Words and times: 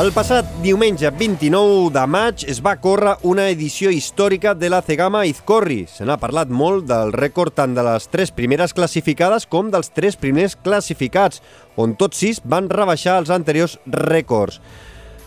El 0.00 0.14
passat 0.16 0.46
diumenge 0.64 1.10
29 1.12 1.90
de 1.92 2.02
maig 2.08 2.44
es 2.48 2.62
va 2.64 2.72
córrer 2.80 3.18
una 3.28 3.50
edició 3.52 3.90
històrica 3.92 4.54
de 4.56 4.70
la 4.72 4.78
Cegama 4.80 5.26
Izcorri. 5.28 5.82
Se 5.92 6.06
n'ha 6.08 6.16
parlat 6.22 6.48
molt 6.48 6.86
del 6.88 7.12
rècord 7.12 7.52
tant 7.58 7.74
de 7.76 7.84
les 7.84 8.06
tres 8.08 8.32
primeres 8.32 8.72
classificades 8.72 9.44
com 9.44 9.68
dels 9.68 9.92
tres 9.92 10.16
primers 10.16 10.56
classificats, 10.56 11.42
on 11.76 11.98
tots 12.00 12.22
sis 12.22 12.40
van 12.40 12.70
rebaixar 12.72 13.18
els 13.20 13.34
anteriors 13.34 13.76
rècords. 13.84 14.62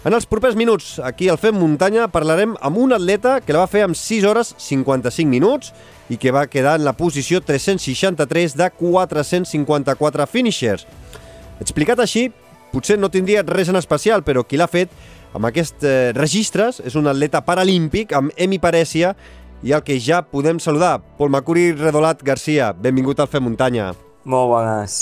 En 0.09 0.17
els 0.17 0.25
propers 0.25 0.57
minuts, 0.57 0.95
aquí 1.05 1.29
al 1.29 1.37
Fem 1.37 1.59
Muntanya, 1.59 2.09
parlarem 2.09 2.57
amb 2.57 2.81
un 2.81 2.97
atleta 2.97 3.41
que 3.45 3.53
la 3.53 3.67
va 3.67 3.69
fer 3.69 3.85
amb 3.85 3.99
6 3.99 4.25
hores 4.25 4.55
55 4.57 5.29
minuts 5.29 5.69
i 6.09 6.17
que 6.17 6.33
va 6.33 6.47
quedar 6.49 6.79
en 6.79 6.87
la 6.87 6.97
posició 6.97 7.45
363 7.45 8.57
de 8.57 8.73
454 8.79 10.25
finishers. 10.33 10.87
Explicat 11.61 12.01
així, 12.01 12.31
potser 12.73 12.97
no 12.99 13.11
tindria 13.13 13.45
res 13.45 13.69
en 13.69 13.77
especial, 13.79 14.25
però 14.25 14.43
qui 14.43 14.57
l'ha 14.57 14.67
fet 14.67 14.91
amb 15.33 15.47
aquests 15.49 15.85
eh, 15.85 16.11
registres 16.17 16.81
és 16.83 16.97
un 16.99 17.07
atleta 17.09 17.43
paralímpic 17.45 18.13
amb 18.17 18.33
Emi 18.37 18.59
Parècia 18.61 19.13
i 19.63 19.71
el 19.71 19.83
que 19.85 19.95
ja 20.01 20.21
podem 20.27 20.59
saludar, 20.59 20.97
Pol 21.17 21.31
Macuri 21.31 21.71
Redolat 21.77 22.21
Garcia. 22.25 22.73
Benvingut 22.73 23.21
al 23.23 23.29
Fer 23.31 23.39
Muntanya. 23.41 23.93
Molt 24.27 24.51
bones. 24.51 24.97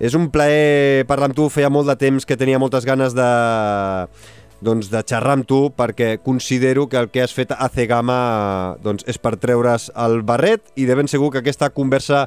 És 0.00 0.16
un 0.16 0.30
plaer 0.32 1.06
parlar 1.06 1.30
amb 1.30 1.36
tu, 1.36 1.46
feia 1.52 1.70
molt 1.70 1.86
de 1.90 1.96
temps 2.00 2.26
que 2.26 2.38
tenia 2.40 2.58
moltes 2.58 2.86
ganes 2.88 3.14
de, 3.14 3.28
doncs, 4.64 4.88
de 4.92 5.02
xerrar 5.04 5.36
amb 5.38 5.48
tu 5.48 5.60
perquè 5.76 6.14
considero 6.24 6.86
que 6.88 6.98
el 7.00 7.10
que 7.12 7.22
has 7.24 7.34
fet 7.36 7.52
a 7.52 7.68
Cegama 7.72 8.76
doncs, 8.84 9.04
és 9.08 9.20
per 9.20 9.36
treure's 9.40 9.90
el 9.96 10.20
barret 10.26 10.72
i 10.76 10.88
de 10.88 10.96
ben 10.96 11.08
segur 11.08 11.30
que 11.32 11.44
aquesta 11.44 11.70
conversa 11.76 12.26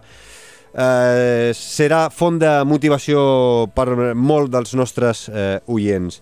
eh, 0.74 1.54
serà 1.58 2.08
font 2.14 2.40
de 2.42 2.52
motivació 2.68 3.70
per 3.76 4.14
molt 4.14 4.52
dels 4.54 4.76
nostres 4.76 5.28
eh, 5.30 5.60
oients. 5.68 6.20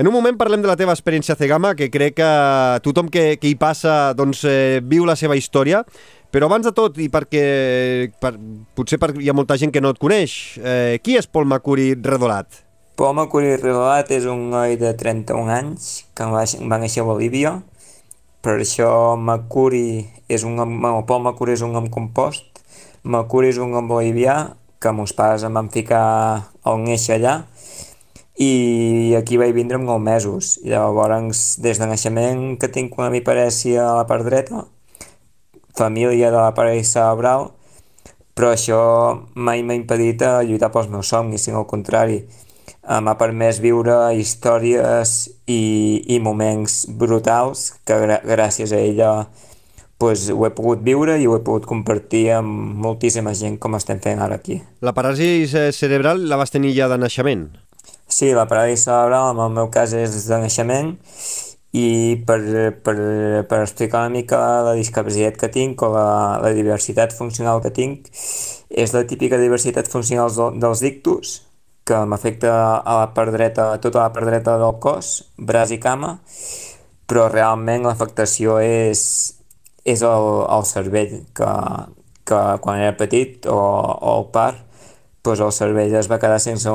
En 0.00 0.08
un 0.08 0.14
moment 0.14 0.36
parlem 0.38 0.62
de 0.62 0.70
la 0.70 0.78
teva 0.80 0.94
experiència 0.94 1.34
a 1.34 1.38
Cegama, 1.38 1.74
que 1.76 1.90
crec 1.92 2.14
que 2.16 2.30
tothom 2.86 3.10
que, 3.12 3.34
que 3.36 3.50
hi 3.50 3.56
passa 3.58 4.14
doncs, 4.16 4.46
eh, 4.48 4.80
viu 4.80 5.04
la 5.04 5.16
seva 5.18 5.36
història, 5.36 5.82
però 6.30 6.46
abans 6.46 6.64
de 6.64 6.72
tot, 6.72 6.96
i 7.02 7.10
perquè 7.12 7.42
per, 8.22 8.36
potser 8.78 9.00
per, 9.02 9.10
hi 9.18 9.28
ha 9.28 9.36
molta 9.36 9.58
gent 9.60 9.74
que 9.74 9.82
no 9.82 9.90
et 9.92 10.00
coneix, 10.00 10.56
eh, 10.62 11.00
qui 11.02 11.18
és 11.18 11.26
Pol 11.26 11.48
Macuri 11.50 11.92
Redolat? 11.98 12.62
Pol 12.96 13.16
Macuri 13.18 13.56
Redolat 13.58 14.12
és 14.14 14.28
un 14.30 14.46
noi 14.52 14.78
de 14.80 14.94
31 14.96 15.50
anys 15.52 15.90
que 16.14 16.28
va, 16.30 16.46
va 16.46 16.78
néixer 16.80 17.02
a 17.02 17.08
Bolívia, 17.10 17.56
per 18.40 18.56
això 18.60 19.18
Macuri 19.20 20.06
és 20.30 20.46
un 20.48 20.56
nom, 20.56 20.78
Pol 21.04 21.20
Macuri 21.26 21.58
és 21.58 21.66
un 21.66 21.74
nom 21.76 21.90
compost, 21.92 22.49
Macuri 23.02 23.48
és 23.48 23.58
un 23.58 23.70
nom 23.72 23.86
bolivià 23.88 24.56
que 24.80 24.92
meus 24.92 25.12
pares 25.16 25.44
em 25.44 25.54
van 25.56 25.70
ficar 25.72 26.04
al 26.64 26.82
néixer 26.84 27.16
allà 27.16 27.36
i 28.40 29.14
aquí 29.18 29.36
vaig 29.40 29.52
vindre 29.52 29.76
amb 29.76 29.88
9 29.88 30.00
mesos. 30.00 30.58
I 30.64 30.72
llavors, 30.72 31.58
des 31.60 31.80
de 31.80 31.88
naixement, 31.88 32.56
que 32.60 32.68
tinc 32.72 32.96
una 32.98 33.10
biparèsia 33.12 33.84
a 33.84 33.96
la 33.98 34.06
part 34.08 34.24
dreta, 34.24 34.64
família 35.76 36.30
de 36.32 36.36
la 36.36 36.54
paràlisi 36.56 36.92
cerebral, 36.94 37.50
però 38.34 38.54
això 38.54 38.80
mai 39.34 39.60
m'ha 39.62 39.76
impedit 39.76 40.22
a 40.24 40.40
lluitar 40.44 40.70
pels 40.72 40.88
meus 40.88 41.12
somnis, 41.12 41.44
sinó 41.44 41.60
al 41.60 41.68
contrari. 41.68 42.22
M'ha 42.80 43.16
permès 43.20 43.60
viure 43.60 44.14
històries 44.16 45.28
i, 45.44 45.60
i 46.08 46.16
moments 46.20 46.86
brutals 46.88 47.74
que 47.84 47.98
gràcies 48.24 48.72
a 48.72 48.80
ella 48.80 49.10
pues, 50.00 50.30
ho 50.32 50.46
he 50.46 50.50
pogut 50.56 50.80
viure 50.80 51.18
i 51.20 51.26
ho 51.28 51.36
he 51.36 51.42
pogut 51.44 51.66
compartir 51.68 52.30
amb 52.38 52.78
moltíssima 52.80 53.34
gent 53.36 53.58
com 53.60 53.76
estem 53.76 54.00
fent 54.00 54.22
ara 54.24 54.38
aquí. 54.40 54.56
La 54.80 54.94
paràlisi 54.96 55.44
cerebral 55.76 56.24
la 56.30 56.38
vas 56.40 56.54
tenir 56.54 56.72
ja 56.76 56.88
de 56.88 56.96
naixement? 56.98 57.50
Sí, 58.08 58.32
la 58.34 58.46
paràlisi 58.48 58.86
cerebral 58.88 59.34
en 59.34 59.42
el 59.44 59.52
meu 59.58 59.68
cas 59.70 59.92
és 59.94 60.16
de 60.24 60.38
naixement 60.40 60.94
i 61.76 62.16
per, 62.26 62.40
per, 62.82 62.96
per 63.46 63.58
explicar 63.60 64.06
una 64.06 64.14
mica 64.16 64.38
la 64.66 64.72
discapacitat 64.78 65.36
que 65.38 65.50
tinc 65.52 65.84
o 65.84 65.92
la, 65.92 66.06
la 66.42 66.50
diversitat 66.56 67.12
funcional 67.14 67.60
que 67.62 67.70
tinc 67.70 68.08
és 68.70 68.94
la 68.96 69.04
típica 69.06 69.38
diversitat 69.38 69.86
funcional 69.92 70.32
dels 70.58 70.82
dictus 70.82 71.36
que 71.86 71.98
m'afecta 72.06 72.54
a 72.78 72.96
la 73.02 73.10
part 73.14 73.34
dreta, 73.34 73.72
a 73.74 73.82
tota 73.82 74.04
la 74.04 74.14
part 74.14 74.26
dreta 74.28 74.56
del 74.60 74.80
cos, 74.82 75.12
braç 75.36 75.74
i 75.74 75.78
cama, 75.82 76.14
però 77.10 77.26
realment 77.28 77.84
l'afectació 77.86 78.60
és, 78.62 79.02
és 79.84 80.02
el, 80.02 80.28
el 80.50 80.66
cervell 80.68 81.20
que, 81.36 81.52
que 82.28 82.40
quan 82.64 82.80
era 82.80 82.96
petit 82.98 83.46
o, 83.46 83.56
o 83.56 84.18
el 84.18 84.28
part 84.34 84.66
doncs 85.24 85.42
el 85.44 85.52
cervell 85.52 85.94
es 85.98 86.08
va 86.10 86.18
quedar 86.20 86.40
sense, 86.40 86.72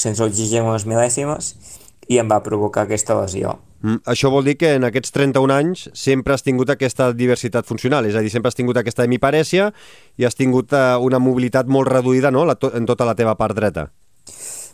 sense 0.00 0.24
oxigen 0.24 0.68
unes 0.68 0.86
mil·lèsimes 0.88 1.52
i 2.08 2.18
em 2.18 2.28
va 2.28 2.40
provocar 2.44 2.86
aquesta 2.86 3.16
lesió. 3.18 3.58
Mm, 3.82 4.00
això 4.08 4.30
vol 4.30 4.46
dir 4.46 4.56
que 4.60 4.74
en 4.78 4.86
aquests 4.86 5.12
31 5.14 5.54
anys 5.54 5.88
sempre 5.98 6.34
has 6.34 6.44
tingut 6.46 6.70
aquesta 6.70 7.10
diversitat 7.12 7.66
funcional, 7.66 8.06
és 8.06 8.16
a 8.16 8.22
dir, 8.22 8.30
sempre 8.30 8.48
has 8.48 8.58
tingut 8.58 8.78
aquesta 8.78 9.04
hemiparèsia 9.04 9.72
i 10.16 10.26
has 10.26 10.38
tingut 10.38 10.72
uh, 10.72 10.96
una 11.02 11.18
mobilitat 11.18 11.66
molt 11.66 11.90
reduïda 11.90 12.30
no? 12.30 12.46
la, 12.46 12.56
to 12.56 12.72
en 12.76 12.86
tota 12.86 13.08
la 13.08 13.16
teva 13.18 13.34
part 13.36 13.58
dreta. 13.58 13.90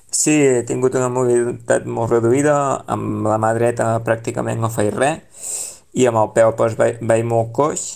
Sí, 0.08 0.32
he 0.32 0.62
tingut 0.68 0.94
una 0.96 1.10
mobilitat 1.12 1.84
molt 1.84 2.12
reduïda, 2.14 2.84
amb 2.88 3.26
la 3.28 3.36
mà 3.40 3.52
dreta 3.56 3.90
pràcticament 4.04 4.60
no 4.60 4.70
feia 4.72 4.94
res 4.94 5.48
i 5.98 6.06
amb 6.06 6.20
el 6.22 6.30
peu 6.36 6.52
doncs, 6.54 6.76
vaig, 6.78 7.00
vaig 7.02 7.24
molt 7.26 7.50
coix, 7.56 7.88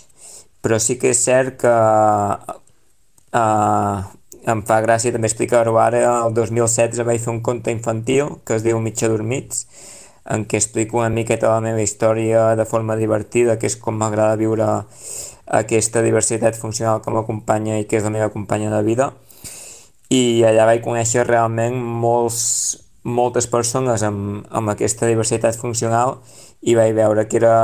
però 0.62 0.78
sí 0.82 0.98
que 0.98 1.12
és 1.14 1.22
cert 1.22 1.56
que 1.62 1.74
uh, 3.32 3.96
em 4.52 4.62
fa 4.66 4.80
gràcia 4.82 5.14
també 5.14 5.30
explicar-ho 5.30 5.76
ara, 5.78 6.02
el 6.26 6.34
2016 6.34 7.06
vaig 7.06 7.22
fer 7.22 7.32
un 7.32 7.42
conte 7.46 7.70
infantil 7.74 8.38
que 8.46 8.58
es 8.58 8.64
diu 8.66 8.80
Mitja 8.82 9.10
Dormits, 9.10 9.66
en 10.34 10.44
què 10.46 10.58
explico 10.58 10.98
una 10.98 11.10
miqueta 11.10 11.50
la 11.50 11.62
meva 11.62 11.82
història 11.82 12.54
de 12.58 12.66
forma 12.66 12.96
divertida, 12.98 13.58
que 13.58 13.66
és 13.70 13.78
com 13.78 13.98
m'agrada 13.98 14.38
viure 14.38 14.68
aquesta 15.62 16.02
diversitat 16.02 16.58
funcional 16.58 17.02
com 17.02 17.18
a 17.18 17.26
companya 17.26 17.78
i 17.78 17.86
que 17.86 17.98
és 17.98 18.06
la 18.06 18.14
meva 18.14 18.30
companya 18.34 18.70
de 18.70 18.82
vida. 18.86 19.12
I 20.10 20.44
allà 20.46 20.66
vaig 20.68 20.82
conèixer 20.84 21.26
realment 21.26 21.78
molts, 21.78 22.81
moltes 23.02 23.48
persones 23.50 24.02
amb, 24.06 24.44
amb 24.50 24.70
aquesta 24.70 25.08
diversitat 25.10 25.58
funcional 25.58 26.20
i 26.62 26.76
vaig 26.78 26.94
veure 26.94 27.26
que 27.26 27.40
era 27.40 27.56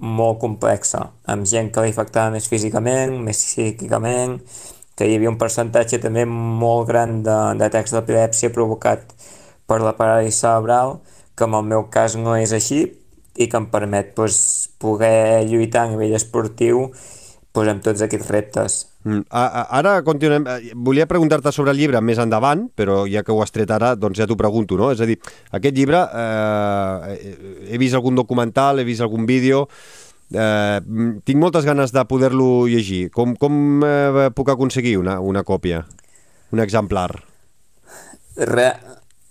molt 0.00 0.40
complexa, 0.40 1.02
amb 1.28 1.44
gent 1.48 1.68
que 1.72 1.84
li 1.84 1.92
afectava 1.92 2.32
més 2.32 2.48
físicament, 2.48 3.18
més 3.20 3.42
psíquicament, 3.44 4.38
que 4.96 5.04
hi 5.04 5.18
havia 5.18 5.28
un 5.28 5.36
percentatge 5.36 6.00
també 6.00 6.24
molt 6.24 6.88
gran 6.88 7.20
d'atacs 7.26 7.92
de, 7.92 7.98
d'epilèpsia 7.98 8.52
provocat 8.54 9.04
per 9.68 9.82
la 9.82 9.92
paràlisi 9.98 10.38
cerebral, 10.40 11.00
que 11.36 11.44
en 11.44 11.58
el 11.58 11.68
meu 11.68 11.90
cas 11.92 12.16
no 12.16 12.36
és 12.38 12.54
així 12.56 12.86
i 13.36 13.50
que 13.52 13.60
em 13.60 13.68
permet 13.68 14.14
pues, 14.16 14.70
poder 14.80 15.44
lluitar 15.44 15.84
a 15.84 15.90
nivell 15.92 16.16
esportiu 16.16 16.86
pues, 17.52 17.68
amb 17.68 17.84
tots 17.84 18.00
aquests 18.06 18.32
reptes. 18.32 18.78
Mm. 19.06 19.22
Ara 19.30 20.00
continuem. 20.02 20.48
Eh, 20.50 20.72
volia 20.74 21.06
preguntar-te 21.06 21.52
sobre 21.54 21.70
el 21.70 21.78
llibre 21.78 22.00
més 22.02 22.18
endavant, 22.18 22.66
però 22.74 23.04
ja 23.06 23.22
que 23.22 23.30
ho 23.34 23.38
has 23.44 23.54
tret 23.54 23.70
ara, 23.70 23.94
doncs 23.94 24.18
ja 24.18 24.26
t'ho 24.26 24.38
pregunto, 24.38 24.78
no? 24.80 24.90
És 24.90 25.00
a 25.00 25.06
dir, 25.06 25.20
aquest 25.54 25.78
llibre, 25.78 26.02
eh, 26.10 27.36
he 27.70 27.78
vist 27.78 27.94
algun 27.94 28.18
documental, 28.18 28.82
he 28.82 28.88
vist 28.88 29.06
algun 29.06 29.28
vídeo, 29.30 29.68
Eh, 30.26 30.80
tinc 31.22 31.38
moltes 31.38 31.62
ganes 31.62 31.92
de 31.94 32.02
poder-lo 32.04 32.66
llegir. 32.66 33.10
Com, 33.14 33.36
com 33.38 33.84
eh, 33.86 34.26
puc 34.34 34.50
aconseguir 34.50 34.96
una, 34.98 35.20
una 35.22 35.44
còpia? 35.46 35.84
Un 36.50 36.62
exemplar? 36.62 37.12
Re, 38.36 38.66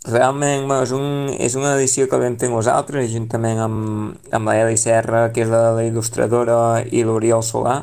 realment 0.07 0.71
és, 0.79 0.93
un, 0.95 1.27
és 1.35 1.57
una 1.59 1.75
edició 1.75 2.07
que 2.07 2.19
vam 2.21 2.37
fer 2.39 2.49
nosaltres, 2.51 3.09
juntament 3.11 3.59
amb, 3.59 4.15
amb 4.31 4.51
la 4.51 4.55
Eli 4.63 4.79
Serra, 4.79 5.27
que 5.35 5.43
és 5.43 5.51
la, 5.51 5.75
la 5.75 5.83
il·lustradora, 5.87 6.57
i 6.87 7.03
l'Oriol 7.03 7.43
Solà. 7.43 7.81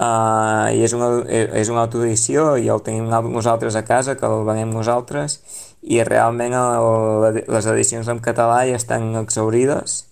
Uh, 0.00 0.72
i 0.72 0.80
és 0.86 0.94
una, 0.96 1.10
és 1.28 1.68
una 1.68 1.82
autoedició 1.84 2.54
i 2.56 2.70
el 2.72 2.80
tenim 2.80 3.10
nosaltres 3.10 3.76
a 3.76 3.84
casa, 3.84 4.14
que 4.16 4.24
el 4.24 4.46
venem 4.48 4.72
nosaltres, 4.72 5.40
i 5.82 6.00
realment 6.08 6.56
el, 6.56 7.42
les 7.44 7.68
edicions 7.68 8.08
en 8.08 8.22
català 8.24 8.62
ja 8.70 8.78
estan 8.80 9.12
exaurides 9.20 10.06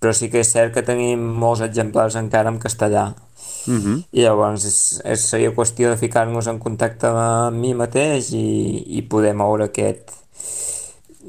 però 0.00 0.14
sí 0.16 0.30
que 0.32 0.40
és 0.40 0.50
cert 0.50 0.72
que 0.74 0.84
tenim 0.84 1.20
molts 1.42 1.60
exemplars 1.66 2.16
encara 2.16 2.50
en 2.50 2.58
castellà. 2.58 3.12
Uh 3.66 3.72
mhm. 3.72 3.80
-huh. 3.84 4.04
I 4.12 4.22
llavors 4.22 4.64
és, 4.64 5.00
és, 5.04 5.20
seria 5.20 5.54
qüestió 5.54 5.90
de 5.90 5.96
ficar-nos 5.96 6.46
en 6.46 6.58
contacte 6.58 7.06
amb 7.06 7.56
mi 7.56 7.74
mateix 7.74 8.32
i, 8.32 8.96
i 8.96 9.02
poder 9.02 9.34
moure 9.34 9.64
aquest, 9.64 10.10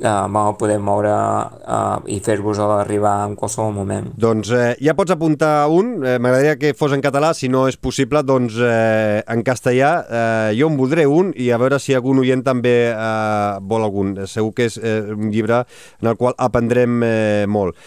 eh, 0.01 0.27
vam 0.33 0.56
poder 0.57 0.80
moure 0.81 1.13
eh, 1.13 2.13
i 2.15 2.19
fer-vos 2.24 2.59
arribar 2.59 3.13
en 3.27 3.36
qualsevol 3.39 3.74
moment. 3.75 4.12
Doncs 4.18 4.51
eh, 4.57 4.75
ja 4.83 4.95
pots 4.98 5.13
apuntar 5.15 5.69
un, 5.71 5.94
eh, 6.06 6.18
m'agradaria 6.18 6.57
que 6.59 6.74
fos 6.77 6.95
en 6.95 7.03
català, 7.03 7.33
si 7.38 7.50
no 7.50 7.68
és 7.69 7.77
possible, 7.77 8.24
doncs 8.25 8.57
eh, 8.59 9.21
en 9.21 9.44
castellà. 9.48 9.92
Eh, 10.01 10.56
jo 10.59 10.71
en 10.71 10.80
voldré 10.80 11.07
un 11.07 11.33
i 11.36 11.51
a 11.51 11.59
veure 11.62 11.80
si 11.80 11.95
algun 11.98 12.24
oient 12.24 12.44
també 12.45 12.77
eh, 12.92 13.59
vol 13.62 13.86
algun. 13.86 14.15
Segur 14.27 14.56
que 14.57 14.69
és 14.71 14.80
eh, 14.81 15.01
un 15.13 15.30
llibre 15.31 15.63
en 16.01 16.12
el 16.12 16.18
qual 16.19 16.38
aprendrem 16.38 17.03
eh, 17.06 17.45
molt. 17.48 17.77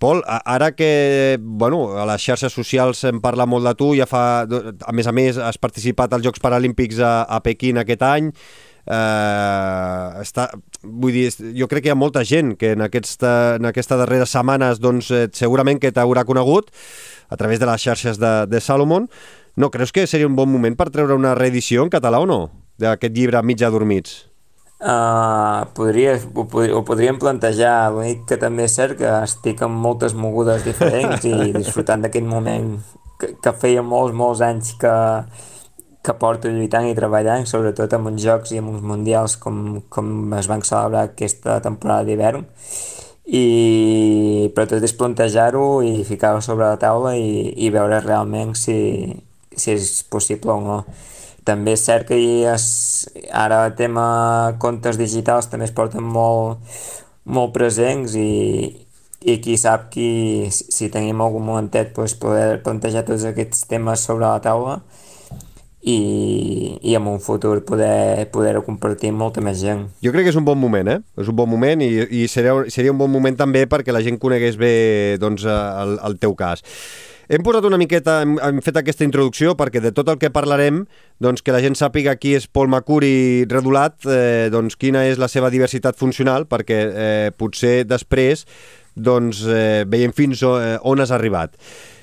Pol, 0.00 0.22
ara 0.24 0.70
que 0.72 1.36
bueno, 1.38 1.98
a 2.00 2.06
les 2.08 2.22
xarxes 2.24 2.54
socials 2.56 3.02
se'n 3.04 3.18
parla 3.20 3.44
molt 3.44 3.68
de 3.68 3.74
tu, 3.76 3.90
ja 3.98 4.06
fa, 4.08 4.46
a 4.48 4.92
més 4.96 5.04
a 5.04 5.12
més 5.12 5.36
has 5.36 5.60
participat 5.60 6.14
als 6.16 6.24
Jocs 6.24 6.40
Paralímpics 6.40 7.02
a, 7.04 7.26
a 7.28 7.42
Pequín 7.44 7.76
aquest 7.82 8.06
any, 8.08 8.30
eh, 8.90 10.20
està, 10.22 10.48
vull 10.82 11.14
dir, 11.14 11.28
jo 11.56 11.68
crec 11.70 11.84
que 11.84 11.90
hi 11.90 11.94
ha 11.94 11.98
molta 11.98 12.24
gent 12.26 12.54
que 12.60 12.74
en, 12.76 12.84
aquesta, 12.86 13.56
en 13.60 13.68
aquestes 13.70 14.00
darreres 14.00 14.32
setmanes 14.34 14.80
doncs, 14.82 15.10
eh, 15.14 15.26
segurament 15.36 15.80
que 15.82 15.92
t'haurà 15.94 16.26
conegut 16.28 16.72
a 17.30 17.38
través 17.38 17.60
de 17.62 17.68
les 17.70 17.82
xarxes 17.82 18.18
de, 18.18 18.32
de 18.50 18.60
Salomon. 18.60 19.06
No, 19.56 19.70
creus 19.70 19.92
que 19.92 20.06
seria 20.10 20.28
un 20.28 20.38
bon 20.38 20.50
moment 20.50 20.76
per 20.78 20.90
treure 20.90 21.18
una 21.18 21.36
reedició 21.38 21.84
en 21.86 21.92
català 21.92 22.22
o 22.22 22.26
no? 22.26 22.42
D'aquest 22.80 23.14
llibre 23.14 23.42
Mig 23.44 23.62
adormits? 23.66 24.24
Uh, 24.80 25.66
podria, 25.76 26.14
ho, 26.16 26.46
podria, 26.48 26.72
ho 26.78 26.80
podríem 26.88 27.18
plantejar, 27.20 27.90
l'únic 27.92 28.22
que 28.30 28.38
també 28.40 28.64
és 28.64 28.76
cert 28.78 28.96
que 28.96 29.10
estic 29.26 29.60
amb 29.66 29.76
moltes 29.76 30.14
mogudes 30.16 30.64
diferents 30.64 31.26
i 31.28 31.50
disfrutant 31.52 32.06
d'aquest 32.06 32.24
moment 32.24 32.78
que, 33.20 33.34
que 33.44 33.52
feia 33.60 33.84
molts, 33.84 34.16
molts 34.16 34.40
anys 34.40 34.72
que, 34.80 34.94
que 36.02 36.14
porto 36.16 36.48
lluitant 36.48 36.86
i 36.88 36.96
treballant, 36.96 37.44
sobretot 37.48 37.92
amb 37.92 38.08
uns 38.10 38.24
jocs 38.24 38.54
i 38.54 38.60
amb 38.60 38.72
uns 38.72 38.84
mundials 38.84 39.36
com, 39.40 39.82
com 39.92 40.32
es 40.38 40.48
van 40.48 40.64
celebrar 40.64 41.10
aquesta 41.10 41.58
temporada 41.64 42.06
d'hivern. 42.08 42.46
I, 43.30 44.50
però 44.56 44.66
tot 44.66 44.82
és 44.82 44.96
plantejar-ho 44.96 45.82
i 45.86 46.00
ficar-ho 46.08 46.40
sobre 46.42 46.66
la 46.66 46.80
taula 46.80 47.12
i, 47.20 47.52
i 47.62 47.68
veure 47.70 48.00
realment 48.02 48.56
si, 48.58 48.76
si 49.52 49.76
és 49.76 49.90
possible 50.10 50.56
o 50.56 50.60
no. 50.64 50.78
També 51.46 51.76
és 51.76 51.84
cert 51.84 52.08
que 52.08 52.16
es, 52.48 52.64
ara 53.32 53.66
el 53.68 53.76
tema 53.78 54.56
comptes 54.62 54.98
digitals 54.98 55.50
també 55.52 55.68
es 55.68 55.74
porten 55.76 56.04
molt, 56.04 56.64
molt 57.24 57.52
presents 57.54 58.16
i, 58.18 58.32
i 59.20 59.36
qui 59.44 59.56
sap 59.60 59.90
qui, 59.92 60.48
si 60.50 60.90
tenim 60.92 61.20
algun 61.20 61.44
momentet 61.44 61.92
pues, 61.94 62.16
poder 62.18 62.62
plantejar 62.64 63.04
tots 63.08 63.28
aquests 63.28 63.68
temes 63.70 64.08
sobre 64.08 64.26
la 64.26 64.40
taula 64.42 64.80
i, 65.82 66.78
i 66.82 66.94
en 66.94 67.06
un 67.08 67.20
futur 67.20 67.62
poder, 67.64 68.28
poder 68.32 68.58
compartir 68.66 69.12
amb 69.12 69.22
molta 69.24 69.44
més 69.44 69.60
gent. 69.62 69.86
Jo 70.04 70.12
crec 70.12 70.28
que 70.28 70.34
és 70.34 70.40
un 70.40 70.44
bon 70.44 70.58
moment, 70.60 70.88
eh? 70.92 70.98
És 71.20 71.30
un 71.32 71.36
bon 71.36 71.48
moment 71.48 71.80
i, 71.84 71.90
i 72.22 72.26
seria, 72.28 72.56
seria 72.72 72.92
un 72.92 73.00
bon 73.00 73.10
moment 73.12 73.36
també 73.36 73.64
perquè 73.70 73.94
la 73.94 74.04
gent 74.04 74.20
conegués 74.20 74.58
bé 74.60 74.74
doncs, 75.20 75.46
el, 75.48 75.96
el 76.04 76.18
teu 76.20 76.36
cas. 76.36 76.64
Hem 77.30 77.44
posat 77.46 77.62
una 77.62 77.78
miqueta, 77.78 78.16
hem, 78.24 78.32
hem 78.42 78.56
fet 78.58 78.80
aquesta 78.80 79.06
introducció 79.06 79.52
perquè 79.54 79.78
de 79.80 79.92
tot 79.94 80.08
el 80.10 80.18
que 80.18 80.32
parlarem, 80.34 80.80
doncs 81.22 81.44
que 81.46 81.54
la 81.54 81.60
gent 81.62 81.76
sàpiga 81.78 82.16
qui 82.18 82.34
és 82.34 82.48
Paul 82.50 82.66
Macuri 82.72 83.46
redulat, 83.46 84.00
eh, 84.02 84.48
doncs 84.50 84.74
quina 84.74 85.04
és 85.06 85.20
la 85.22 85.28
seva 85.30 85.52
diversitat 85.54 85.94
funcional, 86.00 86.48
perquè 86.50 86.80
eh, 86.90 87.30
potser 87.30 87.84
després 87.86 88.42
doncs, 88.98 89.44
eh, 89.46 89.86
veiem 89.86 90.10
fins 90.10 90.42
on 90.42 91.00
has 91.00 91.14
arribat. 91.14 91.54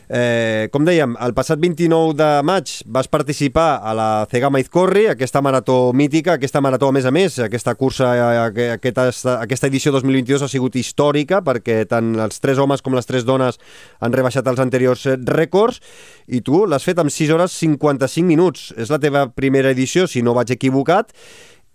Eh, 0.08 0.70
com 0.72 0.86
dèiem, 0.88 1.18
el 1.20 1.34
passat 1.36 1.60
29 1.60 2.14
de 2.16 2.28
maig 2.48 2.72
vas 2.88 3.10
participar 3.12 3.82
a 3.84 3.92
la 3.92 4.10
Cegama 4.32 4.62
Izcorri, 4.64 5.04
aquesta 5.12 5.42
marató 5.44 5.92
mítica, 5.92 6.38
aquesta 6.38 6.62
marató 6.64 6.88
a 6.88 6.94
més 6.96 7.04
a 7.04 7.12
més, 7.12 7.36
aquesta 7.44 7.74
cursa, 7.76 8.14
eh, 8.16 8.70
aquesta, 8.72 9.10
aquesta 9.42 9.68
edició 9.68 9.92
2022 9.92 10.46
ha 10.46 10.48
sigut 10.48 10.78
històrica 10.80 11.42
perquè 11.44 11.82
tant 11.92 12.14
els 12.24 12.40
tres 12.40 12.58
homes 12.58 12.82
com 12.82 12.96
les 12.96 13.06
tres 13.06 13.26
dones 13.28 13.60
han 14.00 14.16
rebaixat 14.16 14.48
els 14.48 14.62
anteriors 14.64 15.04
eh, 15.12 15.18
rècords 15.28 15.82
i 16.28 16.40
tu 16.40 16.64
l'has 16.66 16.88
fet 16.88 17.02
amb 17.04 17.12
6 17.12 17.34
hores 17.36 17.58
55 17.60 18.24
minuts. 18.26 18.72
És 18.78 18.88
la 18.88 19.02
teva 19.04 19.26
primera 19.28 19.74
edició, 19.76 20.08
si 20.08 20.24
no 20.24 20.36
vaig 20.38 20.54
equivocat, 20.56 21.12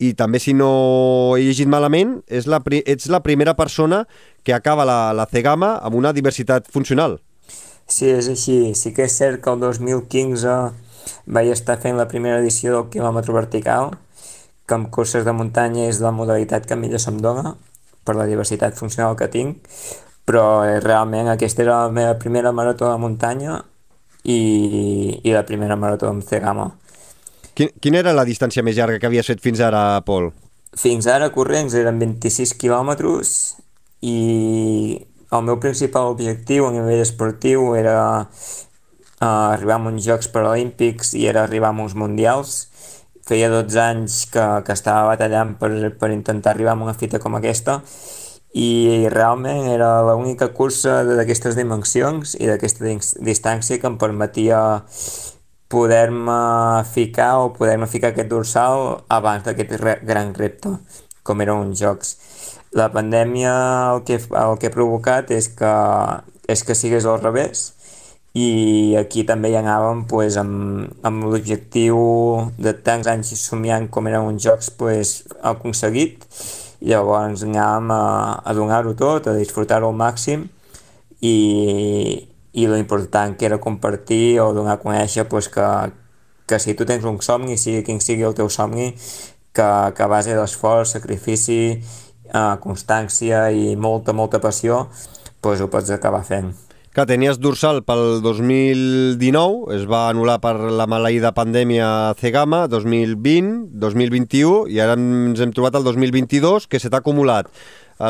i 0.01 0.15
també 0.17 0.41
si 0.41 0.55
no 0.57 1.37
he 1.37 1.45
llegit 1.45 1.69
malament, 1.69 2.23
és 2.33 2.49
la, 2.49 2.63
ets 2.65 3.11
la 3.13 3.21
primera 3.21 3.53
persona 3.55 4.07
que 4.43 4.57
acaba 4.57 4.89
la, 4.89 5.13
la 5.13 5.29
Cegama 5.29 5.75
amb 5.85 6.01
una 6.01 6.15
diversitat 6.17 6.73
funcional. 6.73 7.21
Sí, 7.93 8.09
és 8.09 8.29
així. 8.33 8.73
Sí 8.79 8.95
que 8.97 9.05
és 9.05 9.17
cert 9.19 9.43
que 9.45 9.53
el 9.53 9.61
2015 9.61 10.55
vaig 11.37 11.51
estar 11.53 11.77
fent 11.83 11.99
la 11.99 12.09
primera 12.09 12.39
edició 12.41 12.73
del 12.77 12.89
quilòmetre 12.93 13.35
vertical, 13.37 13.93
que 14.67 14.79
amb 14.79 14.89
curses 14.95 15.27
de 15.27 15.35
muntanya 15.37 15.89
és 15.91 16.01
la 16.01 16.15
modalitat 16.15 16.65
que 16.69 16.79
millor 16.79 17.03
se'm 17.03 17.21
dona, 17.21 17.57
per 18.07 18.17
la 18.17 18.27
diversitat 18.31 18.79
funcional 18.79 19.19
que 19.19 19.29
tinc, 19.31 19.61
però 20.27 20.63
eh, 20.65 20.79
realment 20.81 21.29
aquesta 21.31 21.63
era 21.67 21.83
la 21.85 21.93
meva 21.93 22.17
primera 22.19 22.53
marató 22.55 22.89
de 22.91 22.99
muntanya 23.03 23.61
i, 24.25 25.21
i 25.23 25.35
la 25.35 25.45
primera 25.47 25.77
marató 25.77 26.09
amb 26.11 26.25
Cegama. 26.27 26.71
Quin, 27.53 27.75
quina 27.83 28.01
era 28.01 28.15
la 28.17 28.25
distància 28.25 28.65
més 28.65 28.79
llarga 28.79 28.99
que 28.99 29.11
havies 29.11 29.29
fet 29.29 29.43
fins 29.45 29.61
ara, 29.61 30.01
Pol? 30.07 30.31
Fins 30.79 31.07
ara 31.11 31.29
corrents 31.35 31.75
eren 31.77 32.01
26 32.01 32.55
quilòmetres 32.57 33.35
i 34.01 34.17
el 35.33 35.43
meu 35.43 35.57
principal 35.57 36.11
objectiu 36.13 36.67
a 36.67 36.73
nivell 36.75 37.01
esportiu 37.01 37.73
era 37.75 38.29
uh, 38.29 39.27
arribar 39.27 39.79
a 39.81 39.89
uns 39.89 40.05
Jocs 40.05 40.29
Paralímpics 40.29 41.15
i 41.17 41.27
era 41.27 41.45
arribar 41.45 41.73
a 41.73 41.83
uns 41.83 41.95
Mundials. 41.97 42.69
Feia 43.25 43.49
12 43.49 43.79
anys 43.81 44.25
que, 44.33 44.45
que 44.67 44.75
estava 44.75 45.15
batallant 45.15 45.55
per, 45.61 45.71
per 45.97 46.11
intentar 46.13 46.53
arribar 46.53 46.75
a 46.75 46.83
una 46.85 46.95
fita 46.99 47.23
com 47.23 47.39
aquesta 47.39 47.81
i 48.53 49.09
realment 49.09 49.71
era 49.73 50.03
l'única 50.05 50.51
cursa 50.53 50.99
d'aquestes 51.09 51.57
dimensions 51.57 52.35
i 52.37 52.51
d'aquesta 52.51 52.85
distància 53.25 53.79
que 53.81 53.89
em 53.89 53.97
permetia 53.97 54.59
poder-me 55.73 56.85
ficar 56.93 57.39
o 57.41 57.55
poder-me 57.57 57.89
ficar 57.89 58.13
aquest 58.13 58.29
dorsal 58.29 59.07
abans 59.09 59.47
d'aquest 59.47 60.05
gran 60.05 60.35
repte, 60.37 60.75
com 61.25 61.41
eren 61.41 61.71
uns 61.71 61.81
jocs 61.81 62.19
la 62.73 62.89
pandèmia 62.93 63.53
el 63.93 64.03
que, 64.09 64.17
el 64.17 64.59
que 64.59 64.71
ha 64.71 64.75
provocat 64.75 65.31
és 65.35 65.49
que, 65.57 65.73
és 66.49 66.65
que 66.65 66.77
sigués 66.79 67.07
al 67.07 67.21
revés 67.21 67.73
i 68.33 68.97
aquí 68.97 69.27
també 69.29 69.51
hi 69.53 69.59
anàvem 69.61 70.07
pues, 70.09 70.39
amb, 70.41 70.89
amb 71.05 71.27
l'objectiu 71.29 71.99
de 72.57 72.73
tants 72.87 73.09
anys 73.13 73.35
somiant 73.37 73.91
com 73.93 74.09
eren 74.09 74.25
uns 74.31 74.43
jocs 74.47 74.71
pues, 74.73 75.19
aconseguit. 75.45 76.25
Llavors 76.81 77.45
anàvem 77.45 77.93
a, 77.93 78.05
a 78.41 78.55
donar-ho 78.57 78.95
tot, 78.97 79.29
a 79.29 79.37
disfrutar-ho 79.37 79.93
al 79.93 79.99
màxim 79.99 80.47
i, 81.21 81.37
i 82.57 82.67
lo 82.67 82.79
important 82.81 83.37
que 83.37 83.47
era 83.47 83.61
compartir 83.61 84.41
o 84.41 84.53
donar 84.57 84.79
a 84.79 84.83
conèixer 84.83 85.29
pues, 85.29 85.51
que, 85.53 85.69
que 86.49 86.59
si 86.59 86.73
tu 86.75 86.89
tens 86.89 87.05
un 87.05 87.21
somni, 87.21 87.61
sigui 87.61 87.85
quin 87.85 88.01
sigui 88.01 88.25
el 88.25 88.35
teu 88.35 88.49
somni, 88.49 88.95
que, 89.53 89.69
que 89.93 90.03
a 90.03 90.09
base 90.09 90.33
d'esforç, 90.33 90.97
sacrifici 90.97 91.61
eh, 92.33 92.57
constància 92.65 93.47
i 93.53 93.77
molta, 93.77 94.17
molta 94.17 94.41
passió, 94.41 94.87
doncs 95.43 95.63
ho 95.63 95.71
pots 95.73 95.93
acabar 95.95 96.25
fent. 96.27 96.53
Que 96.93 97.07
tenies 97.09 97.39
dorsal 97.41 97.79
pel 97.89 98.19
2019, 98.21 99.71
es 99.73 99.87
va 99.89 100.03
anul·lar 100.11 100.37
per 100.43 100.53
la 100.77 100.85
maleïda 100.85 101.31
pandèmia 101.33 101.87
Cegama, 102.21 102.67
2020, 102.69 103.71
2021, 103.81 104.67
i 104.69 104.77
ara 104.85 104.99
ens 105.01 105.41
hem 105.41 105.55
trobat 105.57 105.79
el 105.81 105.87
2022, 105.89 106.69
que 106.69 106.77
se 106.83 106.93
t'ha 106.93 107.01
acumulat 107.01 107.49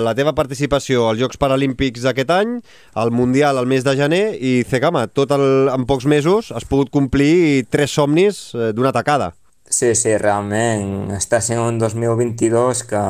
la 0.01 0.15
teva 0.19 0.33
participació 0.35 1.09
als 1.11 1.21
Jocs 1.21 1.39
Paralímpics 1.39 2.03
d'aquest 2.07 2.31
any, 2.33 2.57
al 2.95 3.13
Mundial 3.15 3.59
al 3.61 3.69
mes 3.71 3.85
de 3.85 3.95
gener 3.99 4.25
i 4.41 4.63
Cegama, 4.67 5.07
tot 5.07 5.31
el, 5.37 5.69
en 5.71 5.87
pocs 5.87 6.09
mesos 6.09 6.51
has 6.51 6.67
pogut 6.67 6.91
complir 6.91 7.69
tres 7.71 7.93
somnis 7.93 8.49
eh, 8.55 8.73
d'una 8.73 8.93
tacada. 8.95 9.33
Sí, 9.71 9.95
sí, 9.97 10.11
realment 10.21 11.13
està 11.17 11.39
sent 11.41 11.61
un 11.63 11.79
2022 11.81 12.83
que, 12.91 13.01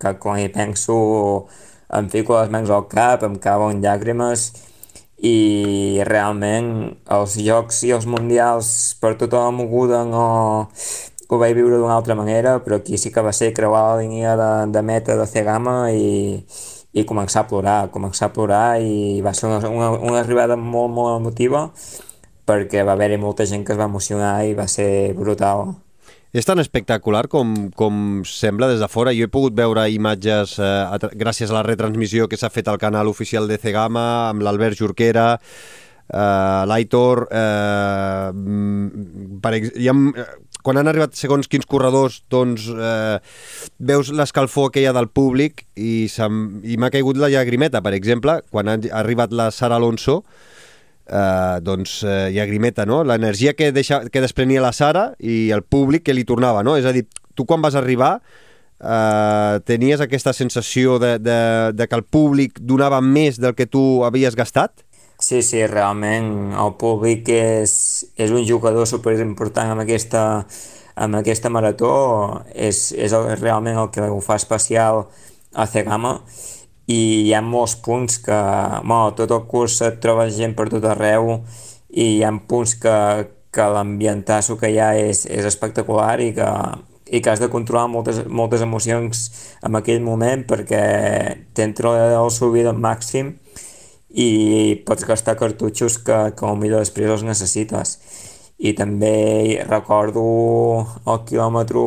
que 0.00 0.12
quan 0.22 0.40
hi 0.40 0.48
penso 0.54 0.96
em 1.98 2.08
fico 2.10 2.38
les 2.38 2.50
mans 2.54 2.70
al 2.72 2.86
cap, 2.88 3.22
em 3.26 3.36
cauen 3.42 3.82
llàgrimes 3.84 4.46
i 5.30 6.00
realment 6.08 6.70
els 7.18 7.36
jocs 7.46 7.82
i 7.88 7.92
els 7.96 8.06
mundials 8.08 8.70
per 9.00 9.14
tota 9.20 9.44
la 9.44 9.52
moguda 9.58 10.04
no 10.08 10.24
ho 11.28 11.38
vaig 11.42 11.54
viure 11.58 11.78
d'una 11.78 11.96
altra 11.96 12.14
manera, 12.14 12.58
però 12.64 12.78
aquí 12.80 12.98
sí 12.98 13.10
que 13.12 13.22
va 13.28 13.32
ser 13.34 13.52
creuar 13.54 13.82
la 13.90 14.02
línia 14.02 14.36
de, 14.40 14.50
de 14.72 14.82
meta 14.82 15.16
de 15.18 15.26
Cegama 15.26 15.78
i, 15.92 16.44
i 16.94 17.04
començar 17.04 17.44
a 17.44 17.48
plorar, 17.50 17.80
començar 17.94 18.30
a 18.30 18.34
plorar 18.36 18.66
i 18.80 19.20
va 19.26 19.34
ser 19.34 19.50
una, 19.50 19.60
una, 19.68 19.90
una 19.98 20.20
arribada 20.22 20.56
molt, 20.56 20.94
molt 20.94 21.18
emotiva 21.20 21.66
perquè 22.46 22.84
va 22.86 22.94
haver-hi 22.94 23.18
molta 23.20 23.46
gent 23.46 23.66
que 23.66 23.74
es 23.74 23.80
va 23.80 23.90
emocionar 23.90 24.36
i 24.46 24.54
va 24.54 24.68
ser 24.70 25.14
brutal. 25.18 25.74
És 26.34 26.46
tan 26.46 26.58
espectacular 26.58 27.26
com, 27.32 27.54
com 27.78 28.22
sembla 28.26 28.68
des 28.72 28.82
de 28.82 28.88
fora. 28.90 29.14
Jo 29.14 29.28
he 29.28 29.32
pogut 29.32 29.54
veure 29.56 29.86
imatges 29.92 30.58
eh, 30.58 30.66
a, 30.66 30.98
gràcies 31.14 31.52
a 31.52 31.58
la 31.58 31.64
retransmissió 31.66 32.26
que 32.28 32.38
s'ha 32.40 32.52
fet 32.52 32.68
al 32.68 32.80
canal 32.82 33.08
oficial 33.08 33.48
de 33.48 33.58
Cegama 33.62 34.06
amb 34.30 34.42
l'Albert 34.42 34.78
Jorquera, 34.80 35.28
eh, 35.36 36.62
l'Aitor... 36.66 37.28
Eh, 37.30 38.32
per, 39.42 39.54
ha, 39.54 39.96
quan 40.66 40.80
han 40.80 40.90
arribat 40.90 41.14
segons 41.14 41.46
quins 41.46 41.68
corredors, 41.70 42.18
doncs 42.32 42.66
eh, 42.74 43.20
veus 43.78 44.10
l'escalfor 44.10 44.72
aquella 44.72 44.96
del 44.96 45.06
públic 45.06 45.62
i 45.78 46.08
m'ha 46.10 46.90
caigut 46.90 47.20
la 47.22 47.30
llagrimeta, 47.30 47.84
per 47.86 47.94
exemple, 47.94 48.40
quan 48.50 48.72
ha 48.72 48.76
arribat 48.98 49.30
la 49.30 49.52
Sara 49.54 49.78
Alonso, 49.78 50.24
eh, 51.06 51.58
doncs 51.62 52.02
eh, 52.04 52.30
llagrimeta, 52.34 52.86
no? 52.86 53.02
L'energia 53.04 53.54
que, 53.54 53.70
deixa, 53.72 54.02
que 54.10 54.22
desprenia 54.24 54.62
la 54.64 54.72
Sara 54.72 55.10
i 55.18 55.50
el 55.54 55.62
públic 55.62 56.06
que 56.06 56.14
li 56.16 56.26
tornava, 56.28 56.64
no? 56.66 56.76
És 56.76 56.86
a 56.86 56.94
dir, 56.96 57.06
tu 57.36 57.46
quan 57.46 57.62
vas 57.62 57.76
arribar 57.78 58.16
eh, 58.80 59.60
tenies 59.64 60.02
aquesta 60.02 60.34
sensació 60.36 60.98
de, 61.02 61.16
de, 61.18 61.38
de 61.74 61.88
que 61.88 61.98
el 61.98 62.04
públic 62.04 62.60
donava 62.60 63.00
més 63.00 63.40
del 63.40 63.54
que 63.54 63.68
tu 63.70 64.04
havies 64.04 64.36
gastat? 64.36 64.82
Sí, 65.18 65.40
sí, 65.40 65.62
realment 65.64 66.52
el 66.52 66.74
públic 66.76 67.30
és, 67.32 67.72
és 68.20 68.32
un 68.34 68.44
jugador 68.44 68.84
superimportant 68.88 69.72
amb 69.72 69.86
aquesta, 69.86 70.44
amb 71.00 71.16
aquesta 71.22 71.48
marató, 71.48 71.94
és, 72.52 72.90
és 72.92 73.14
el, 73.16 73.30
realment 73.40 73.80
el 73.80 73.88
que 73.94 74.10
ho 74.12 74.20
fa 74.20 74.36
especial 74.36 75.06
a 75.56 75.64
Cegama 75.64 76.18
i 76.86 76.98
hi 77.26 77.32
ha 77.34 77.42
molts 77.42 77.74
punts 77.82 78.20
que, 78.22 78.40
bueno, 78.84 79.14
tot 79.18 79.32
el 79.34 79.46
curs 79.50 79.80
et 79.82 79.98
trobes 80.02 80.36
gent 80.36 80.54
per 80.58 80.68
tot 80.70 80.84
arreu 80.86 81.40
i 81.90 82.16
hi 82.16 82.22
ha 82.24 82.30
punts 82.48 82.76
que, 82.82 82.96
que 83.50 83.70
l'ambientasso 83.74 84.58
que 84.60 84.70
hi 84.70 84.78
ha 84.78 84.92
és, 84.98 85.24
és 85.26 85.48
espectacular 85.48 86.20
i 86.22 86.30
que, 86.36 86.50
i 87.10 87.22
que 87.22 87.32
has 87.32 87.42
de 87.42 87.50
controlar 87.50 87.88
moltes, 87.90 88.22
moltes 88.28 88.62
emocions 88.62 89.26
en 89.66 89.78
aquell 89.78 90.02
moment 90.04 90.44
perquè 90.46 90.84
t'entra 91.58 91.94
el 92.20 92.30
subir 92.34 92.66
al 92.66 92.78
màxim 92.78 93.34
i 94.16 94.28
pots 94.86 95.04
gastar 95.08 95.36
cartutxos 95.36 95.98
que, 96.06 96.18
que 96.38 96.54
millor 96.56 96.84
després 96.84 97.10
els 97.10 97.26
necessites. 97.26 97.98
I 98.56 98.72
també 98.72 99.60
recordo 99.68 100.22
el 101.04 101.18
quilòmetre 101.28 101.82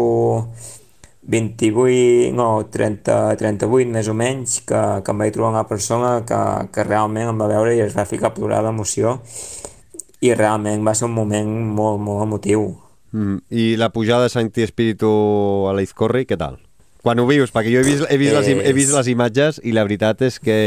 28, 1.29 2.33
no, 2.33 2.49
30, 2.73 3.15
38 3.37 3.93
més 3.93 4.09
o 4.09 4.15
menys, 4.17 4.59
que, 4.65 4.81
que 5.05 5.13
em 5.13 5.23
vaig 5.23 5.33
trobar 5.35 5.53
una 5.53 5.65
persona 5.69 6.13
que, 6.25 6.39
que 6.73 6.85
realment 6.87 7.29
em 7.29 7.41
va 7.41 7.49
veure 7.51 7.75
i 7.77 7.83
es 7.85 7.97
va 7.97 8.07
ficar 8.09 8.31
a 8.31 8.35
plorar 8.37 8.63
d'emoció 8.65 9.19
i 10.25 10.33
realment 10.33 10.81
va 10.85 10.95
ser 10.97 11.07
un 11.07 11.13
moment 11.15 11.51
molt, 11.75 12.01
molt 12.03 12.25
emotiu. 12.25 12.71
Mm. 13.11 13.37
I 13.49 13.67
la 13.79 13.91
pujada 13.93 14.27
de 14.27 14.33
Santi 14.33 14.65
Espíritu 14.65 15.09
a 15.69 15.75
l'Izcorri, 15.77 16.25
què 16.29 16.37
tal? 16.37 16.59
Quan 17.05 17.21
ho 17.21 17.27
vius? 17.29 17.53
Perquè 17.55 17.71
jo 17.71 17.83
he 17.83 17.87
vist, 17.87 18.03
he, 18.09 18.17
vist 18.19 18.35
les, 18.35 18.49
he 18.49 18.73
vist 18.75 18.91
les 18.95 19.07
imatges 19.13 19.61
i 19.63 19.71
la 19.75 19.85
veritat 19.87 20.25
és 20.27 20.41
que 20.43 20.57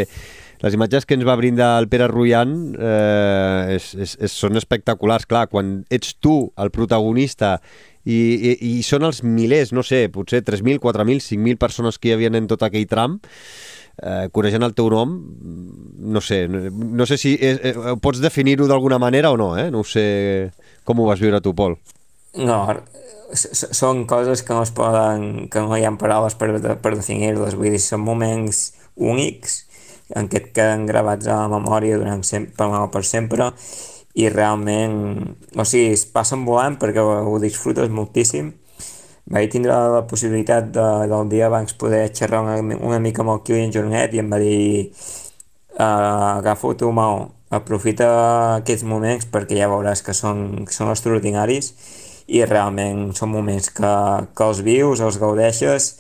les 0.63 0.77
imatges 0.79 1.07
que 1.07 1.17
ens 1.19 1.27
va 1.27 1.35
brindar 1.39 1.75
el 1.81 1.89
Pere 1.91 2.07
Ruian 2.11 2.53
eh, 2.79 3.75
és, 3.75 3.93
és, 3.99 4.15
és, 4.23 4.35
són 4.35 4.59
espectaculars. 4.61 5.27
Clar, 5.27 5.49
quan 5.51 5.81
ets 5.91 6.15
tu 6.23 6.37
el 6.63 6.71
protagonista 6.75 7.57
i, 8.05 8.15
i, 8.15 8.53
i 8.71 8.73
són 8.87 9.07
els 9.09 9.23
milers, 9.27 9.73
no 9.75 9.83
sé, 9.87 10.05
potser 10.15 10.43
3.000, 10.47 10.79
4.000, 10.83 11.23
5.000 11.23 11.59
persones 11.59 11.99
que 11.99 12.11
hi 12.11 12.17
havia 12.17 12.31
en 12.31 12.47
tot 12.51 12.63
aquell 12.67 12.87
tram, 12.91 13.19
eh, 13.99 14.29
coneixent 14.35 14.63
el 14.67 14.77
teu 14.79 14.91
nom, 14.93 15.17
no 16.15 16.23
sé, 16.23 16.45
no 16.47 17.07
sé 17.11 17.19
si 17.19 17.35
eh, 17.41 17.57
eh, 17.73 17.75
pots 18.03 18.23
definir-ho 18.23 18.71
d'alguna 18.71 19.01
manera 19.03 19.35
o 19.35 19.41
no, 19.41 19.57
eh? 19.59 19.67
No 19.75 19.83
sé 19.83 20.53
com 20.87 21.03
ho 21.03 21.09
vas 21.11 21.23
viure 21.23 21.43
tu, 21.43 21.57
Pol. 21.59 21.75
No, 22.39 22.63
són 23.35 24.07
coses 24.07 24.43
que 24.47 24.55
no 24.55 24.63
es 24.63 24.71
poden, 24.75 25.51
que 25.51 25.61
no 25.61 25.75
hi 25.77 25.85
ha 25.85 25.93
paraules 25.99 26.39
per, 26.39 26.55
per 26.59 26.95
definir-les, 26.95 27.59
vull 27.59 27.75
dir, 27.75 27.83
són 27.83 28.03
moments 28.07 28.71
únics 28.95 29.65
en 30.17 30.29
què 30.29 30.41
et 30.41 30.53
queden 30.57 30.87
gravats 30.89 31.29
a 31.29 31.43
la 31.45 31.51
memòria 31.53 31.99
durant 32.01 32.23
sempre, 32.27 32.69
per 32.93 33.05
sempre 33.09 33.51
i 34.15 34.29
realment, 34.29 34.97
o 35.57 35.65
sigui, 35.65 35.93
es 35.97 36.05
passen 36.05 36.45
volant 36.45 36.77
perquè 36.81 37.01
ho 37.01 37.39
disfrutes 37.41 37.93
moltíssim. 37.93 38.53
Vaig 39.33 39.53
tindre 39.53 39.73
la 39.95 40.03
possibilitat 40.11 40.73
de, 40.75 40.87
del 41.09 41.29
dia 41.31 41.47
abans 41.47 41.77
poder 41.79 42.09
xerrar 42.13 42.43
una, 42.43 42.59
una 42.77 42.99
mica 43.01 43.23
amb 43.23 43.37
el 43.37 43.45
Kilian 43.47 43.73
Jornet 43.73 44.13
i 44.13 44.21
em 44.21 44.33
va 44.33 44.41
dir 44.43 44.91
uh, 45.79 46.39
agafa-ho 46.43 46.75
tu, 46.77 46.91
Mao, 46.93 47.31
aprofita 47.55 48.09
aquests 48.59 48.85
moments 48.89 49.29
perquè 49.33 49.61
ja 49.61 49.71
veuràs 49.71 50.03
que 50.05 50.15
són, 50.17 50.65
que 50.67 50.75
són 50.75 50.91
extraordinaris 50.93 51.73
i 52.33 52.43
realment 52.49 53.13
són 53.17 53.33
moments 53.33 53.71
que, 53.77 53.93
que 54.35 54.49
els 54.49 54.63
vius, 54.67 55.01
els 55.05 55.21
gaudeixes 55.23 55.93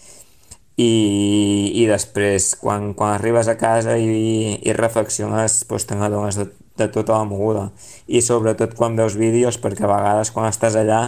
i, 0.76 1.72
i 1.74 1.84
després 1.88 2.54
quan, 2.60 2.92
quan 2.96 3.14
arribes 3.16 3.48
a 3.48 3.58
casa 3.60 3.98
i, 4.00 4.56
i 4.62 4.72
reflexiones 4.76 5.62
doncs 5.68 5.86
te 5.88 5.98
n'adones 5.98 6.38
de, 6.40 6.48
de 6.80 6.88
tota 6.88 7.18
la 7.18 7.28
moguda 7.28 7.68
i 8.08 8.22
sobretot 8.24 8.74
quan 8.78 8.96
veus 8.96 9.18
vídeos 9.20 9.60
perquè 9.60 9.84
a 9.84 9.92
vegades 9.92 10.32
quan 10.32 10.48
estàs 10.48 10.78
allà 10.80 11.02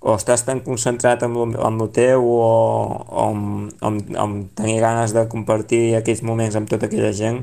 o 0.00 0.14
estàs 0.14 0.44
tan 0.46 0.60
concentrat 0.64 1.24
en, 1.26 1.36
en 1.56 1.80
el 1.82 1.88
teu 1.92 2.24
o, 2.24 2.42
o 3.04 3.28
en, 3.32 3.70
en, 3.82 4.00
en 4.16 4.36
tenir 4.56 4.80
ganes 4.84 5.12
de 5.16 5.26
compartir 5.28 5.96
aquells 5.98 6.22
moments 6.22 6.56
amb 6.56 6.70
tota 6.70 6.88
aquella 6.88 7.12
gent 7.16 7.42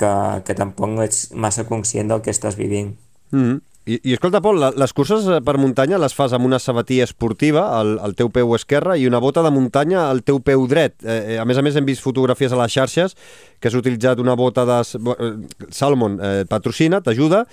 que, 0.00 0.12
que 0.46 0.56
tampoc 0.56 0.90
no 0.90 1.04
ets 1.04 1.28
massa 1.36 1.66
conscient 1.68 2.08
del 2.10 2.22
que 2.24 2.32
estàs 2.32 2.56
vivint. 2.56 2.94
Mm 3.30 3.42
-hmm. 3.44 3.58
I, 3.90 3.98
I 4.06 4.12
escolta, 4.14 4.38
Pol, 4.44 4.60
les 4.78 4.92
curses 4.94 5.24
per 5.42 5.56
muntanya 5.58 5.98
les 5.98 6.14
fas 6.14 6.34
amb 6.36 6.46
una 6.46 6.60
sabatilla 6.62 7.06
esportiva 7.08 7.64
al, 7.78 7.96
al 7.98 8.14
teu 8.18 8.30
peu 8.30 8.52
esquerre 8.54 8.94
i 9.00 9.08
una 9.08 9.18
bota 9.22 9.42
de 9.42 9.50
muntanya 9.50 10.04
al 10.06 10.22
teu 10.22 10.38
peu 10.44 10.66
dret. 10.70 10.94
Eh, 11.02 11.38
a 11.40 11.46
més 11.48 11.58
a 11.58 11.64
més, 11.66 11.74
hem 11.74 11.88
vist 11.88 12.04
fotografies 12.04 12.54
a 12.54 12.60
les 12.60 12.76
xarxes 12.76 13.16
que 13.58 13.70
has 13.70 13.78
utilitzat 13.78 14.22
una 14.22 14.36
bota 14.38 14.66
de... 14.68 14.78
Eh, 14.84 15.32
Salomon 15.74 16.18
eh, 16.22 16.44
patrocina, 16.50 17.00
t'ajuda, 17.02 17.44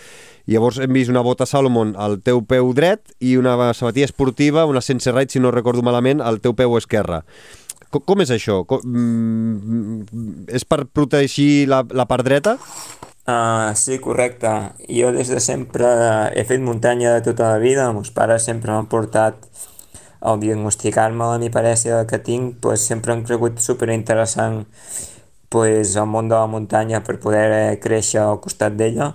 llavors 0.51 0.77
hem 0.83 0.93
vist 0.93 1.09
una 1.13 1.25
bota 1.25 1.47
Salomon 1.49 1.95
al 1.97 2.19
teu 2.21 2.43
peu 2.45 2.69
dret 2.77 3.15
i 3.19 3.37
una 3.39 3.57
sabatilla 3.73 4.09
esportiva, 4.11 4.67
una 4.69 4.83
Sense 4.83 5.11
Ride, 5.11 5.33
si 5.33 5.41
no 5.41 5.53
recordo 5.55 5.85
malament, 5.85 6.21
al 6.21 6.41
teu 6.43 6.53
peu 6.57 6.77
esquerre. 6.77 7.23
Com, 7.89 8.03
com 8.03 8.21
és 8.21 8.31
això? 8.35 8.61
Com, 8.67 8.83
mm, 8.83 10.47
és 10.53 10.67
per 10.67 10.83
protegir 10.85 11.67
la, 11.71 11.81
la 11.95 12.05
part 12.09 12.27
dreta? 12.27 12.57
Uh, 13.27 13.75
sí, 13.75 13.99
correcte. 13.99 14.47
Jo 14.87 15.11
des 15.11 15.27
de 15.27 15.41
sempre 15.43 15.87
he 16.31 16.45
fet 16.47 16.61
muntanya 16.63 17.11
de 17.17 17.21
tota 17.25 17.49
la 17.51 17.57
vida. 17.59 17.89
Els 17.89 17.95
meus 17.97 18.11
pares 18.15 18.45
sempre 18.47 18.71
m'han 18.71 18.87
portat 18.87 19.35
al 20.21 20.39
diagnosticar-me 20.39 21.27
la 21.33 21.41
miparèsia 21.41 22.05
que 22.07 22.21
tinc, 22.23 22.55
pues, 22.63 22.85
sempre 22.87 23.11
han 23.11 23.25
cregut 23.27 23.59
superinteressant 23.59 24.63
pues, 25.49 25.95
el 25.97 26.07
món 26.07 26.31
de 26.31 26.35
la 26.35 26.47
muntanya 26.47 27.03
per 27.03 27.19
poder 27.19 27.75
créixer 27.83 28.23
al 28.23 28.39
costat 28.39 28.79
d'ella. 28.79 29.11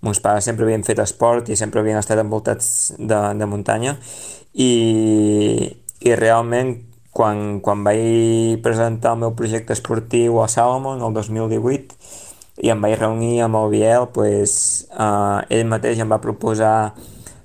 Meus 0.00 0.20
pares 0.24 0.48
sempre 0.48 0.64
havien 0.64 0.88
fet 0.88 1.04
esport 1.04 1.52
i 1.52 1.56
sempre 1.56 1.84
havien 1.84 2.00
estat 2.00 2.24
envoltats 2.24 2.94
de, 2.98 3.20
de 3.36 3.46
muntanya 3.46 3.98
i, 4.54 4.72
i 6.00 6.16
realment 6.16 6.74
quan, 7.12 7.60
quan 7.60 7.84
vaig 7.84 8.64
presentar 8.64 9.12
el 9.12 9.24
meu 9.26 9.36
projecte 9.36 9.76
esportiu 9.76 10.40
a 10.42 10.48
Salomon 10.48 11.04
el 11.04 11.14
2018 11.20 12.31
i 12.62 12.70
em 12.70 12.82
vaig 12.82 12.94
reunir 13.00 13.40
amb 13.42 13.58
el 13.58 13.72
Biel, 13.72 14.06
pues, 14.14 14.52
eh, 14.94 15.38
ell 15.50 15.66
mateix 15.66 15.98
em 15.98 16.10
va 16.12 16.20
proposar 16.22 16.94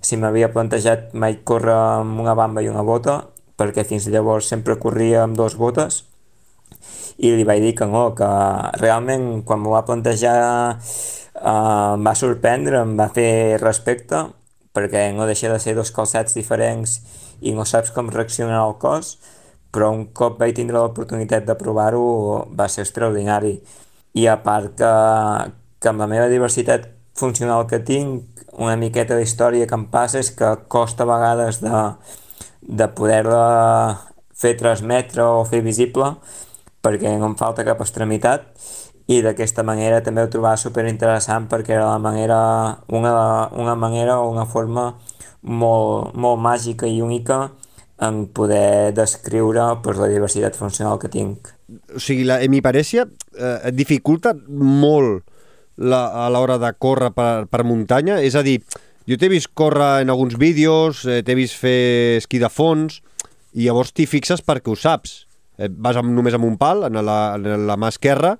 si 0.01 0.17
m'havia 0.17 0.51
plantejat 0.53 1.13
mai 1.13 1.39
córrer 1.43 1.73
amb 1.73 2.21
una 2.21 2.35
bamba 2.37 2.61
i 2.61 2.69
una 2.69 2.85
bota, 2.85 3.23
perquè 3.57 3.83
fins 3.83 4.05
llavors 4.13 4.47
sempre 4.47 4.77
corria 4.77 5.23
amb 5.23 5.35
dues 5.37 5.57
botes, 5.57 6.03
i 7.17 7.31
li 7.33 7.45
vaig 7.49 7.63
dir 7.63 7.73
que 7.79 7.87
no, 7.89 8.11
que 8.13 8.27
realment 8.77 9.41
quan 9.41 9.63
m'ho 9.63 9.73
va 9.73 9.85
plantejar 9.87 10.37
eh, 10.77 11.93
em 11.95 12.05
va 12.05 12.13
sorprendre, 12.15 12.83
em 12.85 12.93
va 12.99 13.09
fer 13.13 13.57
respecte, 13.63 14.21
perquè 14.77 15.09
no 15.17 15.25
deixa 15.25 15.49
de 15.49 15.57
ser 15.57 15.73
dos 15.73 15.89
calçats 15.95 16.37
diferents 16.37 16.99
i 17.41 17.55
no 17.57 17.65
saps 17.65 17.89
com 17.95 18.13
reaccionarà 18.13 18.61
el 18.67 18.77
cos, 18.77 19.15
però 19.73 19.89
un 19.93 20.05
cop 20.13 20.37
vaig 20.37 20.53
tindre 20.55 20.77
l'oportunitat 20.77 21.49
de 21.49 21.57
provar-ho 21.57 22.05
va 22.53 22.69
ser 22.69 22.85
extraordinari 22.85 23.57
i 24.13 24.27
a 24.27 24.37
part 24.43 24.75
que, 24.77 24.93
que 25.81 25.89
amb 25.91 26.03
la 26.03 26.07
meva 26.07 26.29
diversitat 26.31 26.87
funcional 27.17 27.65
que 27.67 27.79
tinc, 27.79 28.37
una 28.57 28.77
miqueta 28.77 29.17
d'història 29.17 29.67
que 29.69 29.77
em 29.77 29.85
passa 29.93 30.21
és 30.21 30.31
que 30.33 30.55
costa 30.67 31.05
a 31.05 31.09
vegades 31.09 31.61
de, 31.61 31.81
de 32.61 32.87
poder-la 32.97 33.43
fer 34.37 34.55
transmetre 34.57 35.25
o 35.25 35.45
fer 35.45 35.61
visible 35.65 36.15
perquè 36.85 37.13
no 37.17 37.31
em 37.31 37.35
falta 37.37 37.65
cap 37.67 37.81
extremitat 37.83 38.47
i 39.07 39.21
d'aquesta 39.23 39.63
manera 39.63 40.01
també 40.03 40.23
ho 40.23 40.31
trobava 40.31 40.59
super 40.59 40.85
interessant 40.89 41.47
perquè 41.51 41.77
era 41.77 41.91
la 41.93 42.01
manera, 42.01 42.39
una, 42.89 43.13
una 43.55 43.75
manera 43.75 44.19
o 44.19 44.31
una 44.31 44.45
forma 44.45 44.89
molt, 45.41 46.13
molt 46.13 46.41
màgica 46.41 46.89
i 46.89 47.01
única 47.01 47.51
en 48.03 48.25
poder 48.27 48.93
descriure 48.93 49.69
pues, 49.83 49.97
la 49.97 50.09
diversitat 50.11 50.57
funcional 50.57 50.99
que 50.99 51.09
tinc 51.09 51.53
o 51.67 51.99
sigui, 51.99 52.25
la 52.27 52.39
hemiparèsia 52.43 53.07
eh, 53.07 53.71
dificulta 53.75 54.33
molt 54.47 55.25
la, 55.77 56.25
a 56.25 56.27
l'hora 56.33 56.57
de 56.61 56.71
córrer 56.79 57.11
per, 57.15 57.47
per 57.51 57.65
muntanya? 57.67 58.21
És 58.23 58.37
a 58.39 58.43
dir, 58.45 58.59
jo 59.07 59.19
t'he 59.19 59.29
vist 59.31 59.51
córrer 59.57 60.03
en 60.03 60.11
alguns 60.13 60.37
vídeos, 60.39 61.05
eh, 61.05 61.21
t'he 61.23 61.37
vist 61.37 61.59
fer 61.59 62.17
esquí 62.21 62.41
de 62.43 62.49
fons, 62.51 63.01
i 63.53 63.67
llavors 63.67 63.93
t'hi 63.95 64.07
fixes 64.09 64.43
perquè 64.45 64.71
ho 64.71 64.77
saps. 64.79 65.23
Eh, 65.57 65.69
vas 65.71 65.97
amb, 65.99 66.13
només 66.15 66.35
amb 66.37 66.47
un 66.47 66.57
pal, 66.59 66.85
en 66.89 66.99
la, 67.03 67.21
en 67.35 67.67
la 67.67 67.77
mà 67.79 67.91
esquerra, 67.93 68.37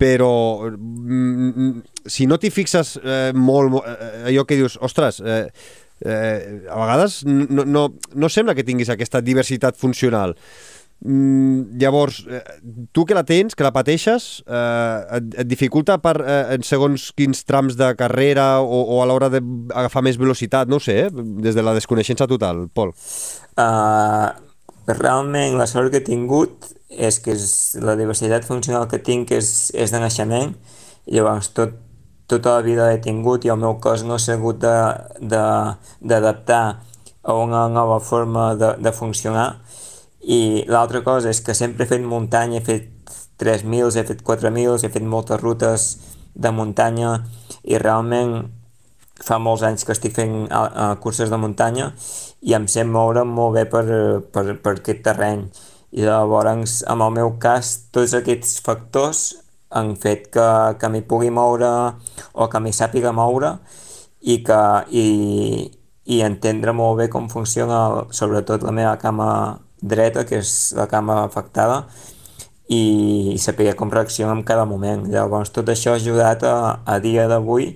però 0.00 0.34
mm, 0.70 1.50
mm 1.50 1.82
si 2.04 2.26
no 2.28 2.36
t'hi 2.36 2.50
fixes 2.52 2.98
eh, 3.00 3.32
molt, 3.32 3.78
eh, 3.80 4.28
allò 4.28 4.42
que 4.44 4.58
dius, 4.58 4.74
ostres, 4.84 5.22
eh, 5.24 5.46
eh, 6.04 6.60
a 6.68 6.76
vegades 6.76 7.22
no, 7.24 7.64
no, 7.64 7.84
no 8.12 8.28
sembla 8.28 8.54
que 8.54 8.66
tinguis 8.66 8.90
aquesta 8.92 9.22
diversitat 9.24 9.78
funcional. 9.80 10.36
Mm, 11.04 11.76
llavors, 11.76 12.24
eh, 12.30 12.40
tu 12.92 13.04
que 13.04 13.12
la 13.12 13.24
tens, 13.28 13.54
que 13.54 13.62
la 13.62 13.72
pateixes, 13.76 14.42
eh, 14.48 15.16
et, 15.18 15.34
et 15.42 15.46
dificulta 15.46 15.98
per, 16.00 16.16
eh, 16.24 16.54
en 16.56 16.64
segons 16.64 17.12
quins 17.12 17.44
trams 17.44 17.76
de 17.76 17.90
carrera 17.98 18.62
o, 18.64 18.80
o 18.96 19.02
a 19.02 19.06
l'hora 19.10 19.28
d'agafar 19.28 20.00
més 20.06 20.16
velocitat, 20.16 20.64
no 20.72 20.80
sé, 20.80 20.96
eh? 21.04 21.10
des 21.44 21.54
de 21.54 21.62
la 21.62 21.74
desconeixença 21.76 22.24
total, 22.30 22.72
Pol. 22.72 22.94
Uh, 23.60 24.32
realment 24.88 25.58
la 25.60 25.68
sort 25.68 25.92
que 25.92 26.00
he 26.00 26.06
tingut 26.08 26.72
és 26.88 27.20
que 27.20 27.36
és, 27.36 27.76
la 27.84 28.00
diversitat 28.00 28.48
funcional 28.48 28.88
que 28.88 28.96
tinc 29.04 29.28
és, 29.36 29.72
és 29.76 29.92
de 29.92 30.00
naixement, 30.00 30.56
llavors 31.04 31.52
tot, 31.52 31.76
tota 32.32 32.56
la 32.56 32.64
vida 32.64 32.88
he 32.94 33.00
tingut 33.04 33.44
i 33.44 33.52
el 33.52 33.60
meu 33.60 33.76
cos 33.76 34.08
no 34.08 34.16
s'ha 34.16 34.38
hagut 34.38 34.56
d'adaptar 35.20 36.64
a 37.24 37.36
una 37.36 37.68
nova 37.68 38.00
forma 38.00 38.54
de, 38.56 38.72
de 38.80 38.92
funcionar 38.92 39.60
i 40.24 40.64
l'altra 40.70 41.02
cosa 41.04 41.30
és 41.30 41.42
que 41.44 41.54
sempre 41.54 41.84
he 41.84 41.90
fet 41.90 42.04
muntanya, 42.04 42.60
he 42.60 42.64
fet 42.64 42.90
3.000, 43.40 43.92
he 43.98 44.04
fet 44.08 44.22
4.000, 44.24 44.80
he 44.84 44.90
fet 44.90 45.04
moltes 45.04 45.40
rutes 45.42 45.88
de 46.34 46.50
muntanya 46.50 47.18
i 47.62 47.78
realment 47.78 48.48
fa 49.22 49.38
molts 49.38 49.62
anys 49.62 49.84
que 49.86 49.94
estic 49.94 50.14
fent 50.16 50.48
uh, 50.48 50.96
curses 51.02 51.30
de 51.30 51.38
muntanya 51.38 51.92
i 52.42 52.54
em 52.56 52.66
sé 52.70 52.84
moure 52.84 53.22
molt 53.24 53.54
bé 53.58 53.64
per, 53.70 53.84
per, 54.32 54.44
per 54.62 54.74
aquest 54.78 55.04
terreny. 55.06 55.46
I 55.94 56.02
llavors 56.08 56.80
en 56.90 57.04
el 57.04 57.14
meu 57.14 57.36
cas 57.38 57.76
tots 57.94 58.16
aquests 58.18 58.58
factors 58.64 59.28
han 59.74 59.94
fet 59.98 60.28
que, 60.34 60.48
que 60.78 60.90
m'hi 60.90 61.02
pugui 61.06 61.30
moure 61.34 61.70
o 62.32 62.48
que 62.50 62.60
m'hi 62.62 62.74
sàpiga 62.74 63.14
moure 63.14 63.56
i, 64.22 64.40
que, 64.46 64.60
i, 64.90 65.06
i 66.10 66.20
entendre 66.26 66.74
molt 66.74 66.98
bé 67.02 67.08
com 67.12 67.30
funciona 67.30 68.06
sobretot 68.14 68.66
la 68.66 68.74
meva 68.74 68.96
cama 69.02 69.28
dreta, 69.80 70.24
que 70.28 70.40
és 70.42 70.72
la 70.76 70.86
cama 70.90 71.22
afectada, 71.24 71.84
i 72.68 73.36
saber 73.38 73.74
com 73.76 73.90
reacciona 73.92 74.32
en 74.32 74.42
cada 74.42 74.64
moment. 74.64 75.04
Llavors, 75.12 75.52
tot 75.52 75.68
això 75.68 75.92
ha 75.92 76.00
ajudat 76.00 76.44
a, 76.48 76.56
a 76.84 76.98
dia 77.00 77.28
d'avui 77.28 77.74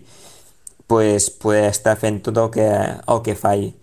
pues, 0.89 1.29
poder 1.31 1.69
estar 1.69 1.99
fent 2.01 2.23
tot 2.25 2.39
el 2.41 2.49
que, 2.55 2.69
el 2.69 3.23
que 3.25 3.35
faig. 3.37 3.75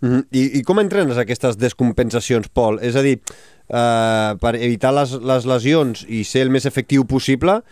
Mm 0.00 0.10
-hmm. 0.10 0.26
I, 0.30 0.58
I 0.58 0.62
com 0.62 0.78
entrenes 0.78 1.18
aquestes 1.18 1.58
descompensacions, 1.58 2.48
Pol? 2.48 2.78
És 2.82 2.96
a 2.96 3.02
dir, 3.02 3.20
eh, 3.68 4.34
per 4.40 4.54
evitar 4.54 4.92
les, 4.92 5.12
les 5.12 5.44
lesions 5.44 6.04
i 6.08 6.24
ser 6.24 6.42
el 6.42 6.50
més 6.50 6.66
efectiu 6.66 7.04
possible, 7.04 7.62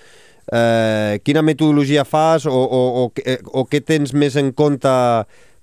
eh, 0.52 1.20
quina 1.22 1.42
metodologia 1.42 2.04
fas 2.04 2.46
o, 2.46 2.52
o, 2.52 3.04
o, 3.04 3.12
o 3.52 3.64
què 3.70 3.80
tens 3.80 4.12
més 4.12 4.36
en 4.36 4.52
compte 4.52 4.90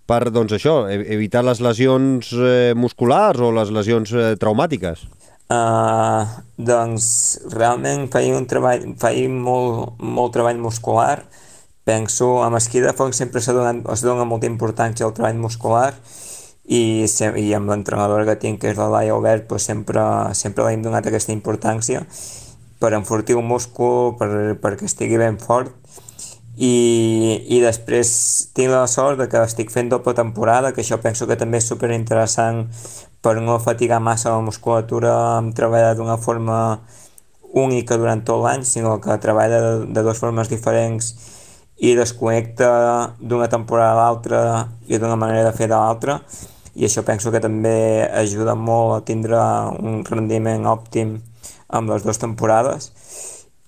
per 0.08 0.30
doncs, 0.32 0.56
això, 0.56 0.80
evitar 0.90 1.44
les 1.46 1.60
lesions 1.64 2.32
eh, 2.34 2.74
musculars 2.80 3.44
o 3.44 3.52
les 3.56 3.72
lesions 3.76 4.14
eh, 4.16 4.34
traumàtiques? 4.40 5.04
Uh, 5.48 6.28
doncs 6.60 7.06
realment 7.54 8.10
feia 8.12 8.36
un 8.36 8.48
treball, 8.52 8.82
feia 9.00 9.28
molt, 9.32 10.00
molt 10.00 10.34
treball 10.36 10.60
muscular. 10.64 11.22
Penso, 11.88 12.42
amb 12.44 12.60
esquí 12.60 12.82
de 12.84 12.92
foc 12.96 13.14
sempre 13.16 13.40
es 13.40 13.48
dona, 13.48 13.78
es 13.94 14.04
dona 14.04 14.26
molta 14.28 14.50
importància 14.50 15.08
al 15.08 15.14
treball 15.16 15.40
muscular 15.40 15.94
i, 16.68 17.08
i 17.08 17.46
amb 17.56 17.72
l'entrenadora 17.72 18.26
que 18.28 18.36
tinc, 18.42 18.60
que 18.60 18.74
és 18.74 18.80
la 18.80 18.90
Laia 18.92 19.16
Obert, 19.16 19.48
doncs 19.48 19.70
sempre, 19.72 20.04
sempre 20.36 20.68
l'hem 20.68 20.84
donat 20.84 21.08
aquesta 21.08 21.32
importància 21.32 22.04
per 22.82 22.92
enfortir 22.94 23.38
el 23.40 23.48
múscul, 23.48 24.18
per, 24.20 24.30
perquè 24.60 24.88
estigui 24.92 25.20
ben 25.20 25.40
fort 25.40 25.72
i, 26.58 27.46
i 27.54 27.60
després 27.62 28.10
tinc 28.58 28.72
la 28.74 28.88
sort 28.90 29.20
de 29.22 29.28
que 29.30 29.44
estic 29.46 29.70
fent 29.70 29.92
doble 29.94 30.16
temporada, 30.18 30.72
que 30.74 30.82
això 30.82 30.98
penso 31.02 31.28
que 31.30 31.38
també 31.38 31.62
és 31.62 31.68
super 31.70 31.92
interessant 31.94 32.66
per 33.22 33.36
no 33.42 33.60
fatigar 33.62 34.00
massa 34.02 34.34
la 34.34 34.42
musculatura 34.42 35.14
amb 35.38 35.54
treballar 35.58 35.94
d'una 35.98 36.18
forma 36.18 36.58
única 37.54 37.98
durant 37.98 38.24
tot 38.26 38.42
l'any, 38.42 38.66
sinó 38.66 38.98
que 39.02 39.18
treballa 39.22 39.60
de, 39.62 39.74
de 39.94 40.04
dues 40.04 40.18
formes 40.18 40.50
diferents 40.50 41.14
i 41.78 41.94
desconnecta 41.94 42.70
d'una 43.22 43.50
temporada 43.54 43.94
a 43.94 44.00
l'altra 44.02 44.40
i 44.90 44.98
d'una 44.98 45.18
manera 45.20 45.46
de 45.46 45.54
fer 45.58 45.70
de 45.70 45.76
l'altra. 45.78 46.18
I 46.78 46.86
això 46.86 47.04
penso 47.06 47.32
que 47.34 47.42
també 47.42 48.06
ajuda 48.18 48.56
molt 48.58 48.96
a 48.96 49.04
tindre 49.06 49.38
un 49.78 50.02
rendiment 50.06 50.65
òptim 50.70 51.20
amb 51.70 51.93
les 51.93 52.06
dues 52.06 52.17
temporades. 52.22 52.91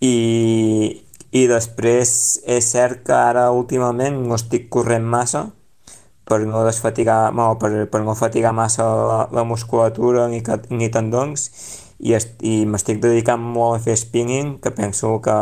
I, 0.01 1.05
i 1.31 1.45
després 1.49 2.11
és 2.49 2.71
cert 2.73 3.03
que 3.05 3.13
ara 3.13 3.49
últimament 3.53 4.17
no 4.25 4.37
estic 4.39 4.69
corrent 4.73 5.05
massa 5.05 5.49
per 6.29 6.39
no 6.45 6.63
desfatigar, 6.65 7.33
no, 7.33 7.51
per, 7.61 7.71
per 7.89 8.01
no 8.05 8.15
fatigar 8.17 8.53
massa 8.53 8.85
la, 8.85 9.19
la 9.33 9.43
musculatura 9.43 10.27
ni, 10.29 10.43
ni 10.69 10.89
tendons. 10.93 11.49
I, 11.99 12.15
i 12.47 12.53
m'estic 12.69 13.01
dedicant 13.03 13.41
molt 13.41 13.75
a 13.75 13.83
fer 13.83 13.97
spinning 13.99 14.53
que 14.63 14.71
penso 14.71 15.17
que, 15.25 15.35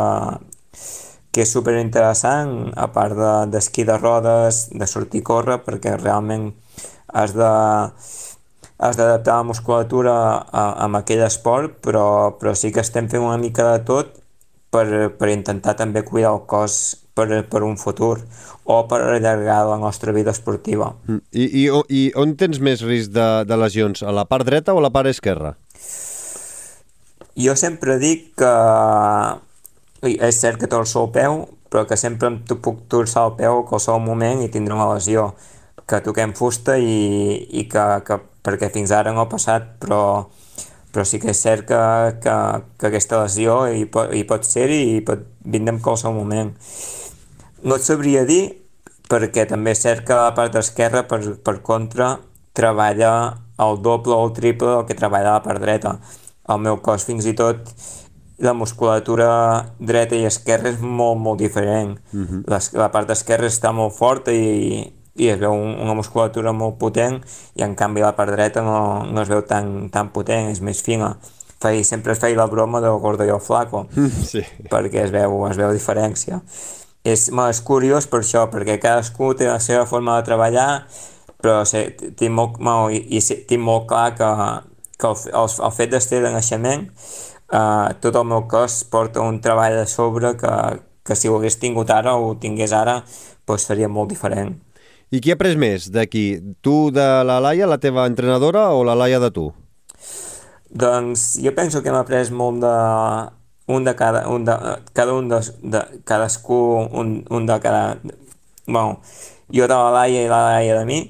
que 1.30 1.44
és 1.44 1.52
super 1.54 1.76
interessant 1.78 2.72
a 2.74 2.88
part 2.90 3.14
d'esquí 3.52 3.84
de, 3.84 3.92
de 3.92 3.98
rodes, 4.00 4.64
de 4.72 4.88
sortir 4.90 5.22
a 5.22 5.28
córrer 5.28 5.60
perquè 5.62 5.94
realment 6.00 6.50
has 7.14 7.36
de 7.36 7.52
has 8.78 8.98
d'adaptar 8.98 9.36
la 9.40 9.46
musculatura 9.46 10.14
a, 10.14 10.32
a, 10.50 10.64
a 10.86 10.88
aquell 10.98 11.22
esport 11.26 11.78
però, 11.82 12.34
però 12.38 12.54
sí 12.58 12.72
que 12.74 12.82
estem 12.82 13.08
fent 13.10 13.22
una 13.22 13.38
mica 13.38 13.66
de 13.72 13.84
tot 13.86 14.18
per, 14.70 14.86
per 15.18 15.30
intentar 15.32 15.76
també 15.78 16.04
cuidar 16.06 16.34
el 16.36 16.44
cos 16.50 16.78
per, 17.18 17.28
per 17.50 17.62
un 17.66 17.76
futur 17.80 18.18
o 18.68 18.78
per 18.88 19.00
allargar 19.02 19.62
la 19.66 19.78
nostra 19.80 20.12
vida 20.12 20.30
esportiva. 20.30 20.92
Mm. 21.08 21.22
I, 21.32 21.46
i, 21.64 21.64
i 21.88 22.02
on 22.20 22.36
tens 22.38 22.60
més 22.60 22.84
risc 22.84 23.12
de, 23.16 23.28
de 23.48 23.58
lesions? 23.58 24.04
A 24.04 24.14
la 24.14 24.26
part 24.28 24.46
dreta 24.46 24.76
o 24.76 24.82
a 24.82 24.86
la 24.86 24.92
part 24.94 25.10
esquerra? 25.10 25.56
Jo 27.38 27.54
sempre 27.58 27.98
dic 28.02 28.32
que 28.38 28.54
és 30.02 30.40
cert 30.40 30.58
que 30.60 30.70
torço 30.70 31.04
el 31.06 31.12
peu, 31.14 31.44
però 31.70 31.84
que 31.88 31.96
sempre 31.98 32.30
em 32.30 32.40
puc 32.48 32.84
torçar 32.90 33.28
el 33.28 33.36
peu 33.38 33.60
a 33.60 33.68
qualsevol 33.68 34.02
moment 34.04 34.42
i 34.42 34.50
tindré 34.52 34.74
una 34.74 34.90
lesió 34.92 35.32
que 35.88 36.02
toquem 36.04 36.34
fusta 36.36 36.76
i, 36.78 37.38
i 37.48 37.64
que, 37.70 37.84
que 38.04 38.18
perquè 38.44 38.70
fins 38.74 38.92
ara 38.92 39.14
no 39.14 39.24
ha 39.24 39.30
passat, 39.30 39.74
però 39.80 40.00
però 40.98 41.06
sí 41.06 41.20
que 41.22 41.30
és 41.30 41.38
cert 41.38 41.62
que, 41.62 41.80
que, 42.18 42.36
que 42.74 42.88
aquesta 42.88 43.20
lesió 43.20 43.60
hi 43.70 43.84
pot, 43.86 44.10
hi 44.10 44.24
pot 44.26 44.42
ser 44.42 44.64
i 44.74 44.98
pot 45.06 45.20
vindre 45.46 45.76
en 45.76 45.78
qualsevol 45.78 46.16
moment. 46.16 46.48
No 47.62 47.76
et 47.78 47.86
sabria 47.86 48.24
dir, 48.26 48.40
perquè 49.06 49.44
també 49.46 49.76
és 49.76 49.84
cert 49.84 50.02
que 50.08 50.16
la 50.18 50.32
part 50.34 50.58
esquerra, 50.58 51.04
per, 51.06 51.20
per 51.38 51.60
contra, 51.62 52.16
treballa 52.50 53.12
el 53.62 53.78
doble 53.78 54.16
o 54.16 54.26
el 54.26 54.34
triple 54.34 54.72
del 54.72 54.88
que 54.88 54.98
treballa 54.98 55.36
la 55.36 55.44
part 55.46 55.62
dreta. 55.62 56.00
El 56.50 56.66
meu 56.66 56.80
cos 56.82 57.06
fins 57.06 57.30
i 57.30 57.36
tot 57.38 57.70
la 58.42 58.56
musculatura 58.58 59.30
dreta 59.78 60.18
i 60.18 60.26
esquerra 60.26 60.72
és 60.74 60.82
molt, 60.82 61.22
molt 61.22 61.38
diferent. 61.38 61.94
Uh 62.10 62.26
-huh. 62.26 62.42
la, 62.42 62.58
la 62.82 62.90
part 62.90 63.14
esquerra 63.14 63.46
està 63.46 63.70
molt 63.70 63.94
forta 63.94 64.34
i, 64.34 64.82
i 65.18 65.28
es 65.32 65.40
veu 65.40 65.54
un, 65.54 65.74
una 65.82 65.96
musculatura 65.98 66.54
molt 66.54 66.78
potent 66.80 67.18
i 67.58 67.64
en 67.66 67.74
canvi 67.78 68.04
la 68.04 68.14
part 68.16 68.32
dreta 68.34 68.62
no, 68.64 68.78
no 69.06 69.22
es 69.22 69.30
veu 69.30 69.42
tan, 69.46 69.88
tan 69.94 70.12
potent, 70.14 70.52
és 70.52 70.62
més 70.64 70.82
fina. 70.84 71.16
Feia, 71.58 71.82
sempre 71.82 72.14
es 72.14 72.20
feia 72.22 72.38
la 72.38 72.46
broma 72.46 72.80
del 72.80 73.00
gordo 73.02 73.26
i 73.26 73.32
el 73.34 73.42
flaco 73.42 73.86
sí. 74.32 74.44
perquè 74.70 75.02
es 75.06 75.14
veu, 75.14 75.40
es 75.50 75.58
veu 75.58 75.74
diferència. 75.74 76.42
És, 77.04 77.28
és 77.30 77.60
curiós 77.66 78.06
per 78.10 78.22
això 78.22 78.46
perquè 78.52 78.78
cadascú 78.82 79.32
té 79.38 79.48
la 79.48 79.60
seva 79.62 79.86
forma 79.90 80.18
de 80.18 80.26
treballar 80.28 80.70
però 81.38 81.62
sí, 81.68 81.84
tinc, 82.18 82.32
molt, 82.34 82.58
ma, 82.62 82.80
i, 82.90 83.00
i 83.14 83.20
tinc 83.22 83.62
molt 83.62 83.86
clar 83.90 84.10
que, 84.18 84.28
que 84.98 85.10
el, 85.10 85.18
el, 85.30 85.56
el 85.68 85.74
fet 85.76 85.92
d'estar 85.94 86.22
de 86.24 86.32
naixement 86.34 86.88
uh, 87.54 87.94
tot 88.02 88.18
el 88.18 88.26
meu 88.26 88.46
cos 88.50 88.82
porta 88.90 89.22
un 89.22 89.40
treball 89.44 89.78
a 89.84 89.86
sobre 89.90 90.34
que, 90.40 90.54
que 91.06 91.16
si 91.16 91.30
ho 91.30 91.38
hagués 91.38 91.60
tingut 91.62 91.90
ara 91.94 92.16
o 92.18 92.32
ho 92.32 92.34
tingués 92.42 92.74
ara 92.74 93.00
doncs 93.48 93.68
seria 93.70 93.88
molt 93.88 94.10
diferent 94.12 94.56
i 95.10 95.20
qui 95.24 95.32
ha 95.32 95.38
pres 95.40 95.56
més 95.56 95.88
d'aquí? 95.92 96.26
Tu 96.60 96.76
de 96.94 97.06
la 97.24 97.38
Laia, 97.40 97.68
la 97.70 97.80
teva 97.80 98.06
entrenadora, 98.10 98.68
o 98.76 98.84
la 98.84 98.96
Laia 98.98 99.20
de 99.22 99.30
tu? 99.32 99.48
Doncs 100.68 101.38
jo 101.40 101.54
penso 101.56 101.82
que 101.82 101.94
m'ha 101.94 102.04
pres 102.08 102.30
molt 102.30 102.62
de... 102.64 102.76
Un 103.68 103.84
de 103.84 103.94
cada... 103.96 104.26
Un 104.28 104.44
de, 104.44 104.56
cada 104.96 105.14
un 105.14 105.28
de, 105.28 105.40
de 105.62 105.84
cadascú, 106.08 106.88
un, 106.92 107.22
un 107.28 107.46
de 107.46 107.60
cada... 107.60 107.98
Bueno, 108.66 109.00
jo 109.52 109.64
de 109.64 109.74
la 109.74 109.90
Laia 109.92 110.24
i 110.24 110.28
la 110.28 110.42
Laia 110.52 110.78
de 110.78 110.84
mi, 110.88 111.00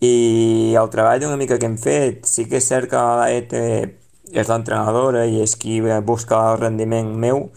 i 0.00 0.74
el 0.78 0.90
treball 0.92 1.24
una 1.26 1.36
mica 1.36 1.58
que 1.58 1.66
hem 1.66 1.78
fet, 1.80 2.24
sí 2.28 2.46
que 2.48 2.60
és 2.62 2.68
cert 2.70 2.88
que 2.90 2.96
la 2.96 3.24
Laia 3.24 3.44
té, 3.50 3.64
és 4.32 4.48
l'entrenadora 4.48 5.24
i 5.26 5.40
és 5.42 5.56
qui 5.58 5.80
busca 6.06 6.38
el 6.52 6.60
rendiment 6.62 7.10
meu, 7.16 7.48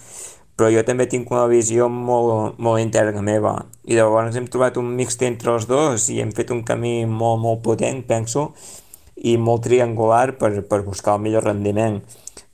però 0.62 0.70
jo 0.70 0.84
també 0.86 1.08
tinc 1.10 1.32
una 1.34 1.48
visió 1.50 1.88
molt, 1.90 2.60
molt 2.62 2.78
interna 2.78 3.24
meva. 3.26 3.56
I 3.90 3.96
llavors 3.98 4.36
hem 4.38 4.46
trobat 4.46 4.76
un 4.78 4.92
mixt 4.94 5.24
entre 5.26 5.56
els 5.56 5.66
dos 5.66 6.04
i 6.14 6.20
hem 6.22 6.30
fet 6.38 6.52
un 6.54 6.60
camí 6.62 7.00
molt, 7.10 7.40
molt 7.42 7.64
potent, 7.66 8.04
penso, 8.06 8.52
i 9.18 9.40
molt 9.42 9.66
triangular 9.66 10.36
per, 10.38 10.52
per 10.70 10.84
buscar 10.86 11.16
el 11.18 11.24
millor 11.26 11.48
rendiment. 11.50 11.98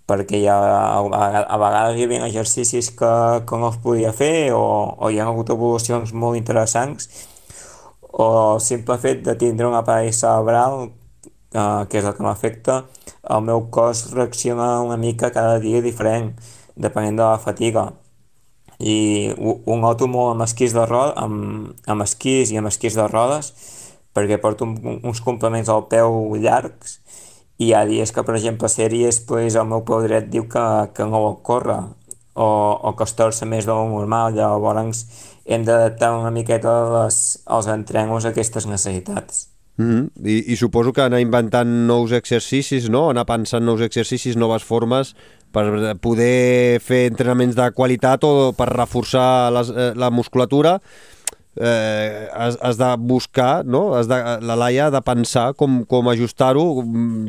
Perquè 0.07 0.39
ha, 0.47 0.55
a, 1.03 1.25
a 1.43 1.59
vegades 1.59 1.99
hi 1.99 2.07
havia 2.07 2.29
exercicis 2.29 2.93
que, 2.95 3.13
que 3.43 3.59
no 3.59 3.73
els 3.73 3.83
podia 3.83 4.15
fer 4.15 4.53
o, 4.55 4.63
o 4.95 5.11
hi 5.11 5.19
ha 5.19 5.27
hagut 5.27 5.51
evolucions 5.51 6.15
molt 6.15 6.39
interessants. 6.39 7.09
O 8.07 8.29
el 8.53 8.63
simple 8.63 8.95
fet 9.03 9.25
de 9.27 9.35
tindre 9.35 9.67
un 9.67 9.75
aparell 9.75 10.15
cerebral, 10.15 10.93
eh, 11.51 11.83
que 11.91 11.99
és 11.99 12.07
el 12.07 12.15
que 12.15 12.23
m'afecta, 12.23 12.85
el 13.35 13.43
meu 13.51 13.67
cos 13.67 14.13
reacciona 14.15 14.77
una 14.79 14.95
mica 14.95 15.35
cada 15.35 15.59
dia 15.59 15.83
diferent, 15.83 16.37
depenent 16.77 17.17
de 17.17 17.25
la 17.25 17.39
fatiga. 17.41 17.89
I 18.77 19.33
ho 19.37 19.77
noto 19.81 20.07
molt 20.07 20.35
amb 20.35 20.45
esquís 20.45 20.75
de 20.77 20.85
rodes, 20.85 21.15
amb, 21.17 21.73
amb 21.89 22.05
esquís 22.05 22.53
i 22.53 22.59
amb 22.61 22.69
esquís 22.69 22.97
de 22.97 23.07
rodes, 23.09 23.53
perquè 24.13 24.37
porto 24.41 24.65
un, 24.65 25.01
uns 25.03 25.21
complements 25.21 25.69
al 25.69 25.87
peu 25.89 26.35
llargs 26.37 26.99
i 27.57 27.69
hi 27.69 27.73
ha 27.73 27.85
dies 27.89 28.13
que, 28.13 28.21
per 28.25 28.35
exemple, 28.37 28.69
sèries, 28.69 29.19
pues, 29.25 29.55
el 29.57 29.65
meu 29.69 29.81
peu 29.85 30.03
dret 30.05 30.29
diu 30.29 30.45
que, 30.49 30.65
que 30.93 31.05
no 31.09 31.23
vol 31.23 31.39
córrer 31.45 31.79
o, 32.37 32.45
o 32.45 32.93
que 32.93 33.05
es 33.07 33.15
torça 33.17 33.49
més 33.49 33.65
de 33.65 33.73
lo 33.73 33.87
normal, 33.89 34.37
llavors 34.37 35.03
hem 35.47 35.63
d'adaptar 35.65 36.11
una 36.19 36.31
miqueta 36.33 36.73
les, 36.93 37.19
els 37.49 37.69
entrenos 37.73 38.25
a 38.25 38.33
aquestes 38.35 38.67
necessitats. 38.69 39.47
Mm 39.77 39.89
-hmm. 39.89 40.27
I, 40.27 40.53
I 40.53 40.55
suposo 40.55 40.93
que 40.93 41.01
anar 41.01 41.19
inventant 41.21 41.87
nous 41.87 42.11
exercicis, 42.11 42.89
no? 42.89 43.09
anar 43.09 43.25
pensant 43.25 43.65
nous 43.65 43.81
exercicis, 43.81 44.35
noves 44.35 44.63
formes 44.63 45.15
per 45.57 45.95
poder 46.03 46.77
fer 46.85 47.07
entrenaments 47.09 47.57
de 47.57 47.67
qualitat 47.73 48.25
o 48.27 48.51
per 48.57 48.69
reforçar 48.69 49.49
les, 49.55 49.73
eh, 49.73 49.91
la 49.97 50.11
musculatura 50.13 50.77
eh, 51.57 52.29
has, 52.33 52.57
has 52.61 52.77
de 52.77 52.95
buscar, 52.97 53.65
no? 53.65 53.95
Has 53.97 54.07
de, 54.07 54.17
la 54.41 54.55
Laia 54.55 54.87
ha 54.87 54.93
de 54.93 55.01
pensar 55.01 55.53
com, 55.57 55.81
com 55.89 56.09
ajustar-ho 56.13 56.83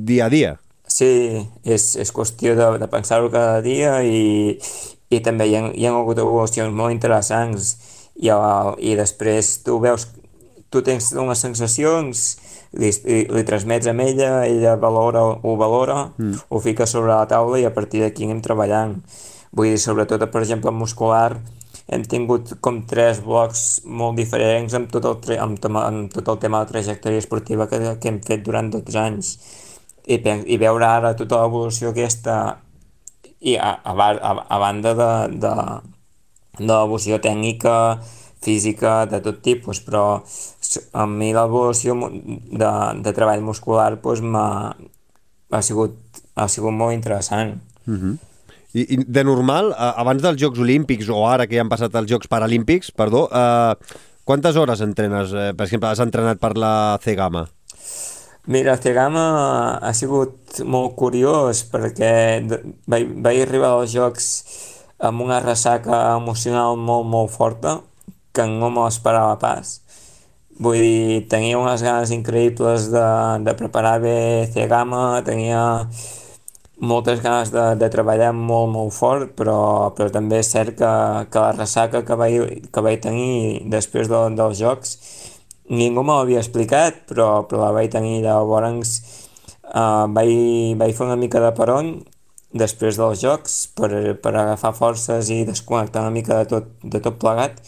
dia 0.04 0.26
a 0.26 0.32
dia. 0.32 0.56
Sí, 0.88 1.40
és, 1.64 1.90
és 2.00 2.12
qüestió 2.12 2.54
de, 2.56 2.68
de 2.80 2.88
pensar-ho 2.88 3.28
cada 3.32 3.60
dia 3.64 3.98
i, 4.04 4.56
i 5.12 5.20
també 5.24 5.48
hi 5.48 5.56
ha, 5.56 5.64
hi 5.72 5.88
ha 5.88 5.96
hagut 5.96 6.20
evolucions 6.20 6.74
molt 6.74 6.94
interessants 6.94 7.74
i, 8.16 8.30
i 8.30 8.96
després 8.98 9.58
tu 9.64 9.78
veus 9.84 10.08
tu 10.70 10.82
tens 10.84 11.12
unes 11.16 11.40
sensacions, 11.40 12.24
li, 12.76 12.90
li 13.32 13.44
transmets 13.48 13.88
a 13.88 13.94
ella, 13.94 14.32
ella 14.46 14.76
valora, 14.76 15.24
ho 15.24 15.56
valora, 15.56 16.10
mm. 16.16 16.48
ho 16.48 16.60
fica 16.60 16.86
sobre 16.86 17.14
la 17.14 17.26
taula 17.30 17.60
i 17.60 17.64
a 17.64 17.74
partir 17.74 18.02
d'aquí 18.04 18.28
anem 18.28 18.42
treballant. 18.44 18.98
Vull 19.52 19.72
dir, 19.72 19.80
sobretot, 19.80 20.26
per 20.28 20.42
exemple, 20.44 20.74
muscular, 20.74 21.40
hem 21.88 22.04
tingut 22.04 22.58
com 22.60 22.82
tres 22.88 23.22
blocs 23.24 23.80
molt 23.88 24.18
diferents 24.20 24.74
amb 24.76 24.90
tot 24.92 25.08
el, 25.08 25.38
amb, 25.40 25.64
amb 25.80 26.12
tot 26.12 26.28
el 26.28 26.40
tema 26.42 26.60
de 26.60 26.72
trajectòria 26.74 27.22
esportiva 27.22 27.68
que, 27.70 27.80
que 27.96 28.12
hem 28.12 28.20
fet 28.24 28.44
durant 28.44 28.68
12 28.74 29.00
anys. 29.00 29.36
I, 30.08 30.20
i 30.20 30.56
veure 30.60 30.84
ara 30.84 31.16
tota 31.16 31.40
l'evolució 31.40 31.92
aquesta 31.92 32.58
i 33.40 33.56
a, 33.56 33.72
a, 33.84 33.94
a, 33.94 34.32
a 34.48 34.58
banda 34.60 34.94
de, 34.98 35.10
de, 35.40 35.54
de 36.58 36.72
l'evolució 36.72 37.20
tècnica, 37.22 37.74
física 38.42 39.04
de 39.10 39.20
tot 39.22 39.40
tipus, 39.42 39.80
però 39.82 40.22
a 40.92 41.06
mi 41.08 41.32
l'evolució 41.32 41.96
de, 41.98 42.70
de 43.04 43.12
treball 43.16 43.44
muscular 43.46 43.90
doncs, 44.02 44.24
ha, 45.50 45.62
sigut, 45.62 45.96
ha 46.36 46.48
sigut 46.48 46.74
molt 46.74 46.96
interessant. 46.96 47.60
Uh 47.86 47.92
mhm. 47.92 48.00
-huh. 48.02 48.16
I, 48.74 48.84
I 48.94 48.96
de 49.00 49.24
normal, 49.24 49.72
abans 49.78 50.22
dels 50.22 50.36
Jocs 50.40 50.60
Olímpics 50.60 51.08
o 51.08 51.26
ara 51.26 51.46
que 51.46 51.56
ja 51.56 51.62
han 51.64 51.70
passat 51.72 51.94
els 51.94 52.10
Jocs 52.10 52.28
Paralímpics, 52.28 52.90
perdó, 52.92 53.28
eh, 53.32 53.74
quantes 54.24 54.56
hores 54.56 54.80
entrenes? 54.80 55.32
Eh, 55.32 55.54
per 55.56 55.64
exemple, 55.64 55.88
has 55.88 56.00
entrenat 56.04 56.38
per 56.38 56.56
la 56.56 56.98
C-Gama? 57.02 57.48
Mira, 58.46 58.72
el 58.72 58.78
C-Gama 58.80 59.78
ha 59.84 59.92
sigut 59.92 60.60
molt 60.64 60.94
curiós 60.96 61.64
perquè 61.68 62.12
vaig, 62.86 63.08
vaig 63.24 63.40
arribar 63.42 63.72
als 63.76 63.92
Jocs 63.92 64.28
amb 64.98 65.20
una 65.22 65.40
ressaca 65.40 66.16
emocional 66.16 66.76
molt, 66.76 67.06
molt 67.06 67.30
forta 67.30 67.80
que 68.32 68.46
no 68.46 68.70
m'ho 68.70 68.86
esperava 68.88 69.36
pas. 69.40 69.78
Vull 70.58 70.80
dir, 70.82 71.26
tenia 71.30 71.58
unes 71.58 71.82
ganes 71.86 72.10
increïbles 72.14 72.88
de, 72.90 73.08
de 73.46 73.54
preparar 73.58 73.98
bé 74.02 74.48
C-Gama, 74.54 75.22
tenia 75.26 75.60
moltes 76.78 77.20
ganes 77.22 77.52
de, 77.54 77.64
de 77.78 77.88
treballar 77.90 78.32
molt, 78.34 78.70
molt 78.74 78.94
fort, 78.94 79.32
però, 79.38 79.58
però 79.94 80.10
també 80.14 80.40
és 80.42 80.50
cert 80.50 80.74
que, 80.78 80.90
que 81.30 81.44
la 81.44 81.54
ressaca 81.54 82.02
que 82.06 82.18
vaig, 82.18 82.68
que 82.74 82.84
vaig 82.84 83.00
tenir 83.02 83.64
després 83.70 84.10
de, 84.10 84.22
dels 84.38 84.58
jocs 84.58 84.96
ningú 85.68 86.02
me 86.02 86.16
l'havia 86.16 86.40
explicat, 86.42 87.02
però, 87.08 87.44
però 87.48 87.66
la 87.66 87.72
vaig 87.76 87.90
tenir 87.92 88.22
llavors 88.24 88.94
uh, 89.74 90.06
vaig, 90.14 90.32
vaig 90.80 90.94
fer 90.96 91.06
una 91.06 91.18
mica 91.20 91.42
de 91.44 91.52
peron 91.56 91.92
després 92.56 92.96
dels 92.96 93.20
jocs 93.20 93.58
per, 93.76 93.90
per 94.22 94.32
agafar 94.32 94.72
forces 94.76 95.28
i 95.30 95.42
desconnectar 95.44 96.06
una 96.06 96.14
mica 96.14 96.40
de 96.40 96.48
tot, 96.54 96.70
de 96.82 97.00
tot 97.04 97.18
plegat 97.20 97.60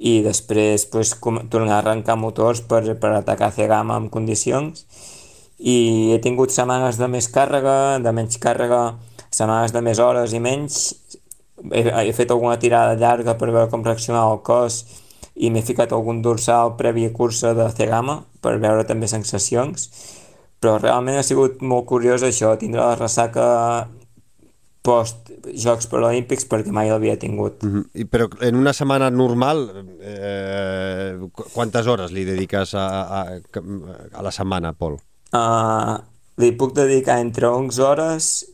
i 0.00 0.20
després 0.24 0.86
pues, 0.88 1.12
com, 1.20 1.42
tornar 1.52 1.76
a 1.76 1.80
arrencar 1.82 2.16
motors 2.16 2.62
per, 2.64 2.82
per 3.00 3.12
atacar 3.18 3.50
C-Gama 3.52 3.98
en 4.00 4.08
condicions 4.12 4.86
i 5.60 5.76
he 6.14 6.18
tingut 6.24 6.54
setmanes 6.54 6.96
de 6.96 7.08
més 7.12 7.28
càrrega, 7.28 7.98
de 8.00 8.12
menys 8.16 8.40
càrrega, 8.40 8.80
setmanes 9.28 9.74
de 9.76 9.82
més 9.84 10.00
hores 10.00 10.32
i 10.32 10.40
menys. 10.40 10.78
He, 11.68 11.82
he 11.84 12.14
fet 12.16 12.32
alguna 12.32 12.56
tirada 12.56 12.96
llarga 12.96 13.36
per 13.36 13.50
veure 13.50 13.68
com 13.68 13.84
reaccionava 13.84 14.32
el 14.32 14.40
cos 14.46 14.80
i 15.36 15.50
m'he 15.52 15.60
ficat 15.64 15.92
algun 15.92 16.22
dorsal 16.24 16.72
prèvia 16.80 17.12
cursa 17.12 17.52
de 17.56 17.68
C-Gama 17.76 18.22
per 18.40 18.56
veure 18.62 18.88
també 18.88 19.08
sensacions 19.12 19.90
però 20.60 20.76
realment 20.76 21.16
ha 21.16 21.24
sigut 21.24 21.62
molt 21.64 21.88
curiós 21.88 22.24
això, 22.26 22.52
tindre 22.60 22.82
la 22.84 22.96
ressaca 22.98 23.44
post 24.84 25.19
Jocs 25.48 25.88
Paralímpics 25.90 26.46
perquè 26.48 26.72
mai 26.74 26.90
l'havia 26.90 27.16
tingut. 27.18 27.62
Mm 27.62 27.72
-hmm. 27.72 27.84
I, 27.94 28.04
però 28.04 28.28
en 28.40 28.56
una 28.56 28.72
setmana 28.72 29.10
normal, 29.10 29.84
eh, 30.00 31.18
quantes 31.52 31.86
hores 31.86 32.10
li 32.12 32.24
dediques 32.24 32.74
a, 32.74 32.86
a, 33.20 33.20
a 34.12 34.22
la 34.22 34.30
setmana, 34.30 34.72
Pol? 34.72 34.98
Uh, 35.32 35.98
li 36.36 36.52
puc 36.52 36.74
dedicar 36.74 37.20
entre 37.20 37.46
11 37.46 37.82
hores, 37.82 38.46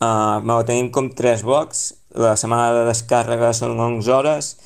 uh, 0.00 0.40
me 0.42 0.52
ho 0.52 0.64
tenim 0.64 0.90
com 0.90 1.10
3 1.10 1.42
blocs, 1.42 1.94
la 2.14 2.36
setmana 2.36 2.72
de 2.72 2.84
descàrrega 2.90 3.52
són 3.52 3.78
11 3.80 4.12
hores, 4.12 4.56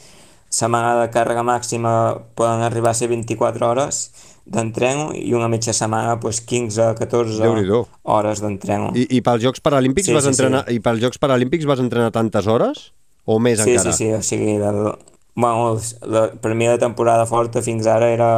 setmana 0.51 0.95
de 1.01 1.11
càrrega 1.13 1.43
màxima 1.43 1.93
poden 2.35 2.63
arribar 2.63 2.91
a 2.91 2.99
ser 2.99 3.09
24 3.09 3.67
hores, 3.67 4.11
d'entreno 4.47 5.11
i 5.19 5.33
una 5.35 5.49
mitja 5.51 5.75
setmana 5.75 6.21
pues, 6.23 6.41
15-14 6.47 7.83
hores 8.03 8.43
d'entreno. 8.45 8.93
I, 8.95 9.09
I 9.19 9.21
pels 9.27 9.43
Jocs 9.43 9.63
Paralímpics 9.65 10.07
sí, 10.07 10.15
vas 10.15 10.29
sí, 10.29 10.35
entrenar 10.35 10.63
sí. 10.69 10.79
i 10.79 10.83
pels 10.85 11.03
Jocs 11.03 11.19
Paralímpics 11.23 11.67
vas 11.67 11.83
entrenar 11.83 12.13
tantes 12.15 12.47
hores 12.47 12.91
o 13.27 13.41
més 13.43 13.59
sí, 13.61 13.75
encara? 13.75 13.93
Sí, 13.93 14.07
sí, 14.07 14.13
o 14.15 14.23
sigui, 14.23 14.55
del, 14.63 14.93
bueno, 15.35 15.81
la, 16.07 16.29
per 16.41 16.55
mi 16.55 16.69
la 16.71 16.79
temporada 16.79 17.27
forta 17.27 17.61
fins 17.63 17.89
ara 17.91 18.13
era, 18.15 18.31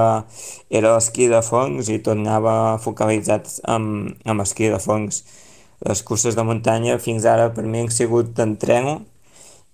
era 0.70 0.94
l'esquí 0.96 1.28
de 1.30 1.42
fongs 1.44 1.92
i 1.92 2.00
tot 2.00 2.16
anava 2.16 2.78
focalitzat 2.82 3.60
amb, 3.68 4.16
amb 4.24 4.44
esquí 4.46 4.72
de 4.72 4.80
fongs. 4.82 5.22
Les 5.86 6.02
curses 6.02 6.34
de 6.34 6.42
muntanya 6.42 6.96
fins 6.98 7.28
ara 7.28 7.52
per 7.54 7.66
mi 7.68 7.84
han 7.84 7.92
sigut 7.94 8.32
d'entreno 8.34 9.02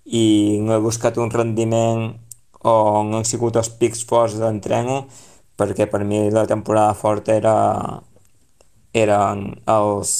i 0.04 0.58
no 0.60 0.74
he 0.74 0.82
buscat 0.82 1.16
un 1.16 1.30
rendiment 1.32 2.10
o 2.60 2.74
no 3.06 3.22
han 3.22 3.28
sigut 3.28 3.56
els 3.56 3.70
pics 3.78 4.02
forts 4.04 4.36
d'entreno 4.40 5.04
perquè 5.58 5.86
per 5.90 6.02
mi 6.04 6.26
la 6.30 6.46
temporada 6.50 6.94
forta 6.98 7.34
era 7.34 7.54
eren 8.94 9.48
els 9.70 10.14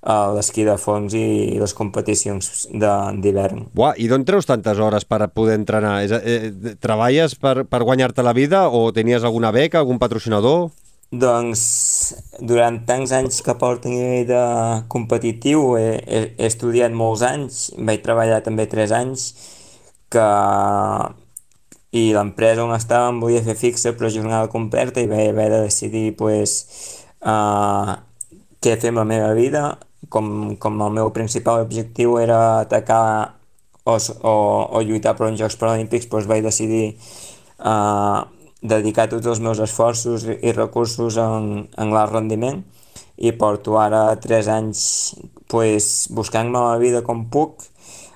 l'esquí 0.00 0.64
de 0.64 0.76
fons 0.80 1.12
i 1.12 1.58
les 1.60 1.74
competicions 1.76 2.68
d'hivern. 2.72 3.66
Buah, 3.76 3.92
i 4.00 4.08
d'on 4.08 4.24
treus 4.24 4.48
tantes 4.48 4.78
hores 4.80 5.04
per 5.04 5.28
poder 5.28 5.58
entrenar? 5.58 6.00
És, 6.06 6.12
eh, 6.12 6.76
treballes 6.80 7.34
per, 7.36 7.66
per 7.68 7.82
guanyar-te 7.84 8.22
la 8.22 8.32
vida 8.32 8.68
o 8.68 8.90
tenies 8.92 9.24
alguna 9.24 9.52
beca, 9.52 9.78
algun 9.78 9.98
patrocinador? 9.98 10.70
Doncs 11.10 12.14
durant 12.38 12.78
tants 12.86 13.12
anys 13.12 13.42
que 13.42 13.54
porto 13.58 13.90
a 13.90 13.92
nivell 13.92 14.28
de 14.28 14.42
competitiu 14.88 15.76
he, 15.76 15.98
he, 16.06 16.20
he 16.38 16.46
estudiat 16.46 16.94
molts 16.94 17.24
anys, 17.26 17.72
vaig 17.76 18.00
treballar 18.04 18.40
també 18.46 18.68
3 18.70 18.94
anys 18.94 19.32
que 20.10 20.26
i 21.92 22.10
l'empresa 22.14 22.62
on 22.64 22.74
estava 22.76 23.10
em 23.10 23.18
volia 23.22 23.42
fer 23.42 23.56
fixa 23.58 23.92
però 23.98 24.10
jornada 24.14 24.50
completa 24.52 25.02
i 25.02 25.08
vaig 25.10 25.32
haver 25.32 25.48
de 25.50 25.62
decidir 25.66 26.06
pues, 26.18 26.60
uh, 27.26 27.96
què 28.62 28.76
fer 28.78 28.92
amb 28.92 29.02
la 29.02 29.08
meva 29.08 29.32
vida. 29.34 29.64
Com, 30.10 30.56
com 30.58 30.80
el 30.80 30.94
meu 30.96 31.10
principal 31.12 31.60
objectiu 31.62 32.16
era 32.18 32.60
atacar 32.62 33.36
o, 33.84 33.96
o, 33.96 34.34
o 34.76 34.82
lluitar 34.82 35.14
per 35.16 35.28
uns 35.28 35.38
Jocs 35.40 35.58
Paralímpics 35.60 36.08
doncs 36.10 36.28
vaig 36.30 36.44
decidir 36.44 36.94
uh, 37.58 38.24
dedicar 38.62 39.08
tots 39.10 39.28
els 39.28 39.40
meus 39.44 39.60
esforços 39.60 40.26
i 40.30 40.54
recursos 40.56 41.18
en, 41.20 41.66
en 41.76 41.94
l'alt 41.94 42.14
rendiment 42.14 42.62
i 43.20 43.32
porto 43.36 43.76
ara 43.80 44.16
3 44.20 44.48
anys 44.56 44.80
pues, 45.52 46.08
buscant-me 46.16 46.58
la 46.58 46.80
vida 46.80 47.04
com 47.04 47.26
puc 47.32 47.64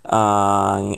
uh, 0.08 0.94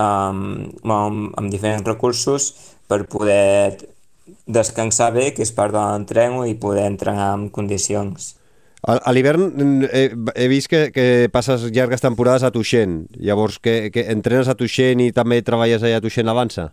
amb, 0.00 0.72
amb, 0.84 1.32
amb 1.38 1.50
diferents 1.52 1.86
recursos 1.86 2.52
per 2.88 3.04
poder 3.10 3.76
descansar 4.46 5.12
bé, 5.14 5.32
que 5.36 5.44
és 5.44 5.52
part 5.52 5.74
de 5.74 5.80
l'entreno, 5.80 6.44
i 6.48 6.56
poder 6.60 6.86
entrenar 6.88 7.32
en 7.36 7.48
condicions. 7.52 8.34
A, 8.84 8.98
a 8.98 9.12
l'hivern 9.16 9.84
he, 9.88 10.04
he 10.36 10.46
vist 10.52 10.68
que, 10.68 10.90
que 10.92 11.28
passes 11.32 11.70
llargues 11.72 12.04
temporades 12.04 12.44
a 12.44 12.52
Tuixent. 12.52 13.06
Llavors, 13.16 13.58
que, 13.64 13.88
que 13.92 14.04
entrenes 14.12 14.48
a 14.48 14.56
Tuixent 14.58 15.00
i 15.00 15.12
també 15.16 15.40
treballes 15.44 15.84
allà 15.84 16.00
a 16.00 16.04
Tuixent 16.04 16.28
l'Avança? 16.28 16.68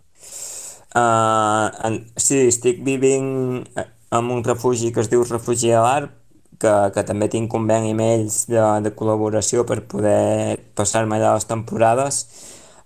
Uh, 0.92 1.72
en, 1.88 2.02
sí, 2.20 2.42
estic 2.50 2.82
vivint 2.84 3.64
en 4.12 4.28
un 4.28 4.42
refugi 4.44 4.90
que 4.92 5.00
es 5.00 5.08
diu 5.08 5.24
Refugi 5.24 5.72
de 5.72 5.80
l'Arp, 5.80 6.18
que, 6.60 6.72
que 6.94 7.04
també 7.08 7.30
tinc 7.32 7.48
conveni 7.50 7.94
amb 7.94 8.04
ells 8.04 8.42
de, 8.50 8.60
de 8.84 8.92
col·laboració 8.98 9.64
per 9.68 9.80
poder 9.88 10.58
passar-me 10.78 11.16
allà 11.16 11.32
les 11.38 11.48
temporades. 11.48 12.20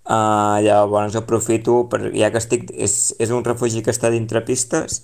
Uh, 0.07 0.63
llavors 0.63 1.17
aprofito, 1.19 1.81
per, 1.91 2.13
ja 2.15 2.31
que 2.31 2.39
estic, 2.39 2.69
és, 2.71 3.17
és 3.19 3.33
un 3.35 3.43
refugi 3.43 3.83
que 3.83 3.91
està 3.91 4.13
dintre 4.15 4.45
pistes, 4.47 5.01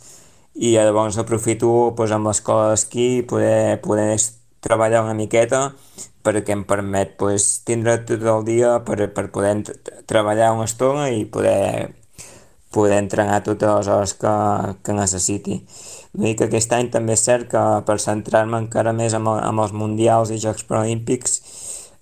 i 0.55 0.75
llavors 0.77 1.19
aprofito 1.19 1.93
pues, 1.97 2.13
amb 2.15 2.29
l'escola 2.29 2.71
d'esquí 2.71 3.25
poder, 3.27 3.81
poder 3.83 4.15
treballar 4.63 5.03
una 5.03 5.17
miqueta 5.19 5.73
perquè 6.23 6.55
em 6.55 6.63
permet 6.69 7.17
pues, 7.19 7.65
tindre 7.67 7.97
tot 8.07 8.23
el 8.23 8.45
dia 8.47 8.77
per, 8.87 9.01
per 9.17 9.31
poder 9.35 9.57
treballar 10.07 10.53
una 10.55 10.69
estona 10.71 11.09
i 11.11 11.25
poder 11.25 11.91
poder 12.73 12.99
entrenar 13.03 13.43
totes 13.45 13.69
les 13.69 13.89
hores 13.93 14.15
que, 14.17 14.33
que 14.83 14.95
necessiti. 14.97 15.59
Vull 16.17 16.33
que 16.37 16.49
aquest 16.49 16.73
any 16.73 16.89
també 16.95 17.15
és 17.19 17.25
cert 17.29 17.51
que 17.53 17.63
per 17.87 17.99
centrar-me 18.01 18.63
encara 18.65 18.95
més 18.97 19.13
amb, 19.19 19.29
amb 19.35 19.61
els 19.65 19.75
Mundials 19.77 20.33
i 20.33 20.41
Jocs 20.41 20.65
Paralímpics 20.69 21.39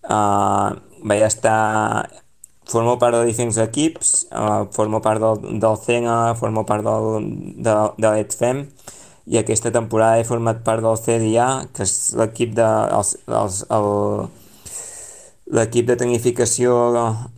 eh, 0.06 0.68
vaig 1.10 1.24
estar 1.26 1.58
formo 2.70 2.96
part 3.02 3.16
de 3.18 3.24
diferents 3.26 3.58
equips, 3.58 4.12
eh, 4.30 4.64
formo 4.74 5.00
part 5.02 5.22
del, 5.22 5.60
del 5.60 5.78
CENA, 5.84 6.36
formo 6.38 6.64
part 6.66 6.86
del, 6.86 7.26
de, 7.58 7.74
de 7.98 8.12
l'ETFEM, 8.14 8.64
i 9.30 9.38
aquesta 9.38 9.72
temporada 9.74 10.18
he 10.18 10.26
format 10.26 10.62
part 10.66 10.82
del 10.82 10.98
CDA, 10.98 11.48
que 11.74 11.84
és 11.86 11.96
l'equip 12.18 12.54
de, 12.56 12.68
els, 12.96 13.12
els, 13.40 13.60
el, 13.76 13.90
l'equip 15.58 15.90
de 15.90 15.98
tecnificació 16.00 16.78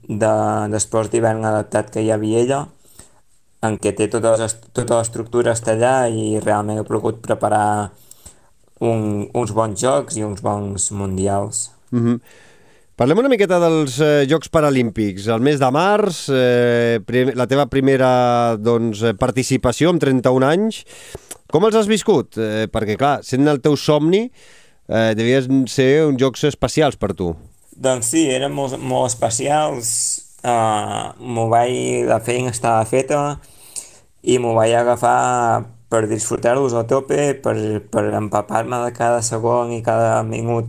d'esports 0.08 1.10
de, 1.10 1.16
d'hivern 1.16 1.44
adaptat 1.48 1.90
que 1.92 2.04
hi 2.04 2.12
ha 2.12 2.20
a 2.20 2.22
Viella, 2.22 2.62
en 3.66 3.76
què 3.78 3.92
té 3.96 4.08
tota, 4.10 4.34
les, 4.40 4.56
tota 4.74 4.98
l'estructura 4.98 5.54
està 5.56 5.76
allà 5.76 5.96
i 6.10 6.40
realment 6.42 6.80
he 6.80 6.86
pogut 6.86 7.20
preparar 7.24 7.92
un, 8.82 9.28
uns 9.38 9.52
bons 9.54 9.78
jocs 9.78 10.18
i 10.18 10.24
uns 10.26 10.42
bons 10.42 10.90
mundials. 10.96 11.70
Mm 11.90 12.02
-hmm. 12.02 12.20
Parlem 12.92 13.22
una 13.22 13.30
miqueta 13.32 13.56
dels 13.56 13.94
eh, 14.04 14.24
Jocs 14.28 14.50
Paralímpics. 14.52 15.24
El 15.32 15.40
mes 15.40 15.56
de 15.56 15.68
març, 15.72 16.26
eh, 16.28 17.00
la 17.32 17.46
teva 17.48 17.64
primera 17.72 18.10
doncs, 18.60 19.00
eh, 19.00 19.14
participació 19.16 19.88
amb 19.88 20.02
31 20.02 20.44
anys. 20.44 20.82
Com 21.52 21.64
els 21.64 21.78
has 21.78 21.88
viscut? 21.88 22.36
Eh, 22.36 22.66
perquè, 22.68 22.98
clar, 23.00 23.22
sent 23.24 23.48
el 23.48 23.62
teu 23.64 23.78
somni, 23.80 24.26
eh, 24.88 25.14
devien 25.16 25.64
ser 25.72 26.04
uns 26.04 26.20
jocs 26.20 26.44
especials 26.50 27.00
per 27.00 27.14
tu. 27.16 27.30
Doncs 27.72 28.12
sí, 28.12 28.26
eren 28.28 28.52
molt, 28.52 28.76
molt 28.76 29.08
especials. 29.08 29.94
Uh, 30.42 31.14
m'ho 31.22 31.46
vaig... 31.48 32.04
La 32.10 32.18
feina 32.20 32.50
estava 32.52 32.84
feta, 32.84 33.38
i 34.22 34.36
m'ho 34.42 34.52
vaig 34.58 34.74
agafar 34.76 35.64
per 35.92 36.06
disfrutar-los 36.10 36.74
a 36.76 36.84
tope, 36.90 37.32
per, 37.40 37.56
per 37.92 38.04
empapar-me 38.18 38.84
de 38.84 38.92
cada 38.96 39.22
segon 39.24 39.72
i 39.72 39.80
cada 39.86 40.22
minut, 40.26 40.68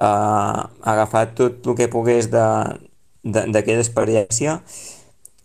eh, 0.00 0.60
agafar 0.92 1.34
tot 1.38 1.66
el 1.66 1.76
que 1.78 1.90
pogués 1.92 2.30
d'aquella 2.30 3.82
experiència. 3.82 4.60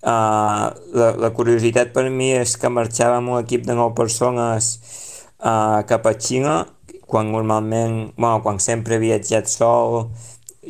Uh, 0.04 0.68
la, 1.00 1.14
la 1.16 1.30
curiositat 1.32 1.94
per 1.96 2.10
mi 2.12 2.34
és 2.36 2.58
que 2.60 2.68
marxava 2.68 3.22
amb 3.22 3.32
un 3.32 3.38
equip 3.40 3.62
de 3.64 3.72
9 3.72 3.94
persones 3.96 4.74
uh, 5.40 5.80
cap 5.88 6.10
a 6.10 6.12
Xina, 6.20 6.58
quan 7.08 7.32
normalment, 7.32 8.12
bueno, 8.18 8.42
quan 8.44 8.60
sempre 8.60 8.98
he 8.98 9.00
viatjat 9.00 9.48
sol, 9.48 10.10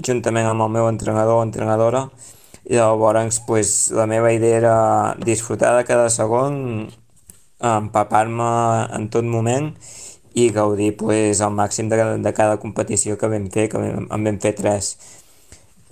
juntament 0.06 0.46
amb 0.52 0.68
el 0.68 0.70
meu 0.76 0.86
entrenador 0.86 1.42
o 1.42 1.48
entrenadora, 1.48 2.04
i 2.70 2.78
llavors 2.78 3.42
pues, 3.48 3.90
la 3.90 4.06
meva 4.06 4.30
idea 4.38 4.60
era 4.62 4.78
disfrutar 5.18 5.74
de 5.80 5.90
cada 5.90 6.14
segon, 6.14 6.92
empapar-me 7.58 8.54
en 8.94 9.10
tot 9.10 9.26
moment 9.26 9.72
i 10.34 10.50
gaudir 10.50 10.96
pues, 10.98 11.42
al 11.42 11.54
màxim 11.54 11.90
de, 11.90 12.00
de 12.24 12.34
cada 12.34 12.58
competició 12.62 13.18
que 13.18 13.30
vam 13.30 13.50
fer, 13.54 13.68
que 13.70 13.78
vam, 13.78 14.08
en 14.10 14.30
vam 14.30 14.40
fer 14.42 14.56
tres. 14.58 14.96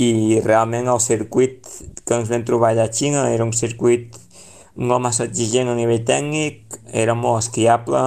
I 0.02 0.42
realment 0.42 0.90
el 0.90 1.00
circuit 1.04 1.68
que 2.06 2.18
ens 2.18 2.32
vam 2.32 2.44
trobar 2.48 2.72
allà 2.72 2.88
a 2.90 2.94
Xina 2.94 3.28
era 3.30 3.46
un 3.46 3.54
circuit 3.54 4.18
no 4.76 5.00
massa 5.04 5.28
exigent 5.28 5.70
a 5.70 5.76
nivell 5.76 6.04
tècnic, 6.08 6.80
era 6.96 7.14
molt 7.14 7.44
esquiable, 7.44 8.02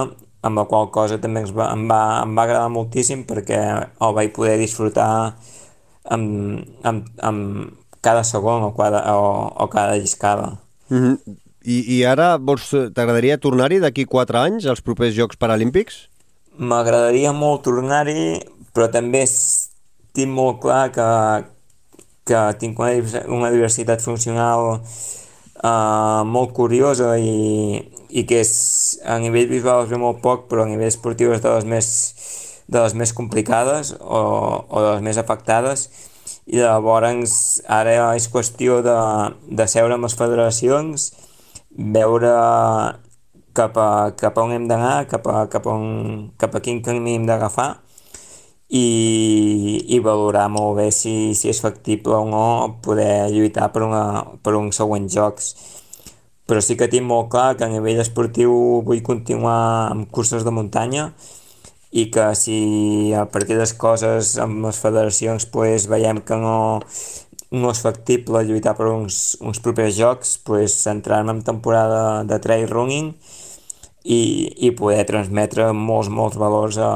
amb 0.45 0.59
la 0.59 0.65
qual 0.69 0.89
cosa 0.93 1.17
també 1.21 1.43
ens 1.45 1.53
va, 1.55 1.71
em, 1.73 1.85
va, 1.89 2.01
em 2.23 2.35
va 2.37 2.45
agradar 2.45 2.69
moltíssim 2.73 3.23
perquè 3.25 3.61
el 3.77 4.15
vaig 4.17 4.33
poder 4.35 4.57
disfrutar 4.61 5.07
amb, 6.03 6.65
amb, 6.83 7.09
amb, 7.21 7.73
cada 8.05 8.21
segon 8.21 8.61
o 8.61 8.73
cada, 8.77 9.01
o, 9.17 9.49
o 9.49 9.67
cada 9.69 9.97
lliscada. 9.97 10.59
Mm 10.89 11.01
-hmm. 11.01 11.37
I, 11.65 11.97
I 11.97 12.03
ara 12.05 12.37
t'agradaria 12.93 13.39
tornar-hi 13.41 13.79
d'aquí 13.79 14.05
4 14.05 14.37
anys, 14.37 14.65
als 14.65 14.81
propers 14.81 15.15
Jocs 15.15 15.35
Paralímpics? 15.35 16.09
M'agradaria 16.55 17.33
molt 17.35 17.65
tornar-hi, 17.67 18.39
però 18.71 18.87
també 18.91 19.25
tinc 20.15 20.31
molt 20.31 20.61
clar 20.63 20.87
que, 20.95 21.07
que 22.23 22.41
tinc 22.61 22.79
una, 22.79 22.93
una 23.27 23.51
diversitat 23.51 24.03
funcional 24.03 24.77
uh, 24.79 26.23
molt 26.23 26.53
curiosa 26.55 27.17
i, 27.19 27.83
i 28.09 28.23
que 28.23 28.39
és, 28.45 28.53
a 29.03 29.19
nivell 29.19 29.51
visual 29.51 29.83
es 29.83 29.91
veu 29.91 29.99
molt 29.99 30.23
poc, 30.23 30.47
però 30.51 30.63
a 30.63 30.71
nivell 30.71 30.87
esportiu 30.87 31.35
és 31.35 31.43
de 31.43 31.51
les 31.57 31.67
més, 31.67 31.89
de 32.71 32.81
les 32.81 32.95
més 32.95 33.11
complicades 33.13 33.91
o, 33.99 34.21
o 34.69 34.83
de 34.85 34.91
les 34.93 35.05
més 35.09 35.19
afectades. 35.19 35.89
I 36.45 36.61
llavors 36.61 37.35
ara 37.67 38.13
és 38.15 38.29
qüestió 38.31 38.79
de, 38.85 38.97
de 39.59 39.67
seure 39.67 39.97
amb 39.97 40.07
les 40.07 40.15
federacions, 40.15 41.09
veure 41.75 42.31
cap 43.55 43.77
a, 43.79 43.89
cap 44.19 44.37
a 44.37 44.43
on 44.45 44.53
hem 44.55 44.67
d'anar, 44.69 45.07
cap, 45.11 45.27
a, 45.31 45.45
cap, 45.51 45.67
a 45.67 45.75
on, 45.75 46.31
cap 46.41 46.55
a 46.55 46.61
quin 46.63 46.81
camí 46.85 47.15
hem 47.15 47.27
d'agafar 47.29 47.69
i, 48.69 48.85
i 49.95 49.99
valorar 50.03 50.47
molt 50.51 50.77
bé 50.79 50.89
si, 50.91 51.33
si 51.37 51.49
és 51.53 51.61
factible 51.61 52.17
o 52.17 52.25
no 52.27 52.45
poder 52.85 53.29
lluitar 53.33 53.71
per, 53.73 53.85
una, 53.87 54.03
per 54.43 54.55
uns 54.59 54.81
següents 54.81 55.13
jocs. 55.13 55.53
Però 56.45 56.61
sí 56.61 56.75
que 56.77 56.89
tinc 56.91 57.07
molt 57.07 57.31
clar 57.33 57.55
que 57.57 57.65
a 57.65 57.71
nivell 57.71 58.03
esportiu 58.03 58.53
vull 58.85 59.01
continuar 59.05 59.89
amb 59.89 60.11
curses 60.13 60.45
de 60.45 60.53
muntanya, 60.53 61.09
i 61.95 62.09
que 62.11 62.25
si 62.35 63.13
a 63.15 63.23
partir 63.31 63.55
de 63.55 63.63
les 63.63 63.73
coses 63.79 64.35
amb 64.43 64.65
les 64.67 64.77
federacions 64.83 65.45
pues, 65.47 65.87
veiem 65.87 66.19
que 66.27 66.35
no, 66.35 66.57
no 67.55 67.71
és 67.71 67.81
factible 67.85 68.41
lluitar 68.43 68.75
per 68.75 68.89
uns, 68.91 69.37
uns 69.39 69.61
propers 69.63 69.95
jocs, 69.95 70.35
pues, 70.43 70.75
centrar-me 70.83 71.31
en 71.37 71.41
temporada 71.47 72.25
de 72.27 72.39
trail 72.43 72.67
running 72.67 73.13
i, 74.05 74.21
i 74.67 74.71
poder 74.77 75.01
transmetre 75.09 75.71
molts, 75.73 76.11
molts 76.13 76.37
valors 76.37 76.77
a, 76.77 76.91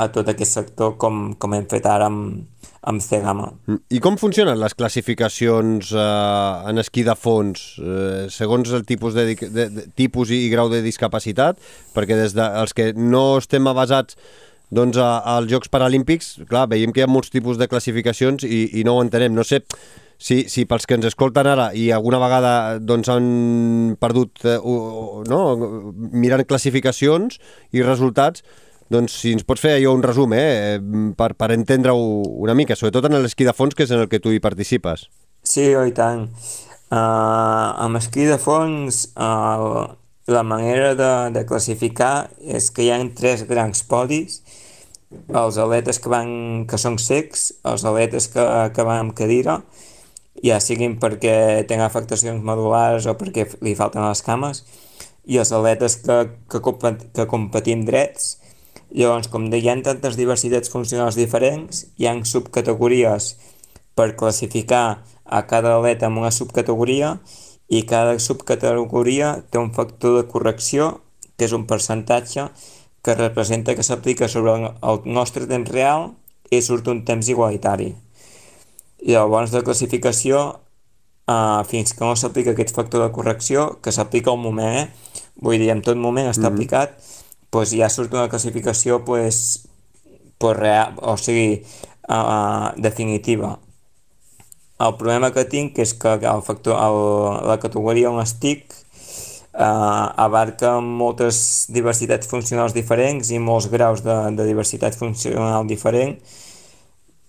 a 0.00 0.08
tot 0.12 0.30
aquest 0.32 0.56
sector 0.56 0.96
com, 1.00 1.34
com 1.36 1.56
hem 1.56 1.66
fet 1.68 1.84
ara 1.90 2.08
amb, 2.08 2.46
amb 2.88 3.04
C-Gama. 3.04 3.50
I 3.92 4.00
com 4.04 4.16
funcionen 4.20 4.56
les 4.60 4.76
classificacions 4.76 5.92
eh, 5.92 6.70
en 6.70 6.80
esquí 6.80 7.04
de 7.04 7.16
fons, 7.18 7.66
eh, 7.80 8.24
segons 8.32 8.72
el 8.72 8.86
tipus, 8.88 9.16
de, 9.16 9.34
de, 9.36 9.68
de, 9.76 9.86
tipus 9.96 10.32
i, 10.32 10.46
i 10.46 10.52
grau 10.52 10.72
de 10.72 10.80
discapacitat? 10.84 11.60
Perquè 11.96 12.16
des 12.20 12.36
dels 12.36 12.72
de, 12.72 12.78
que 12.78 12.90
no 12.96 13.26
estem 13.42 13.68
avasats 13.68 14.16
doncs 14.74 14.96
als 14.98 15.50
Jocs 15.52 15.70
Paralímpics, 15.70 16.32
clar, 16.48 16.64
veiem 16.72 16.90
que 16.90 17.02
hi 17.02 17.04
ha 17.04 17.10
molts 17.10 17.30
tipus 17.30 17.60
de 17.60 17.68
classificacions 17.70 18.42
i, 18.48 18.64
i 18.80 18.88
no 18.88 18.96
ho 18.96 19.04
entenem. 19.04 19.36
No 19.36 19.44
sé 19.46 19.60
si, 20.18 20.44
si 20.48 20.64
pels 20.68 20.86
que 20.86 20.96
ens 20.98 21.08
escolten 21.10 21.48
ara 21.50 21.70
i 21.76 21.90
alguna 21.94 22.20
vegada 22.22 22.52
doncs, 22.80 23.10
han 23.12 23.96
perdut 24.00 24.44
eh, 24.48 24.58
no? 25.30 25.40
mirant 26.12 26.44
classificacions 26.48 27.40
i 27.72 27.82
resultats, 27.84 28.44
doncs 28.92 29.16
si 29.22 29.32
ens 29.34 29.46
pots 29.46 29.64
fer 29.64 29.76
allò 29.78 29.94
un 29.96 30.04
resum, 30.04 30.34
eh? 30.36 30.78
per, 31.16 31.32
per 31.38 31.50
entendre-ho 31.54 31.98
una 32.44 32.56
mica, 32.56 32.76
sobretot 32.76 33.08
en 33.08 33.20
l'esquí 33.22 33.46
de 33.46 33.56
fons, 33.56 33.74
que 33.74 33.86
és 33.86 33.94
en 33.94 34.04
el 34.04 34.10
que 34.12 34.20
tu 34.22 34.32
hi 34.32 34.42
participes. 34.44 35.08
Sí, 35.44 35.70
oh, 35.76 35.84
i 35.84 35.92
tant. 35.96 36.28
Uh, 36.94 37.74
amb 37.84 37.98
esquí 37.98 38.26
de 38.28 38.36
fons, 38.38 39.08
uh, 39.16 39.84
la 40.30 40.42
manera 40.46 40.94
de, 40.96 41.12
de 41.34 41.44
classificar 41.48 42.28
és 42.40 42.70
que 42.72 42.84
hi 42.84 42.92
ha 42.92 43.00
tres 43.16 43.44
grans 43.48 43.82
podis, 43.88 44.42
els 45.28 45.58
atletes 45.60 46.00
que, 46.00 46.10
van, 46.10 46.30
que 46.68 46.78
són 46.80 46.96
secs, 46.98 47.50
els 47.66 47.84
atletes 47.84 48.28
que, 48.32 48.44
que 48.74 48.86
van 48.86 49.04
amb 49.04 49.16
cadira, 49.16 49.60
ja 50.42 50.58
siguin 50.60 50.98
perquè 51.00 51.64
tenen 51.68 51.86
afectacions 51.86 52.42
medulars 52.42 53.06
o 53.06 53.14
perquè 53.18 53.46
li 53.62 53.76
falten 53.78 54.02
les 54.06 54.22
cames, 54.26 54.64
i 55.24 55.38
els 55.40 55.52
atletes 55.52 55.96
que, 56.04 56.18
que, 56.50 56.60
que 57.14 57.26
competim 57.30 57.84
drets. 57.88 58.38
Llavors, 58.94 59.28
com 59.32 59.48
hi 59.48 59.68
ha 59.68 59.76
tantes 59.82 60.18
diversitats 60.18 60.70
funcionals 60.70 61.16
diferents, 61.18 61.86
hi 61.98 62.06
ha 62.06 62.14
subcategories 62.28 63.34
per 63.94 64.14
classificar 64.18 65.02
a 65.24 65.46
cada 65.46 65.76
atleta 65.78 66.06
en 66.06 66.18
una 66.20 66.30
subcategoria 66.30 67.16
i 67.68 67.82
cada 67.88 68.18
subcategoria 68.20 69.38
té 69.50 69.58
un 69.58 69.72
factor 69.74 70.20
de 70.20 70.28
correcció, 70.28 71.00
que 71.36 71.48
és 71.48 71.54
un 71.56 71.66
percentatge 71.66 72.50
que 73.04 73.16
representa 73.18 73.74
que 73.74 73.82
s'aplica 73.82 74.28
sobre 74.28 74.54
el 74.54 75.00
nostre 75.04 75.48
temps 75.50 75.70
real 75.70 76.12
i 76.50 76.60
surt 76.62 76.88
un 76.88 77.02
temps 77.08 77.28
igualitari. 77.28 77.94
I 79.04 79.12
llavors 79.12 79.52
la 79.52 79.62
classificació 79.64 80.38
uh, 81.28 81.60
fins 81.68 81.92
que 81.92 82.04
no 82.04 82.14
s'aplica 82.16 82.54
aquest 82.54 82.72
factor 82.76 83.04
de 83.04 83.12
correcció, 83.12 83.66
que 83.84 83.92
s'aplica 83.92 84.32
al 84.32 84.40
moment, 84.40 84.80
eh? 84.80 85.20
vull 85.44 85.60
dir, 85.60 85.70
en 85.74 85.82
tot 85.84 86.00
moment 86.00 86.30
està 86.30 86.40
mm 86.40 86.44
-hmm. 86.46 86.54
aplicat, 86.54 86.96
pues 87.50 87.70
ja 87.76 87.88
surt 87.88 88.12
una 88.12 88.28
classificació 88.28 89.04
pues, 89.04 89.68
pues 90.38 90.56
real, 90.56 90.94
o 90.96 91.16
sigui, 91.16 91.62
uh, 92.08 92.72
definitiva. 92.76 93.58
El 94.78 94.96
problema 94.96 95.30
que 95.32 95.44
tinc 95.44 95.78
és 95.78 95.94
que 95.94 96.08
el 96.08 96.42
factor, 96.42 96.74
el, 96.74 97.46
la 97.48 97.58
categoria 97.62 98.10
on 98.10 98.20
estic 98.20 98.74
eh, 99.54 100.06
abarca 100.26 100.80
moltes 100.80 101.66
diversitats 101.70 102.26
funcionals 102.26 102.74
diferents 102.74 103.30
i 103.30 103.38
molts 103.38 103.68
graus 103.70 104.02
de, 104.02 104.16
de 104.34 104.46
diversitat 104.48 104.96
funcional 104.98 105.68
diferent 105.70 106.18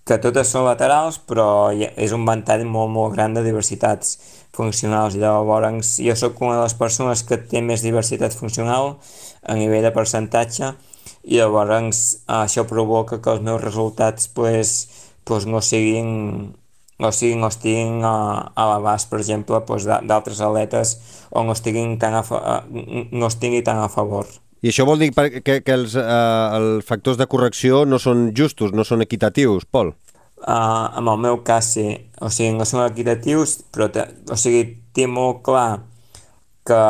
que 0.06 0.18
totes 0.22 0.50
són 0.54 0.66
laterals 0.68 1.18
però 1.30 1.48
és 1.74 2.12
un 2.14 2.26
ventall 2.28 2.64
molt 2.64 2.92
molt 2.94 3.14
gran 3.16 3.34
de 3.34 3.42
diversitats 3.46 4.16
funcionals 4.56 5.16
llavors 5.20 5.96
jo 5.98 6.14
sóc 6.16 6.42
una 6.42 6.58
de 6.58 6.66
les 6.66 6.76
persones 6.82 7.24
que 7.26 7.40
té 7.50 7.62
més 7.62 7.82
diversitat 7.84 8.36
funcional 8.36 8.94
a 9.42 9.56
nivell 9.58 9.82
de 9.86 9.94
percentatge 9.96 10.74
i 11.24 11.40
llavors 11.40 12.04
això 12.42 12.64
provoca 12.70 13.18
que 13.22 13.34
els 13.34 13.42
meus 13.42 13.64
resultats 13.64 14.30
pues, 14.38 14.76
pues 15.24 15.46
no 15.50 15.60
siguin 15.60 16.54
o 16.98 17.10
sigui, 17.12 17.36
no 17.36 17.50
estiguin 17.52 18.00
a, 18.08 18.52
a 18.56 18.66
l'abast, 18.70 19.10
per 19.10 19.20
exemple, 19.20 19.60
doncs, 19.68 19.84
d'altres 20.08 20.40
atletes 20.40 20.96
o 21.30 21.44
no, 21.44 21.52
estiguin 21.52 21.98
tan 22.00 22.16
a, 22.16 22.22
no 23.12 23.28
estigui 23.28 23.62
tan 23.66 23.82
a 23.82 23.90
favor. 23.92 24.30
I 24.66 24.72
això 24.72 24.82
vol 24.82 24.98
dir 24.98 25.12
que, 25.14 25.60
que 25.62 25.74
els, 25.76 25.94
eh, 25.94 26.04
els 26.58 26.86
factors 26.86 27.18
de 27.20 27.28
correcció 27.30 27.84
no 27.86 28.00
són 28.02 28.32
justos, 28.34 28.72
no 28.74 28.82
són 28.82 29.04
equitatius, 29.04 29.62
Pol? 29.70 29.92
Uh, 30.42 30.90
en 30.98 31.06
el 31.06 31.20
meu 31.22 31.38
cas 31.46 31.68
sí, 31.76 31.84
o 32.18 32.30
sigui, 32.34 32.56
no 32.58 32.66
són 32.66 32.82
equitatius, 32.82 33.60
però 33.70 33.86
te, 33.94 34.02
o 34.26 34.36
sigui, 34.36 34.64
té 34.96 35.06
molt 35.06 35.44
clar 35.46 35.68
que, 36.66 36.80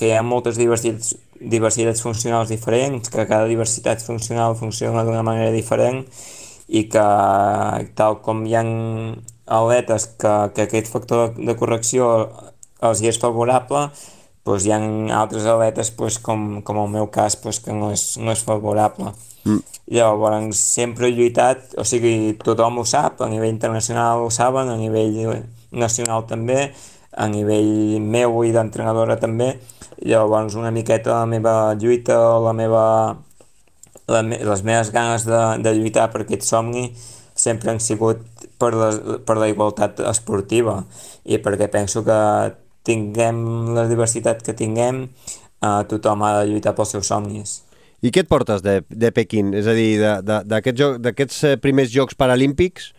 que 0.00 0.08
hi 0.08 0.16
ha 0.16 0.24
moltes 0.24 0.56
diversitats, 0.56 1.12
diversitats 1.36 2.00
funcionals 2.00 2.48
diferents, 2.54 3.12
que 3.12 3.28
cada 3.28 3.44
diversitat 3.50 4.00
funcional 4.00 4.56
funciona 4.56 5.04
d'una 5.04 5.24
manera 5.26 5.52
diferent 5.52 6.06
i 6.66 6.86
que 6.90 7.06
tal 8.00 8.22
com 8.24 8.44
hi 8.48 8.56
ha 8.56 8.64
atletes 9.60 10.08
que, 10.16 10.34
que 10.56 10.64
aquest 10.64 10.88
factor 10.96 11.36
de 11.36 11.60
correcció 11.60 12.08
els 12.80 13.04
hi 13.04 13.12
és 13.12 13.20
favorable, 13.20 13.90
doncs 14.46 14.66
hi 14.66 14.72
ha 14.72 14.80
altres 15.20 15.46
atletes 15.50 15.92
doncs, 15.98 16.20
com, 16.22 16.46
com 16.66 16.82
el 16.84 16.92
meu 16.94 17.10
cas 17.12 17.38
doncs, 17.42 17.60
que 17.64 17.74
no 17.74 17.90
és, 17.94 18.08
no 18.22 18.32
és 18.32 18.44
favorable. 18.46 19.12
Mm. 19.46 19.62
Llavors, 19.96 20.58
sempre 20.58 21.10
he 21.10 21.14
lluitat, 21.14 21.76
o 21.78 21.84
sigui, 21.86 22.34
tothom 22.42 22.80
ho 22.82 22.86
sap, 22.88 23.20
a 23.22 23.30
nivell 23.30 23.52
internacional 23.52 24.24
ho 24.24 24.30
saben, 24.34 24.70
a 24.70 24.78
nivell 24.78 25.44
nacional 25.70 26.26
també, 26.30 26.70
a 27.16 27.28
nivell 27.32 28.00
meu 28.02 28.42
i 28.44 28.50
d'entrenadora 28.54 29.18
també, 29.20 29.54
llavors 30.02 30.56
una 30.58 30.70
miqueta 30.70 31.14
la 31.14 31.28
meva 31.30 31.74
lluita, 31.78 32.16
la 32.44 32.52
meva 32.52 32.82
la, 34.08 34.22
les 34.22 34.62
meves 34.62 34.92
ganes 34.92 35.24
de, 35.26 35.42
de 35.62 35.72
lluitar 35.74 36.10
per 36.12 36.22
aquest 36.24 36.44
somni 36.46 36.90
sempre 37.36 37.72
han 37.72 37.80
sigut 37.80 38.22
per 38.60 38.72
la, 38.74 38.90
per 39.26 39.36
la 39.40 39.48
igualtat 39.50 40.00
esportiva 40.08 40.78
i 41.24 41.40
perquè 41.42 41.68
penso 41.72 42.04
que 42.06 42.18
tinguem 42.86 43.74
la 43.76 43.86
diversitat 43.90 44.42
que 44.46 44.54
tinguem, 44.56 45.06
eh, 45.60 45.80
tothom 45.90 46.22
ha 46.22 46.36
de 46.40 46.50
lluitar 46.50 46.76
pels 46.78 46.94
seus 46.96 47.10
somnis. 47.10 47.60
I 48.04 48.12
què 48.12 48.22
et 48.22 48.28
portes 48.30 48.62
de, 48.62 48.82
de 48.88 49.10
Pequín? 49.14 49.54
És 49.56 49.66
a 49.66 49.74
dir, 49.74 49.98
d'aquests 50.22 51.42
eh, 51.48 51.56
primers 51.60 51.90
Jocs 51.90 52.18
Paralímpics, 52.18 52.92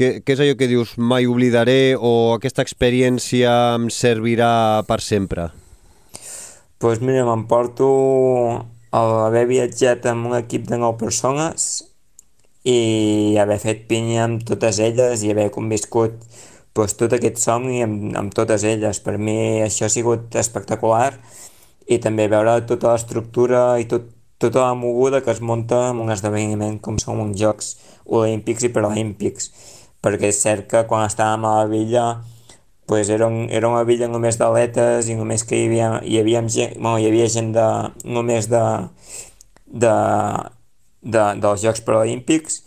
què, 0.00 0.22
què 0.24 0.34
és 0.34 0.40
allò 0.40 0.56
que 0.56 0.70
dius 0.70 0.94
mai 0.96 1.28
oblidaré 1.28 1.94
o 1.94 2.32
aquesta 2.32 2.64
experiència 2.64 3.52
em 3.76 3.90
servirà 3.92 4.80
per 4.88 5.00
sempre? 5.04 5.50
Doncs 6.80 6.80
pues 6.80 7.02
mira, 7.04 7.26
m'emporto 7.28 7.86
haver 8.96 9.44
viatjat 9.50 10.06
amb 10.08 10.30
un 10.30 10.38
equip 10.38 10.64
de 10.70 10.78
9 10.80 10.96
persones 11.02 11.66
i 12.64 13.36
haver 13.40 13.58
fet 13.60 13.84
pinya 13.90 14.24
amb 14.24 14.46
totes 14.48 14.80
elles 14.80 15.20
i 15.20 15.34
haver 15.34 15.50
conviscut 15.52 16.16
doncs, 16.76 16.96
tot 16.98 17.14
aquest 17.16 17.40
somni 17.42 17.82
amb, 17.84 18.10
amb 18.16 18.34
totes 18.34 18.64
elles. 18.64 19.02
Per 19.04 19.16
mi 19.18 19.36
això 19.64 19.86
ha 19.86 19.92
sigut 19.92 20.34
espectacular. 20.36 21.12
I 21.90 21.98
també 21.98 22.28
veure 22.30 22.60
tota 22.68 22.94
l'estructura 22.94 23.78
i 23.82 23.86
tot, 23.90 24.10
tota 24.38 24.68
la 24.68 24.74
moguda 24.78 25.22
que 25.24 25.32
es 25.34 25.40
munta 25.40 25.88
en 25.90 26.02
un 26.04 26.12
esdeveniment 26.14 26.78
com 26.80 26.98
són 27.02 27.20
uns 27.24 27.38
Jocs 27.40 27.74
Olímpics 28.06 28.66
i 28.68 28.72
Paralímpics. 28.74 29.50
Perquè 30.00 30.30
és 30.30 30.42
cert 30.42 30.68
que 30.70 30.84
quan 30.88 31.06
estàvem 31.06 31.44
a 31.44 31.56
la 31.60 31.66
villa 31.70 32.04
pues 32.90 33.08
era, 33.08 33.28
un, 33.28 33.46
era 33.54 33.68
una 33.68 33.84
villa 33.86 34.08
només 34.10 34.34
d'aletes 34.34 35.06
i 35.06 35.14
només 35.14 35.44
que 35.46 35.54
hi 35.54 35.68
havia, 35.68 35.90
hi 36.02 36.16
havia 36.18 36.40
gent, 36.50 36.72
bueno, 36.74 36.96
hi 36.98 37.06
havia 37.06 37.28
gent 37.30 37.52
de, 37.54 37.66
només 38.02 38.48
de, 38.50 38.62
de, 39.84 39.92
de, 41.00 41.22
dels 41.44 41.62
Jocs 41.62 41.84
Paralímpics, 41.86 42.64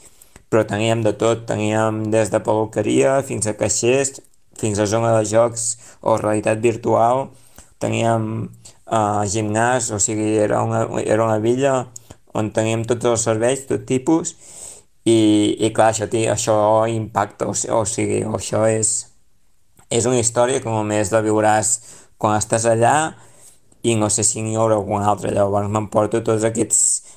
però 0.53 0.61
teníem 0.69 1.01
de 1.01 1.15
tot, 1.17 1.47
teníem 1.49 2.03
des 2.13 2.29
de 2.29 2.37
peluqueria 2.45 3.17
fins 3.25 3.49
a 3.49 3.55
caixers, 3.57 4.19
fins 4.61 4.77
a 4.77 4.85
zona 4.85 5.15
de 5.17 5.25
jocs 5.25 5.71
o 6.05 6.13
realitat 6.21 6.61
virtual, 6.61 7.31
teníem 7.81 8.27
uh, 8.85 9.23
gimnàs, 9.25 9.89
o 9.89 9.97
sigui, 9.97 10.35
era 10.37 10.61
una, 10.61 10.85
era 11.01 11.25
una 11.25 11.39
villa 11.41 11.87
on 12.37 12.51
teníem 12.53 12.85
tots 12.85 13.09
els 13.09 13.25
serveis, 13.25 13.65
tot 13.69 13.85
tipus, 13.89 14.35
i, 15.05 15.17
i 15.59 15.69
clar, 15.75 15.91
això, 15.91 16.07
això 16.33 16.57
impacta, 16.89 17.49
o, 17.49 17.53
o 17.53 17.83
sigui, 17.89 18.23
això 18.23 18.63
és, 18.69 18.93
és 19.89 20.07
una 20.09 20.21
història 20.21 20.61
que 20.61 20.69
només 20.69 21.11
la 21.13 21.21
viuràs 21.25 21.75
quan 22.17 22.37
estàs 22.39 22.65
allà 22.69 23.13
i 23.83 23.97
no 23.99 24.07
sé 24.13 24.23
si 24.23 24.41
n'hi 24.41 24.55
haurà 24.55 24.77
alguna 24.79 25.09
altra. 25.11 25.33
Llavors 25.35 25.69
m'emporto 25.69 26.23
tots 26.23 26.45
aquests, 26.47 27.12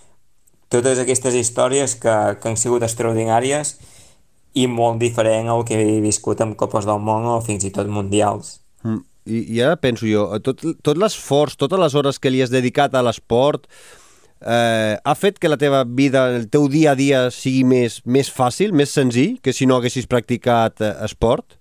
totes 0.72 0.98
aquestes 1.02 1.36
històries 1.38 1.96
que, 2.00 2.14
que 2.40 2.50
han 2.50 2.58
sigut 2.60 2.84
extraordinàries 2.86 3.76
i 4.56 4.66
molt 4.70 4.98
diferent 5.02 5.50
al 5.52 5.66
que 5.68 5.76
he 5.78 6.00
viscut 6.00 6.40
amb 6.40 6.56
Copes 6.58 6.88
del 6.88 7.02
Món 7.04 7.28
o 7.28 7.36
fins 7.44 7.66
i 7.68 7.72
tot 7.74 7.90
mundials. 7.92 8.58
Mm. 8.82 9.04
I, 9.26 9.42
I 9.56 9.62
ara 9.66 9.76
penso 9.80 10.06
jo, 10.06 10.28
tot, 10.44 10.62
tot 10.86 10.98
l'esforç, 10.98 11.56
totes 11.58 11.80
les 11.82 11.94
hores 11.98 12.20
que 12.22 12.30
li 12.30 12.42
has 12.44 12.52
dedicat 12.52 12.94
a 12.94 13.02
l'esport, 13.02 13.66
eh, 14.40 14.94
ha 14.96 15.14
fet 15.18 15.40
que 15.42 15.50
la 15.50 15.58
teva 15.58 15.82
vida, 15.84 16.28
el 16.38 16.46
teu 16.52 16.68
dia 16.70 16.92
a 16.94 16.98
dia 16.98 17.24
sigui 17.34 17.64
més, 17.66 17.98
més 18.06 18.30
fàcil, 18.32 18.72
més 18.72 18.94
senzill 18.94 19.40
que 19.42 19.54
si 19.56 19.66
no 19.66 19.80
haguessis 19.80 20.06
practicat 20.06 20.80
eh, 20.80 20.92
esport? 21.08 21.58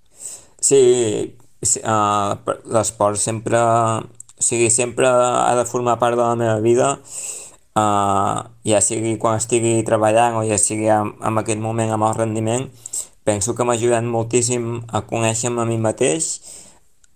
Sí, 0.62 0.82
uh, 1.82 2.38
l'esport 2.74 3.20
sempre, 3.22 3.60
o 3.60 4.46
sigui, 4.46 4.70
sempre 4.74 5.10
ha 5.10 5.54
de 5.58 5.66
formar 5.70 5.98
part 6.02 6.18
de 6.18 6.24
la 6.24 6.38
meva 6.38 6.60
vida, 6.62 6.96
uh, 7.80 8.44
ja 8.68 8.82
sigui 8.82 9.16
quan 9.22 9.40
estigui 9.40 9.80
treballant 9.88 10.40
o 10.40 10.44
ja 10.48 10.58
sigui 10.62 10.90
en, 10.92 11.14
en 11.22 11.42
aquest 11.42 11.62
moment 11.62 11.92
amb 11.92 12.08
el 12.10 12.16
rendiment, 12.18 12.70
penso 13.28 13.56
que 13.56 13.66
m'ha 13.66 13.76
ajudat 13.80 14.06
moltíssim 14.06 14.86
a 14.92 15.04
conèixer-me 15.10 15.64
a 15.64 15.70
mi 15.70 15.78
mateix, 15.82 16.40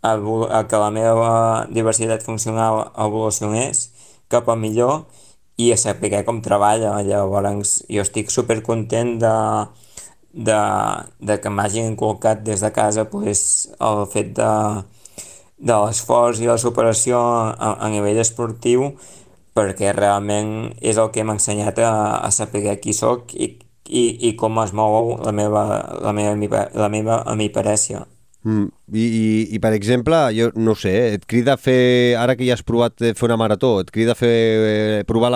a, 0.02 0.16
a 0.16 0.64
que 0.68 0.78
la 0.80 0.92
meva 0.96 1.32
diversitat 1.72 2.24
funcional 2.24 2.92
evolucionés 2.98 3.90
cap 4.32 4.48
a 4.50 4.56
millor 4.56 5.04
i 5.60 5.74
a 5.74 5.78
saber 5.78 6.24
com 6.24 6.40
treballa. 6.42 7.02
Llavors, 7.04 7.82
jo 7.92 8.04
estic 8.06 8.32
supercontent 8.32 9.18
de, 9.20 9.36
de, 10.32 10.60
de 11.20 11.38
que 11.44 11.52
m'hagin 11.52 11.92
inculcat 11.92 12.44
des 12.48 12.64
de 12.64 12.72
casa 12.72 13.10
pues, 13.12 13.68
el 13.80 14.06
fet 14.14 14.32
de, 14.38 14.52
de 15.60 15.80
l'esforç 15.84 16.40
i 16.40 16.48
la 16.48 16.58
superació 16.62 17.20
a, 17.20 17.76
a 17.76 17.90
nivell 17.92 18.22
esportiu 18.24 18.94
perquè 19.60 19.92
realment 19.96 20.72
és 20.80 20.98
el 20.98 21.12
que 21.12 21.26
m'ha 21.26 21.36
ensenyat 21.36 21.82
a, 21.84 21.92
a 22.24 22.32
saber 22.32 22.78
qui 22.80 22.96
sóc 22.96 23.36
i, 23.36 23.52
i, 23.90 24.06
i 24.30 24.36
com 24.40 24.62
es 24.64 24.72
mou 24.76 25.18
la 25.20 25.36
meva, 25.36 25.66
la 26.00 26.16
meva, 26.16 26.70
la 26.74 26.90
meva 26.90 27.22
amiparècia. 27.28 28.06
Mm. 28.44 28.70
I, 28.96 29.04
i, 29.04 29.56
I, 29.56 29.60
per 29.60 29.74
exemple, 29.76 30.16
jo 30.34 30.48
no 30.56 30.74
sé, 30.80 30.94
et 31.18 31.26
crida 31.30 31.58
a 31.58 31.60
fer, 31.60 32.16
ara 32.18 32.38
que 32.40 32.48
ja 32.48 32.56
has 32.56 32.64
provat 32.64 32.96
fer 33.04 33.28
una 33.28 33.38
marató, 33.38 33.74
et 33.84 33.92
crida 33.92 34.16
a 34.16 34.18
fer, 34.18 34.32
eh, 34.32 35.02
provar 35.08 35.34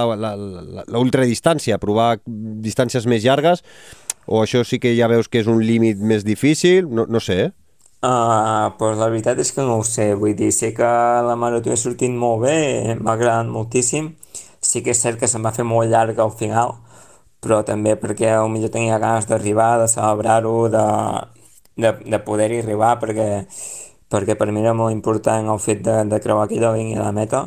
l'ultradistància, 0.88 1.82
provar 1.84 2.22
distàncies 2.26 3.06
més 3.10 3.26
llargues, 3.26 3.66
o 4.26 4.40
això 4.46 4.64
sí 4.64 4.80
que 4.80 4.96
ja 4.96 5.12
veus 5.12 5.28
que 5.28 5.44
és 5.44 5.52
un 5.52 5.60
límit 5.68 6.00
més 6.00 6.24
difícil? 6.24 6.88
No, 6.88 7.06
no 7.12 7.20
sé, 7.20 7.40
eh? 7.50 7.52
Uh, 8.04 8.76
pues 8.78 8.98
la 9.00 9.06
veritat 9.08 9.38
és 9.40 9.54
que 9.56 9.64
no 9.64 9.78
ho 9.80 9.84
sé, 9.88 10.10
vull 10.20 10.34
dir, 10.36 10.50
sé 10.52 10.74
que 10.76 10.88
la 11.24 11.38
marató 11.40 11.72
ha 11.72 11.78
sortit 11.80 12.12
molt 12.12 12.42
bé, 12.44 12.56
m'ha 13.00 13.14
agradat 13.14 13.48
moltíssim, 13.48 14.10
sí 14.60 14.82
que 14.84 14.92
és 14.92 15.00
cert 15.00 15.22
que 15.22 15.30
se'm 15.32 15.46
va 15.48 15.54
fer 15.56 15.64
molt 15.64 15.88
llarga 15.88 16.26
al 16.26 16.34
final, 16.36 16.74
però 17.40 17.62
també 17.64 17.94
perquè 18.02 18.34
potser 18.42 18.72
tenia 18.74 19.00
ganes 19.00 19.30
d'arribar, 19.30 19.78
de 19.80 19.88
celebrar-ho, 19.88 20.58
de, 20.74 20.84
de, 21.80 21.94
de 22.12 22.20
poder-hi 22.28 22.60
arribar, 22.66 22.98
perquè, 23.00 23.30
perquè 24.12 24.36
per 24.36 24.50
mi 24.52 24.60
era 24.66 24.76
molt 24.76 24.92
important 24.92 25.48
el 25.56 25.64
fet 25.64 25.88
de, 25.88 26.02
de 26.12 26.20
creuar 26.20 26.50
aquella 26.50 26.74
línia 26.76 27.08
de 27.08 27.16
meta, 27.16 27.46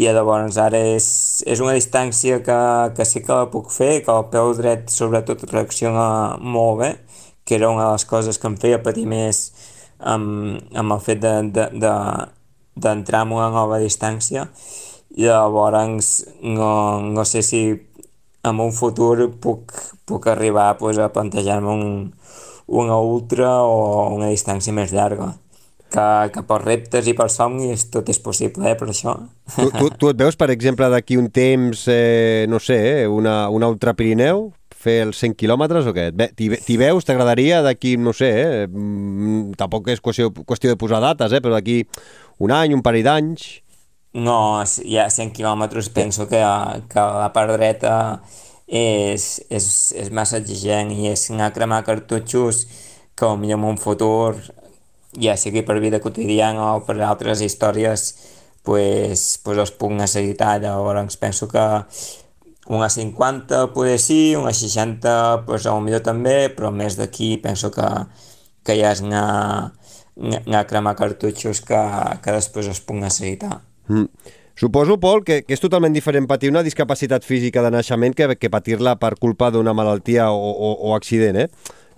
i 0.00 0.10
llavors 0.10 0.58
ara 0.58 0.82
és, 0.96 1.06
és 1.46 1.62
una 1.62 1.78
distància 1.78 2.42
que, 2.42 2.60
que 2.96 3.06
sí 3.06 3.22
que 3.22 3.38
la 3.38 3.50
puc 3.54 3.70
fer, 3.70 4.00
que 4.02 4.18
el 4.18 4.26
peu 4.34 4.50
dret 4.58 4.90
sobretot 4.90 5.46
reacciona 5.52 6.38
molt 6.40 6.80
bé, 6.82 6.94
que 7.50 7.56
era 7.58 7.68
una 7.68 7.88
de 7.88 7.92
les 7.96 8.04
coses 8.06 8.38
que 8.38 8.46
em 8.46 8.54
feia 8.62 8.78
patir 8.78 9.08
més 9.10 9.48
amb, 9.98 10.60
amb 10.70 10.94
el 10.94 11.00
fet 11.02 11.18
d'entrar 11.18 11.72
de, 11.74 11.80
de, 11.82 11.94
de 12.86 12.92
en 12.94 13.32
una 13.34 13.48
nova 13.50 13.80
distància 13.82 14.46
i 15.18 15.26
llavors 15.26 16.12
no, 16.46 16.70
no 17.02 17.24
sé 17.26 17.42
si 17.42 17.64
en 18.46 18.62
un 18.62 18.70
futur 18.70 19.32
puc, 19.42 19.74
puc 20.06 20.30
arribar 20.30 20.78
pues, 20.78 21.02
a 21.02 21.10
plantejar-me 21.10 21.74
un, 21.74 21.90
una 22.70 23.02
ultra 23.02 23.50
o 23.66 24.14
una 24.14 24.30
distància 24.30 24.72
més 24.72 24.94
llarga 24.94 25.32
que, 25.90 26.06
que 26.30 26.46
per 26.46 26.60
reptes 26.62 27.10
i 27.10 27.16
per 27.18 27.26
somnis 27.34 27.88
tot 27.90 28.08
és 28.14 28.22
possible, 28.22 28.62
eh, 28.70 28.76
per 28.78 28.92
això. 28.92 29.16
Tu, 29.56 29.66
tu, 29.74 29.90
tu 29.98 30.12
et 30.12 30.22
veus, 30.22 30.38
per 30.38 30.52
exemple, 30.54 30.86
d'aquí 30.92 31.18
un 31.18 31.26
temps, 31.34 31.82
eh, 31.90 32.46
no 32.46 32.62
sé, 32.62 32.78
eh, 33.02 33.06
una, 33.10 33.48
una 33.50 33.68
ultra 33.74 33.96
Pirineu, 33.98 34.52
fer 34.80 34.96
els 35.04 35.20
100 35.20 35.36
quilòmetres 35.40 35.88
o 35.88 35.94
què? 35.96 36.08
T'hi 36.36 36.76
veus? 36.80 37.06
T'agradaria 37.06 37.60
d'aquí, 37.64 37.96
no 38.00 38.14
sé, 38.16 38.30
eh, 38.30 38.66
mm, 38.66 39.56
tampoc 39.60 39.90
és 39.92 40.00
qüestió, 40.00 40.30
qüestió 40.32 40.72
de 40.72 40.78
posar 40.80 41.02
dates, 41.04 41.32
eh, 41.32 41.40
però 41.44 41.56
d'aquí 41.56 41.82
un 42.40 42.54
any, 42.56 42.74
un 42.76 42.84
parell 42.84 43.06
d'anys... 43.08 43.50
No, 44.10 44.58
ja 44.90 45.04
100 45.06 45.30
quilòmetres 45.36 45.86
penso 45.94 46.24
que, 46.26 46.40
que 46.90 47.02
la 47.22 47.28
part 47.30 47.52
dreta 47.54 47.92
és, 48.66 49.26
és, 49.50 49.66
és 49.94 50.10
massa 50.10 50.40
exigent 50.40 50.90
i 50.90 51.12
és 51.12 51.28
anar 51.30 51.50
a 51.50 51.54
cremar 51.54 51.84
cartutxos 51.86 52.64
que 53.14 53.28
potser 53.28 53.54
en 53.54 53.66
un 53.68 53.78
futur 53.78 54.40
ja 55.18 55.36
sigui 55.36 55.62
per 55.66 55.78
vida 55.82 56.00
quotidiana 56.02 56.76
o 56.76 56.84
per 56.86 56.96
altres 57.02 57.42
històries 57.42 58.14
pues, 58.62 59.38
pues 59.44 59.58
els 59.58 59.72
puc 59.74 59.94
necessitar 59.94 60.60
llavors 60.62 61.16
penso 61.18 61.48
que 61.50 61.64
una 62.70 62.88
50 62.88 63.72
poder 63.74 63.98
sí, 63.98 64.36
una 64.36 64.52
60 64.54 65.44
pues, 65.46 65.66
millor 65.82 66.04
també, 66.06 66.48
però 66.54 66.70
més 66.70 66.96
d'aquí 66.96 67.36
penso 67.42 67.72
que, 67.74 67.86
que 68.62 68.76
ja 68.78 68.92
és 68.94 69.02
anar, 69.02 69.72
anar 70.14 70.60
a 70.60 70.68
cremar 70.70 70.94
cartutxos 70.98 71.64
que, 71.66 71.80
que 72.22 72.36
després 72.36 72.70
es 72.70 72.78
puc 72.80 73.00
necessitar. 73.02 73.58
Mm. 73.90 74.06
Suposo, 74.60 74.98
Pol, 75.00 75.24
que, 75.24 75.40
que 75.42 75.56
és 75.56 75.62
totalment 75.62 75.94
diferent 75.96 76.28
patir 76.30 76.50
una 76.52 76.62
discapacitat 76.62 77.24
física 77.26 77.62
de 77.64 77.72
naixement 77.74 78.14
que, 78.14 78.28
que 78.36 78.50
patir-la 78.52 78.98
per 79.00 79.14
culpa 79.18 79.48
d'una 79.50 79.74
malaltia 79.74 80.28
o, 80.30 80.50
o, 80.52 80.72
o 80.90 80.94
accident, 80.94 81.46
eh? 81.46 81.48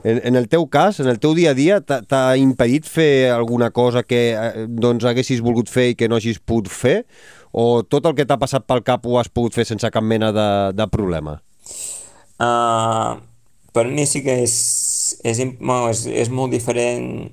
En, 0.04 0.20
en 0.26 0.36
el 0.36 0.48
teu 0.50 0.66
cas, 0.66 0.98
en 1.00 1.06
el 1.06 1.20
teu 1.22 1.34
dia 1.38 1.52
a 1.52 1.58
dia, 1.58 1.78
t'ha 1.82 2.22
impedit 2.40 2.88
fer 2.90 3.30
alguna 3.30 3.70
cosa 3.70 4.02
que 4.02 4.22
eh, 4.34 4.66
doncs, 4.66 5.06
haguessis 5.06 5.42
volgut 5.44 5.70
fer 5.70 5.92
i 5.92 5.98
que 5.98 6.08
no 6.10 6.18
hagis 6.18 6.40
pogut 6.42 6.70
fer? 6.72 7.02
O 7.52 7.84
tot 7.86 8.08
el 8.08 8.16
que 8.18 8.26
t'ha 8.26 8.40
passat 8.40 8.66
pel 8.66 8.82
cap 8.82 9.06
ho 9.06 9.18
has 9.20 9.30
pogut 9.30 9.54
fer 9.54 9.66
sense 9.68 9.88
cap 9.94 10.02
mena 10.02 10.32
de, 10.34 10.48
de 10.74 10.88
problema? 10.90 11.38
Uh, 12.42 13.20
per 13.76 13.86
mi 13.86 14.08
sí 14.08 14.24
que 14.24 14.40
és, 14.42 14.56
és, 15.22 15.38
és, 15.38 16.02
és 16.24 16.32
molt 16.32 16.50
diferent 16.50 17.30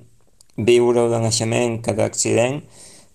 viure 0.59 1.07
de 1.09 1.24
naixement 1.24 1.80
que 1.82 1.95
d'accident, 1.97 2.61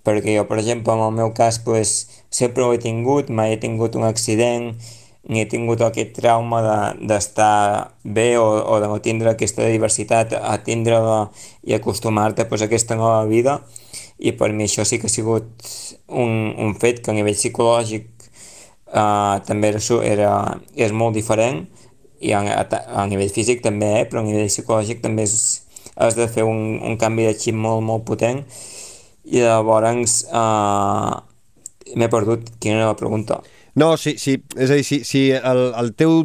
perquè 0.05 0.35
jo, 0.35 0.49
per 0.49 0.59
exemple, 0.59 0.97
en 0.97 1.05
el 1.07 1.15
meu 1.15 1.31
cas, 1.37 1.61
pues, 1.63 1.95
sempre 2.33 2.65
ho 2.65 2.73
he 2.75 2.81
tingut, 2.83 3.31
mai 3.31 3.55
he 3.55 3.61
tingut 3.61 3.95
un 3.97 4.09
accident, 4.09 4.73
ni 5.29 5.41
he 5.41 5.47
tingut 5.49 5.81
aquest 5.81 6.13
trauma 6.19 6.61
d'estar 7.01 7.55
de, 8.05 8.13
bé 8.17 8.27
o, 8.37 8.45
o 8.45 8.81
de 8.81 8.89
no 8.91 8.99
tindre 9.01 9.33
aquesta 9.33 9.65
diversitat, 9.71 10.35
a 10.37 10.59
tindre-la 10.65 11.31
i 11.65 11.77
acostumar-te 11.77 12.45
pues, 12.51 12.63
a 12.63 12.69
aquesta 12.69 12.97
nova 12.99 13.25
vida. 13.29 13.63
I 14.21 14.35
per 14.37 14.53
mi 14.53 14.69
això 14.69 14.85
sí 14.85 15.01
que 15.01 15.09
ha 15.09 15.13
sigut 15.13 15.49
un, 16.09 16.53
un 16.61 16.77
fet 16.81 17.01
que 17.01 17.13
a 17.13 17.17
nivell 17.17 17.39
psicològic 17.39 18.29
uh, 18.93 19.41
també 19.49 19.73
era, 19.73 19.81
era, 20.05 20.35
és 20.77 20.93
molt 20.93 21.17
diferent. 21.17 21.65
I 22.21 22.37
a, 22.37 22.45
a, 22.61 22.85
a 23.03 23.09
nivell 23.09 23.33
físic 23.33 23.65
també, 23.65 23.91
eh, 24.03 24.07
però 24.09 24.21
a 24.21 24.29
nivell 24.29 24.53
psicològic 24.53 25.01
també 25.05 25.25
és, 25.25 25.65
has 25.97 26.17
de 26.21 26.29
fer 26.29 26.45
un, 26.45 26.79
un 26.85 27.01
canvi 27.01 27.31
de 27.31 27.35
xip 27.41 27.57
molt, 27.57 27.81
molt 27.85 28.05
potent. 28.05 28.45
I 29.25 29.41
llavors 29.41 30.21
uh, 30.29 31.17
m'he 31.97 32.13
perdut 32.13 32.59
quina 32.61 32.83
era 32.83 32.93
la 32.93 33.01
pregunta 33.01 33.41
no, 33.75 33.97
sí, 33.97 34.15
sí, 34.19 34.37
és 34.55 34.71
a 34.71 34.77
dir, 34.79 34.85
si, 34.87 35.01
si 35.03 35.25
el, 35.35 35.61
el 35.75 35.91
teu... 35.99 36.21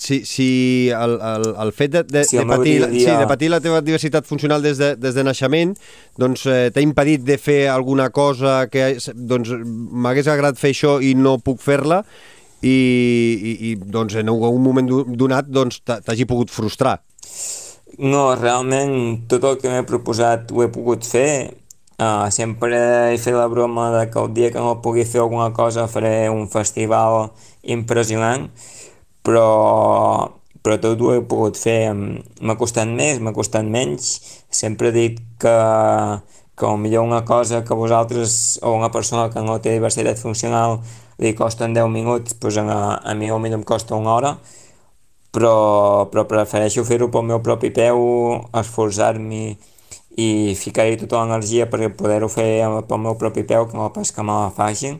Si, 0.00 0.22
si 0.24 0.48
el, 0.88 1.18
el, 1.20 1.44
el 1.66 1.72
fet 1.76 1.92
de, 1.92 2.02
de, 2.08 2.24
sí, 2.24 2.38
de, 2.38 2.46
patir, 2.48 2.78
sí, 2.94 3.04
de 3.04 3.26
patir 3.28 3.50
la 3.52 3.60
teva 3.60 3.82
diversitat 3.84 4.24
funcional 4.24 4.64
des 4.64 4.80
de, 4.80 4.94
des 4.96 5.16
de 5.16 5.24
naixement 5.26 5.74
doncs 6.20 6.46
eh, 6.48 6.70
t'ha 6.72 6.80
impedit 6.80 7.24
de 7.26 7.36
fer 7.40 7.60
alguna 7.68 8.08
cosa 8.08 8.62
que 8.72 8.94
doncs 9.12 9.52
m'hagués 9.60 10.30
agradat 10.32 10.60
fer 10.60 10.72
això 10.72 10.96
i 11.04 11.12
no 11.18 11.36
puc 11.44 11.60
fer-la 11.60 12.00
i, 12.64 12.72
i, 12.72 13.52
i 13.70 13.76
doncs 13.76 14.16
en 14.20 14.32
un 14.32 14.64
moment 14.64 14.88
donat 14.88 15.52
doncs 15.52 15.82
t'hagi 15.84 16.28
pogut 16.28 16.52
frustrar. 16.52 16.96
No, 18.00 18.30
realment 18.38 19.26
tot 19.28 19.44
el 19.44 19.60
que 19.60 19.68
m'he 19.68 19.84
proposat 19.84 20.52
ho 20.54 20.64
he 20.64 20.70
pogut 20.72 21.04
fer 21.04 21.59
Uh, 22.00 22.30
sempre 22.32 22.78
he 23.12 23.18
fet 23.20 23.34
la 23.36 23.46
broma 23.52 23.90
de 23.92 24.06
que 24.08 24.18
el 24.18 24.30
dia 24.32 24.48
que 24.48 24.60
no 24.64 24.78
pugui 24.80 25.02
fer 25.04 25.20
alguna 25.20 25.50
cosa 25.52 25.82
faré 25.84 26.30
un 26.32 26.46
festival 26.48 27.26
impressionant, 27.60 28.46
però, 29.20 30.30
però 30.64 30.78
tot 30.80 31.02
ho 31.04 31.10
he 31.12 31.20
pogut 31.20 31.58
fer. 31.60 31.92
M'ha 31.92 32.56
costat 32.56 32.88
més, 32.88 33.20
m'ha 33.20 33.34
costat 33.36 33.68
menys. 33.68 34.14
Sempre 34.48 34.88
he 34.88 34.96
dit 34.96 35.18
que, 35.44 35.52
que 36.56 36.70
millor 36.80 37.04
una 37.04 37.20
cosa 37.28 37.60
que 37.68 37.76
vosaltres 37.76 38.58
o 38.62 38.72
una 38.78 38.88
persona 38.90 39.28
que 39.28 39.44
no 39.44 39.58
té 39.60 39.74
diversitat 39.76 40.16
funcional 40.24 40.78
li 41.20 41.34
costen 41.36 41.76
10 41.76 41.92
minuts, 41.92 42.38
doncs 42.40 42.62
a, 42.64 42.80
a 43.04 43.14
mi 43.14 43.28
potser 43.28 43.58
em 43.58 43.66
costa 43.74 44.00
una 44.00 44.14
hora, 44.14 44.32
però, 45.36 46.08
però 46.08 46.24
prefereixo 46.24 46.86
fer-ho 46.88 47.10
pel 47.12 47.28
meu 47.28 47.44
propi 47.44 47.68
peu, 47.76 48.00
esforçar-m'hi 48.56 49.44
i 50.18 50.54
ficar-hi 50.58 50.96
tota 51.00 51.20
l'energia 51.20 51.68
per 51.70 51.92
poder-ho 51.96 52.28
fer 52.28 52.66
pel 52.88 53.04
meu 53.04 53.14
propi 53.18 53.44
peu, 53.44 53.66
que 53.68 53.76
no 53.76 53.92
pas 53.94 54.10
que 54.10 54.22
me 54.22 54.32
la 54.32 54.50
facin 54.54 54.98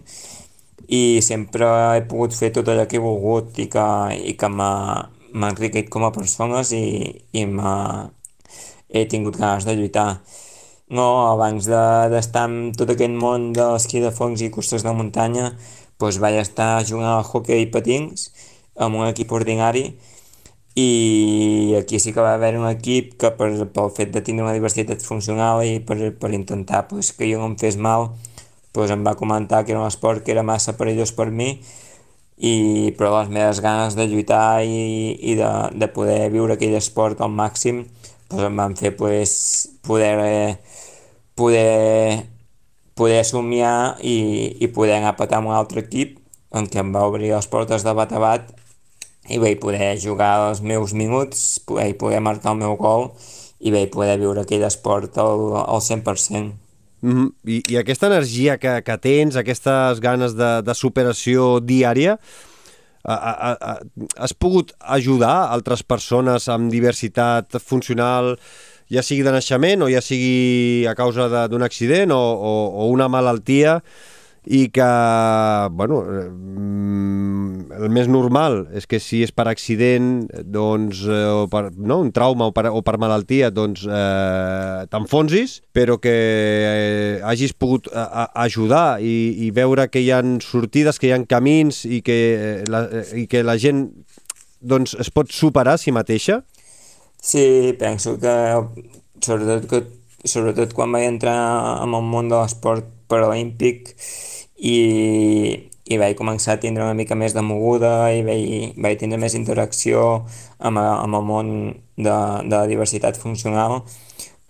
i 0.90 1.20
sempre 1.22 1.66
he 1.96 2.02
pogut 2.10 2.34
fer 2.34 2.50
tot 2.54 2.68
allò 2.68 2.86
que 2.90 2.98
he 2.98 3.02
volgut 3.02 3.58
i 3.62 3.68
que, 3.70 3.86
i 4.30 4.34
que 4.38 4.48
m'ha 4.50 5.50
enriquit 5.50 5.90
com 5.92 6.04
a 6.06 6.10
persones 6.14 6.72
i, 6.74 6.84
i 7.30 7.44
he 8.90 9.04
tingut 9.06 9.38
ganes 9.38 9.66
de 9.68 9.76
lluitar. 9.78 10.20
No, 10.90 11.06
abans 11.30 11.68
d'estar 11.70 12.48
de, 12.48 12.54
en 12.54 12.72
tot 12.74 12.90
aquest 12.90 13.14
món 13.14 13.52
de 13.54 13.68
l'esquí 13.70 14.02
de 14.02 14.10
fongs 14.10 14.42
i 14.42 14.50
costes 14.50 14.82
de 14.82 14.94
muntanya, 14.96 15.52
doncs 16.02 16.18
vaig 16.18 16.40
estar 16.40 16.82
jugant 16.88 17.12
al 17.12 17.28
hockey 17.28 17.62
i 17.62 17.70
patins 17.70 18.30
amb 18.74 18.98
un 18.98 19.06
equip 19.06 19.30
ordinari 19.36 19.84
i 20.74 21.74
aquí 21.78 21.98
sí 21.98 22.12
que 22.12 22.20
va 22.20 22.34
haver 22.34 22.56
un 22.58 22.68
equip 22.68 23.16
que 23.18 23.30
per, 23.34 23.50
pel 23.74 23.90
fet 23.90 24.12
de 24.14 24.22
tenir 24.22 24.44
una 24.44 24.54
diversitat 24.54 25.02
funcional 25.02 25.64
i 25.66 25.80
per, 25.82 25.98
per 26.14 26.30
intentar 26.34 26.86
pues, 26.88 27.12
que 27.12 27.30
jo 27.32 27.40
no 27.40 27.50
em 27.50 27.56
fes 27.58 27.76
mal 27.76 28.10
pues, 28.72 28.90
em 28.90 29.04
va 29.06 29.16
comentar 29.18 29.64
que 29.64 29.72
era 29.72 29.80
un 29.80 29.88
esport 29.88 30.22
que 30.22 30.32
era 30.32 30.46
massa 30.46 30.76
perillós 30.78 31.12
per 31.12 31.30
mi 31.30 31.56
i, 32.40 32.94
però 32.96 33.18
les 33.18 33.32
meves 33.34 33.60
ganes 33.60 33.96
de 33.98 34.06
lluitar 34.08 34.62
i, 34.64 35.16
i 35.32 35.34
de, 35.36 35.50
de 35.74 35.88
poder 35.90 36.30
viure 36.32 36.54
aquell 36.54 36.78
esport 36.78 37.20
al 37.20 37.34
màxim 37.34 37.84
pues, 38.28 38.44
em 38.46 38.56
van 38.62 38.76
fer 38.78 38.94
pues, 38.96 39.32
poder, 39.82 40.56
poder, 41.34 42.30
poder 42.94 43.24
somiar 43.26 43.98
i, 44.00 44.56
i 44.62 44.70
poder 44.70 45.00
anar 45.00 45.16
a 45.16 45.18
petar 45.18 45.42
amb 45.42 45.50
un 45.50 45.58
altre 45.58 45.82
equip 45.82 46.16
en 46.54 46.66
què 46.70 46.80
em 46.82 46.94
va 46.94 47.04
obrir 47.06 47.34
les 47.34 47.50
portes 47.50 47.84
de 47.86 47.94
bat 47.94 48.14
a 48.14 48.22
bat 48.22 48.48
i 49.30 49.38
vaig 49.38 49.60
poder 49.62 49.94
jugar 50.02 50.32
els 50.48 50.60
meus 50.62 50.92
minuts, 50.92 51.60
vaig 51.68 51.96
poder 52.00 52.20
marcar 52.20 52.54
el 52.54 52.60
meu 52.62 52.76
gol 52.80 53.10
i 53.60 53.72
vaig 53.72 53.90
poder 53.92 54.18
viure 54.20 54.42
aquell 54.42 54.64
esport 54.66 55.18
al, 55.20 55.46
al 55.62 55.80
100%. 55.80 56.52
Mm 57.00 57.12
-hmm. 57.12 57.32
I, 57.44 57.62
I 57.68 57.76
aquesta 57.76 58.06
energia 58.06 58.58
que, 58.58 58.82
que 58.82 58.98
tens, 58.98 59.36
aquestes 59.36 60.00
ganes 60.00 60.34
de, 60.34 60.62
de 60.62 60.74
superació 60.74 61.60
diària, 61.60 62.18
a, 63.04 63.14
a, 63.14 63.52
a, 63.52 63.78
has 64.16 64.32
pogut 64.32 64.72
ajudar 64.80 65.48
altres 65.48 65.82
persones 65.82 66.48
amb 66.48 66.70
diversitat 66.70 67.56
funcional, 67.64 68.36
ja 68.90 69.02
sigui 69.02 69.22
de 69.22 69.32
naixement 69.32 69.82
o 69.82 69.88
ja 69.88 70.02
sigui 70.02 70.86
a 70.90 70.94
causa 70.98 71.46
d'un 71.48 71.62
accident 71.62 72.12
o, 72.12 72.18
o, 72.20 72.52
o 72.82 72.88
una 72.90 73.08
malaltia, 73.08 73.80
i 74.46 74.70
que, 74.72 74.88
bueno, 75.76 76.00
mm, 76.02 77.72
el 77.76 77.90
més 77.92 78.08
normal 78.08 78.62
és 78.76 78.86
que 78.88 79.00
si 79.02 79.20
és 79.24 79.32
per 79.36 79.46
accident, 79.50 80.24
doncs, 80.48 81.02
eh, 81.04 81.26
o 81.28 81.44
per 81.50 81.68
no, 81.76 82.00
un 82.00 82.12
trauma 82.12 82.48
o 82.48 82.54
per, 82.56 82.68
o 82.72 82.80
per 82.84 82.96
malaltia, 83.02 83.50
doncs 83.52 83.84
eh, 83.84 84.86
t'enfonsis, 84.90 85.58
però 85.76 85.98
que 86.00 86.14
eh, 86.14 87.20
hagis 87.20 87.52
pogut 87.52 87.90
a, 87.92 88.06
a 88.24 88.24
ajudar 88.46 89.00
i, 89.04 89.46
i 89.46 89.50
veure 89.52 89.90
que 89.92 90.00
hi 90.00 90.10
han 90.16 90.38
sortides, 90.44 90.98
que 90.98 91.10
hi 91.10 91.14
han 91.16 91.28
camins 91.28 91.84
i 91.84 92.00
que 92.06 92.18
eh, 92.36 92.56
la, 92.70 92.86
i 93.16 93.26
que 93.28 93.44
la 93.44 93.58
gent 93.60 93.90
doncs, 94.60 94.96
es 95.00 95.12
pot 95.12 95.32
superar 95.32 95.76
a 95.76 95.80
si 95.80 95.92
mateixa? 95.92 96.40
Sí, 97.20 97.76
penso 97.78 98.16
que 98.20 98.32
sobretot, 99.20 99.68
que, 99.68 99.84
sobretot 100.24 100.72
quan 100.76 100.92
vaig 100.92 101.08
entrar 101.08 101.36
en 101.84 101.96
el 101.96 102.04
món 102.08 102.32
de 102.32 102.38
l'esport 102.40 102.88
paralímpic 103.10 103.94
i, 104.60 104.76
i 105.88 105.98
vaig 105.98 106.16
començar 106.18 106.54
a 106.54 106.60
tindre 106.62 106.84
una 106.84 106.96
mica 106.96 107.16
més 107.16 107.34
de 107.34 107.42
moguda 107.44 108.12
i 108.12 108.22
vaig, 108.26 108.76
vaig 108.76 109.00
tindre 109.00 109.18
més 109.20 109.34
interacció 109.38 110.04
amb, 110.58 110.78
amb 110.78 111.18
el 111.18 111.26
món 111.26 111.50
de, 111.96 112.16
de 112.44 112.54
la 112.54 112.66
diversitat 112.68 113.18
funcional 113.18 113.80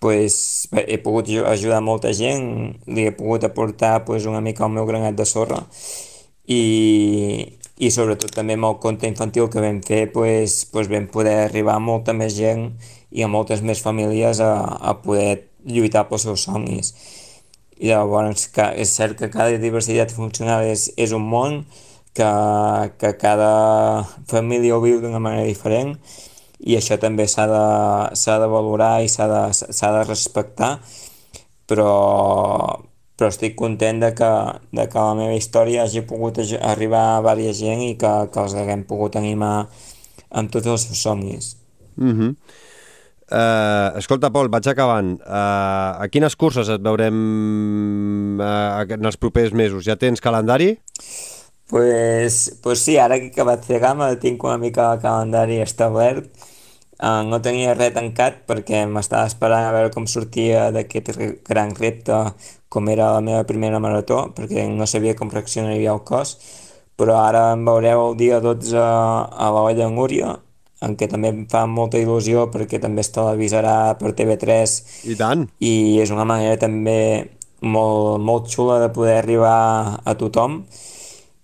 pues, 0.01 0.67
he 0.73 0.99
pogut 0.99 1.29
ajudar 1.47 1.83
molta 1.85 2.13
gent, 2.17 2.81
li 2.89 3.07
he 3.07 3.15
pogut 3.15 3.45
aportar 3.45 4.01
pues, 4.07 4.27
una 4.27 4.41
mica 4.41 4.65
el 4.67 4.75
meu 4.75 4.89
granet 4.89 5.15
de 5.17 5.27
sorra 5.29 5.61
i, 6.51 6.63
i 7.79 7.91
sobretot 7.95 8.35
també 8.35 8.57
amb 8.59 8.67
el 8.73 8.79
conte 8.83 9.07
infantil 9.09 9.49
que 9.53 9.63
vam 9.63 9.79
fer 9.87 10.07
pues, 10.13 10.65
pues 10.73 10.91
vam 10.91 11.07
poder 11.13 11.37
arribar 11.45 11.77
a 11.79 11.85
molta 11.85 12.17
més 12.17 12.35
gent 12.35 12.73
i 13.11 13.23
a 13.23 13.31
moltes 13.31 13.63
més 13.63 13.83
famílies 13.85 14.41
a, 14.43 14.53
a 14.81 14.97
poder 15.05 15.47
lluitar 15.65 16.07
pels 16.09 16.25
seus 16.25 16.47
somnis. 16.49 16.95
I 17.81 17.89
llavors 17.89 18.47
que 18.53 18.67
és 18.77 18.91
cert 18.93 19.17
que 19.19 19.31
cada 19.33 19.57
diversitat 19.59 20.13
funcional 20.13 20.67
és, 20.69 20.91
és 21.01 21.15
un 21.17 21.25
món, 21.25 21.63
que, 22.15 22.91
que 22.99 23.17
cada 23.17 24.05
família 24.29 24.77
ho 24.77 24.83
viu 24.83 25.01
d'una 25.01 25.21
manera 25.23 25.47
diferent 25.47 25.95
i 26.61 26.77
això 26.77 26.99
també 27.01 27.27
s'ha 27.31 27.47
de, 27.49 27.65
de 28.43 28.49
valorar 28.53 29.01
i 29.05 29.09
s'ha 29.09 29.29
de, 29.31 29.43
de 29.55 30.03
respectar, 30.05 30.73
però, 31.71 31.93
però 33.17 33.31
estic 33.33 33.57
content 33.57 34.03
de 34.03 34.11
que, 34.17 34.33
de 34.77 34.87
que 34.91 35.07
la 35.07 35.17
meva 35.17 35.39
història 35.39 35.87
hagi 35.87 36.05
pogut 36.05 36.43
arribar 36.61 37.05
a 37.17 37.23
diversa 37.23 37.57
gent 37.63 37.87
i 37.87 37.95
que, 38.01 38.13
que 38.33 38.45
els 38.45 38.59
haguem 38.59 38.85
pogut 38.85 39.17
animar 39.17 39.55
amb 40.29 40.53
tots 40.53 40.69
els 40.69 40.85
seus 40.89 41.01
somnis. 41.01 41.57
Mm 41.97 42.13
-hmm. 42.13 42.37
Uh, 43.31 43.95
escolta, 44.01 44.33
Pol, 44.35 44.49
vaig 44.51 44.67
acabant. 44.73 45.15
Uh, 45.23 46.03
a 46.03 46.09
quines 46.11 46.35
curses 46.35 46.69
et 46.75 46.83
veurem 46.83 48.41
uh, 48.43 48.83
en 48.83 49.07
els 49.07 49.19
propers 49.23 49.55
mesos? 49.55 49.85
Ja 49.87 49.95
tens 49.95 50.23
calendari? 50.23 50.73
Pues, 51.71 52.59
pues 52.65 52.83
sí, 52.83 52.97
ara 52.99 53.21
que 53.21 53.29
he 53.29 53.31
acabat 53.31 53.69
de 53.71 53.79
gama 53.79 54.09
tinc 54.19 54.43
una 54.43 54.59
mica 54.59 54.89
el 54.97 55.03
calendari 55.05 55.61
establert. 55.63 56.27
Uh, 56.99 57.23
no 57.25 57.39
tenia 57.41 57.77
res 57.79 57.95
tancat 57.95 58.43
perquè 58.51 58.83
m'estava 58.91 59.31
esperant 59.31 59.69
a 59.69 59.71
veure 59.77 59.95
com 59.95 60.11
sortia 60.11 60.67
d'aquest 60.75 61.15
gran 61.47 61.71
repte 61.79 62.19
com 62.69 62.91
era 62.91 63.13
la 63.15 63.23
meva 63.25 63.47
primera 63.47 63.79
marató, 63.83 64.27
perquè 64.35 64.67
no 64.75 64.87
sabia 64.91 65.15
com 65.19 65.31
reaccionaria 65.31 65.95
el 65.95 66.03
cos, 66.07 66.37
però 66.99 67.17
ara 67.23 67.53
em 67.55 67.65
veureu 67.67 68.11
el 68.11 68.19
dia 68.19 68.39
12 68.45 68.77
a 68.79 69.49
la 69.55 69.65
Olla 69.71 69.89
Núria, 69.91 70.37
en 70.81 70.97
què 70.97 71.09
també 71.11 71.31
em 71.33 71.43
fa 71.51 71.67
molta 71.69 72.01
il·lusió 72.01 72.47
perquè 72.53 72.81
també 72.81 73.05
es 73.05 73.13
televisarà 73.13 73.97
per 74.01 74.15
TV3 74.17 74.77
i 75.13 75.17
tant. 75.19 75.47
I 75.61 76.01
és 76.03 76.13
una 76.15 76.25
manera 76.29 76.57
també 76.61 77.01
molt, 77.61 78.23
molt 78.25 78.49
xula 78.49 78.81
de 78.81 78.89
poder 78.95 79.19
arribar 79.21 80.01
a 80.01 80.17
tothom. 80.17 80.63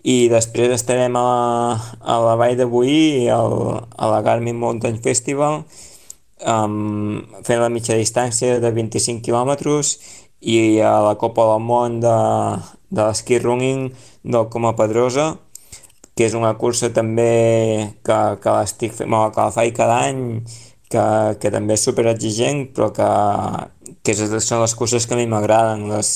I 0.06 0.28
després 0.30 0.72
estarem 0.72 1.16
a 1.18 1.24
la, 1.26 1.76
a 2.00 2.16
la 2.22 2.36
Vall 2.38 2.56
de 2.56 2.64
Boí 2.70 3.26
a 3.28 4.08
la 4.12 4.22
Garmin 4.22 4.56
Mountain 4.56 5.00
Festival 5.02 5.64
um, 6.44 7.24
fent 7.44 7.60
la 7.60 7.72
mitja 7.72 7.96
distància 7.98 8.60
de 8.62 8.70
25 8.70 9.24
quilòmetres 9.26 9.96
i 10.46 10.78
a 10.84 10.98
la 11.02 11.16
Copa 11.18 11.48
del 11.50 11.64
Món 11.64 11.98
de, 12.04 12.16
de 12.92 13.02
l'esquí 13.02 13.40
running 13.42 13.88
del 14.22 14.46
Coma 14.52 14.76
Pedrosa 14.78 15.34
que 16.16 16.24
és 16.24 16.34
una 16.34 16.54
cursa 16.56 16.88
també 16.96 17.92
que, 18.06 18.18
que 18.40 18.54
l'estic 18.56 18.94
fent, 18.96 19.10
bueno, 19.10 19.34
que 19.34 19.44
la 19.44 19.52
faig 19.52 19.74
cada 19.76 19.98
any, 20.08 20.22
que, 20.88 21.04
que 21.42 21.52
també 21.52 21.76
és 21.76 21.84
super 21.84 22.06
exigent, 22.12 22.62
però 22.76 22.88
que, 22.96 23.10
que 24.00 24.14
és, 24.14 24.22
són 24.46 24.64
les 24.64 24.74
curses 24.78 25.04
que 25.04 25.16
a 25.16 25.20
mi 25.20 25.28
m'agraden, 25.28 25.84
les, 25.92 26.14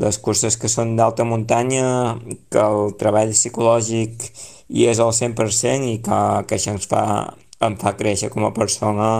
les 0.00 0.18
curses 0.18 0.56
que 0.56 0.70
són 0.72 0.96
d'alta 0.96 1.28
muntanya, 1.28 2.16
que 2.48 2.64
el 2.64 2.96
treball 3.00 3.34
psicològic 3.36 4.30
hi 4.72 4.88
és 4.88 5.02
al 5.04 5.12
100% 5.12 5.92
i 5.92 6.00
que, 6.08 6.20
que 6.48 6.56
això 6.56 6.72
ens 6.72 6.88
fa, 6.88 7.04
em 7.60 7.76
fa 7.80 7.94
créixer 8.00 8.32
com 8.32 8.48
a 8.48 8.54
persona 8.56 9.12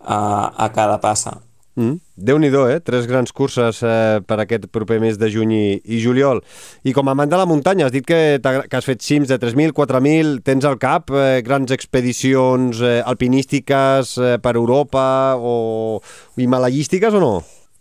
a, 0.00 0.20
a 0.52 0.68
cada 0.76 1.00
passa. 1.00 1.38
Mm. 1.76 1.98
Déu-n'hi-do, 2.16 2.62
eh? 2.72 2.80
Tres 2.80 3.04
grans 3.06 3.32
curses 3.36 3.82
eh, 3.84 4.20
per 4.24 4.38
aquest 4.40 4.64
proper 4.72 4.96
mes 5.02 5.18
de 5.20 5.28
juny 5.28 5.52
i, 5.52 5.66
i 5.84 6.00
juliol. 6.00 6.40
I 6.88 6.94
com 6.96 7.08
a 7.08 7.12
amant 7.12 7.28
de 7.28 7.36
la 7.36 7.44
muntanya, 7.48 7.86
has 7.86 7.92
dit 7.92 8.06
que, 8.08 8.38
que 8.40 8.78
has 8.78 8.88
fet 8.88 9.04
cims 9.04 9.28
de 9.28 9.36
3.000, 9.42 9.76
4.000, 9.76 10.40
tens 10.46 10.64
al 10.64 10.80
cap 10.80 11.12
eh, 11.12 11.42
grans 11.44 11.74
expedicions 11.76 12.80
eh, 12.80 13.02
alpinístiques 13.04 14.16
eh, 14.16 14.38
per 14.40 14.56
Europa 14.56 15.36
o 15.36 16.00
himalaiístiques 16.40 17.12
o 17.12 17.20
no? 17.20 17.34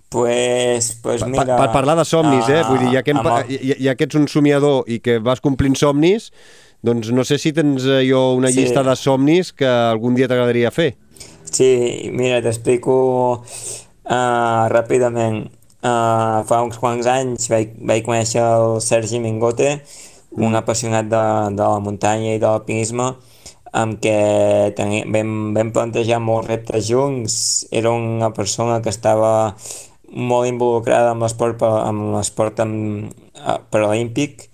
Pues, 0.09 0.99
pues 1.01 1.25
mira... 1.25 1.45
Per, 1.45 1.55
per 1.63 1.71
parlar 1.73 1.97
de 1.99 2.05
somnis, 2.05 2.51
eh? 2.51 2.61
Vull 2.67 2.83
dir, 2.83 2.91
ja 2.99 3.01
que, 3.03 3.15
el... 3.15 3.57
ja, 3.71 3.79
ja 3.89 3.95
que 3.95 4.07
ets 4.07 4.19
un 4.19 4.27
somiador 4.31 4.85
i 4.91 4.99
que 5.03 5.17
vas 5.23 5.41
complint 5.43 5.75
somnis, 5.79 6.29
doncs 6.85 7.09
no 7.15 7.25
sé 7.27 7.39
si 7.41 7.51
tens 7.55 7.87
eh, 7.87 8.03
jo 8.07 8.33
una 8.35 8.51
sí. 8.51 8.61
llista 8.61 8.83
de 8.83 8.95
somnis 8.99 9.51
que 9.55 9.67
algun 9.67 10.15
dia 10.15 10.29
t'agradaria 10.31 10.71
fer. 10.71 10.93
Sí, 11.45 12.11
mira, 12.11 12.41
t'explico 12.43 13.43
Uh, 14.05 14.69
ràpidament, 14.69 15.47
uh, 15.81 16.45
fa 16.45 16.59
uns 16.61 16.77
quants 16.77 17.07
anys 17.09 17.49
vaig, 17.49 17.71
vaig 17.81 18.03
conèixer 18.05 18.43
el 18.43 18.77
Sergi 18.85 19.17
Mingote, 19.17 19.79
un 20.37 20.53
apassionat 20.53 21.09
de, 21.09 21.23
de 21.57 21.63
la 21.63 21.79
muntanya 21.81 22.35
i 22.35 22.41
de 22.41 22.45
l'alpinisme, 22.45 23.15
amb 23.75 23.97
què 24.03 24.17
teni, 24.77 25.01
vam, 25.11 25.55
vam 25.57 25.73
plantejar 25.75 26.21
molts 26.21 26.51
reptes 26.51 26.85
junts. 26.87 27.35
Era 27.73 27.91
una 27.91 28.29
persona 28.35 28.77
que 28.85 28.93
estava 28.93 29.55
molt 30.15 30.47
involucrada 30.47 31.11
amb 31.11 31.25
l'esport 31.25 31.63
amb 31.65 32.13
l'esport 32.13 32.61
paralímpic 33.73 34.45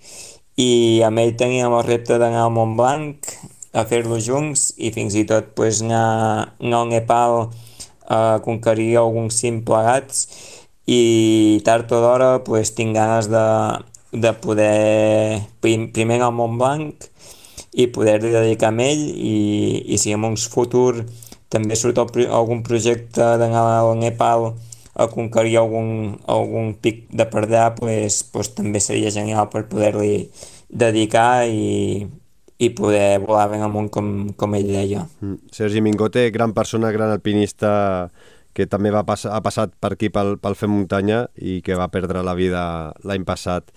i 0.58 1.02
amb 1.06 1.20
ell 1.22 1.36
teníem 1.38 1.76
el 1.76 1.84
repte 1.86 2.18
d'anar 2.18 2.46
al 2.46 2.54
Mont 2.56 2.74
Blanc 2.76 3.28
a 3.72 3.84
fer-lo 3.88 4.18
junts 4.20 4.72
i 4.76 4.90
fins 4.92 5.14
i 5.16 5.24
tot 5.28 5.52
pues, 5.56 5.80
anar, 5.84 6.56
anar 6.60 6.82
al 6.82 6.90
Nepal 6.90 7.36
a 8.08 8.40
conquerir 8.44 8.96
alguns 8.98 9.38
cim 9.40 9.62
plegats 9.66 10.26
i 10.86 11.60
tard 11.64 11.90
o 11.92 12.00
d'hora 12.02 12.30
pues, 12.44 12.74
tinc 12.74 12.96
ganes 12.96 13.28
de, 13.30 13.46
de 14.12 14.32
poder 14.42 15.42
prim, 15.60 15.90
primer 15.92 16.20
al 16.22 16.34
Montblanc 16.34 17.08
i 17.72 17.86
poder-li 17.88 18.32
dedicar 18.34 18.72
a 18.72 18.82
ell 18.84 19.04
i, 19.16 19.36
i 19.94 19.98
si 19.98 20.12
en 20.12 20.26
un 20.28 20.36
futur 20.36 21.04
també 21.52 21.76
surt 21.76 21.98
el, 22.00 22.26
algun 22.32 22.62
projecte 22.64 23.36
d'anar 23.40 23.64
al 23.78 23.96
Nepal 24.00 24.52
a 24.92 25.06
conquerir 25.08 25.56
algun, 25.60 26.18
algun 26.28 26.74
pic 26.74 27.06
de 27.08 27.24
per 27.24 27.46
allà, 27.46 27.70
pues, 27.76 28.22
pues, 28.32 28.52
també 28.56 28.80
seria 28.80 29.12
genial 29.12 29.48
per 29.52 29.64
poder-li 29.70 30.28
dedicar 30.68 31.46
i, 31.48 32.04
i 32.62 32.70
poder 32.70 33.18
volar 33.24 33.48
ben 33.50 33.64
amunt 33.66 33.90
com, 33.90 34.06
com 34.38 34.54
ell 34.54 34.70
deia. 34.70 35.02
Mm. 35.20 35.50
Sergi 35.50 35.82
Mingote, 35.82 36.28
gran 36.30 36.54
persona, 36.54 36.92
gran 36.94 37.10
alpinista 37.10 37.72
que 38.52 38.68
també 38.68 38.92
va 38.92 39.02
pass 39.08 39.26
ha 39.26 39.40
passat 39.42 39.72
per 39.80 39.94
aquí 39.94 40.12
pel, 40.12 40.36
pel 40.38 40.56
Fem 40.58 40.70
Muntanya 40.70 41.24
i 41.40 41.60
que 41.64 41.78
va 41.78 41.90
perdre 41.92 42.22
la 42.22 42.36
vida 42.38 42.62
l'any 43.08 43.24
passat 43.24 43.72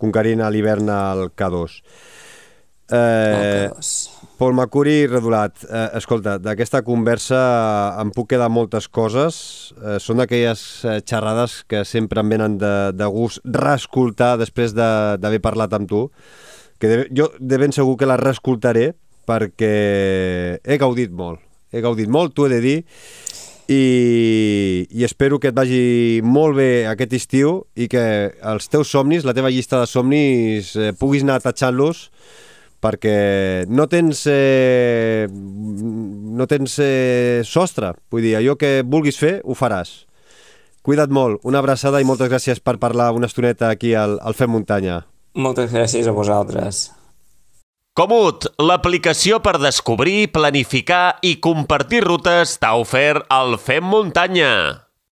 conquerint 0.00 0.44
a 0.44 0.50
l'hivern 0.52 0.88
al 0.92 1.30
K2. 1.36 1.80
Eh, 2.90 3.70
Pol 4.40 4.54
Macuri 4.56 5.06
Redolat, 5.06 5.64
eh, 5.68 5.88
escolta, 5.98 6.38
d'aquesta 6.42 6.80
conversa 6.82 7.40
em 8.00 8.10
puc 8.14 8.30
quedar 8.32 8.48
moltes 8.50 8.88
coses. 8.88 9.40
Eh, 9.78 9.98
són 10.02 10.22
d'aquelles 10.22 10.62
eh, 10.84 10.98
xerrades 11.06 11.60
que 11.68 11.84
sempre 11.84 12.24
em 12.24 12.32
venen 12.32 12.56
de, 12.58 12.74
de 12.96 13.10
gust 13.12 13.44
reescoltar 13.44 14.36
després 14.40 14.74
d'haver 14.74 15.38
de, 15.38 15.44
parlat 15.44 15.76
amb 15.76 15.90
tu 15.90 16.06
que 16.80 16.88
de, 16.90 16.98
jo 17.16 17.30
de 17.38 17.60
ben 17.60 17.74
segur 17.76 17.98
que 18.00 18.08
la 18.08 18.18
reescoltaré 18.20 18.90
perquè 19.28 19.74
he 20.64 20.80
gaudit 20.80 21.12
molt. 21.14 21.42
He 21.70 21.82
gaudit 21.84 22.10
molt, 22.10 22.34
t'ho 22.34 22.48
he 22.48 22.54
de 22.56 22.60
dir, 22.64 22.78
i, 23.70 24.86
i 24.90 25.04
espero 25.06 25.38
que 25.38 25.52
et 25.52 25.56
vagi 25.56 26.20
molt 26.26 26.56
bé 26.58 26.70
aquest 26.90 27.14
estiu 27.14 27.52
i 27.78 27.86
que 27.90 28.02
els 28.52 28.66
teus 28.72 28.90
somnis, 28.90 29.22
la 29.22 29.34
teva 29.36 29.52
llista 29.52 29.78
de 29.78 29.86
somnis, 29.86 30.74
eh, 30.74 30.90
puguis 30.98 31.22
anar 31.22 31.38
tatxant-los 31.44 32.08
perquè 32.80 33.68
no 33.68 33.86
tens 33.92 34.24
eh, 34.32 35.28
no 35.30 36.48
tens 36.50 36.78
eh, 36.82 37.42
sostre, 37.46 37.92
vull 38.10 38.24
dir, 38.24 38.34
allò 38.40 38.56
que 38.58 38.80
vulguis 38.82 39.20
fer 39.20 39.38
ho 39.44 39.54
faràs. 39.54 40.00
Cuida't 40.82 41.12
molt, 41.12 41.44
una 41.44 41.60
abraçada 41.60 42.00
i 42.00 42.08
moltes 42.08 42.32
gràcies 42.32 42.64
per 42.64 42.78
parlar 42.80 43.12
una 43.12 43.28
estoneta 43.28 43.68
aquí 43.68 43.92
al, 43.94 44.16
al 44.24 44.34
Fem 44.34 44.50
Muntanya. 44.50 45.02
Moltes 45.34 45.70
gràcies 45.70 46.08
a 46.10 46.14
vosaltres. 46.14 46.88
Comut, 47.94 48.46
l'aplicació 48.58 49.38
per 49.44 49.58
descobrir, 49.62 50.30
planificar 50.34 51.20
i 51.22 51.36
compartir 51.42 52.02
rutes 52.06 52.56
t'ha 52.58 52.76
ofert 52.80 53.26
el 53.34 53.58
Fem 53.58 53.86
Muntanya. 53.86 54.89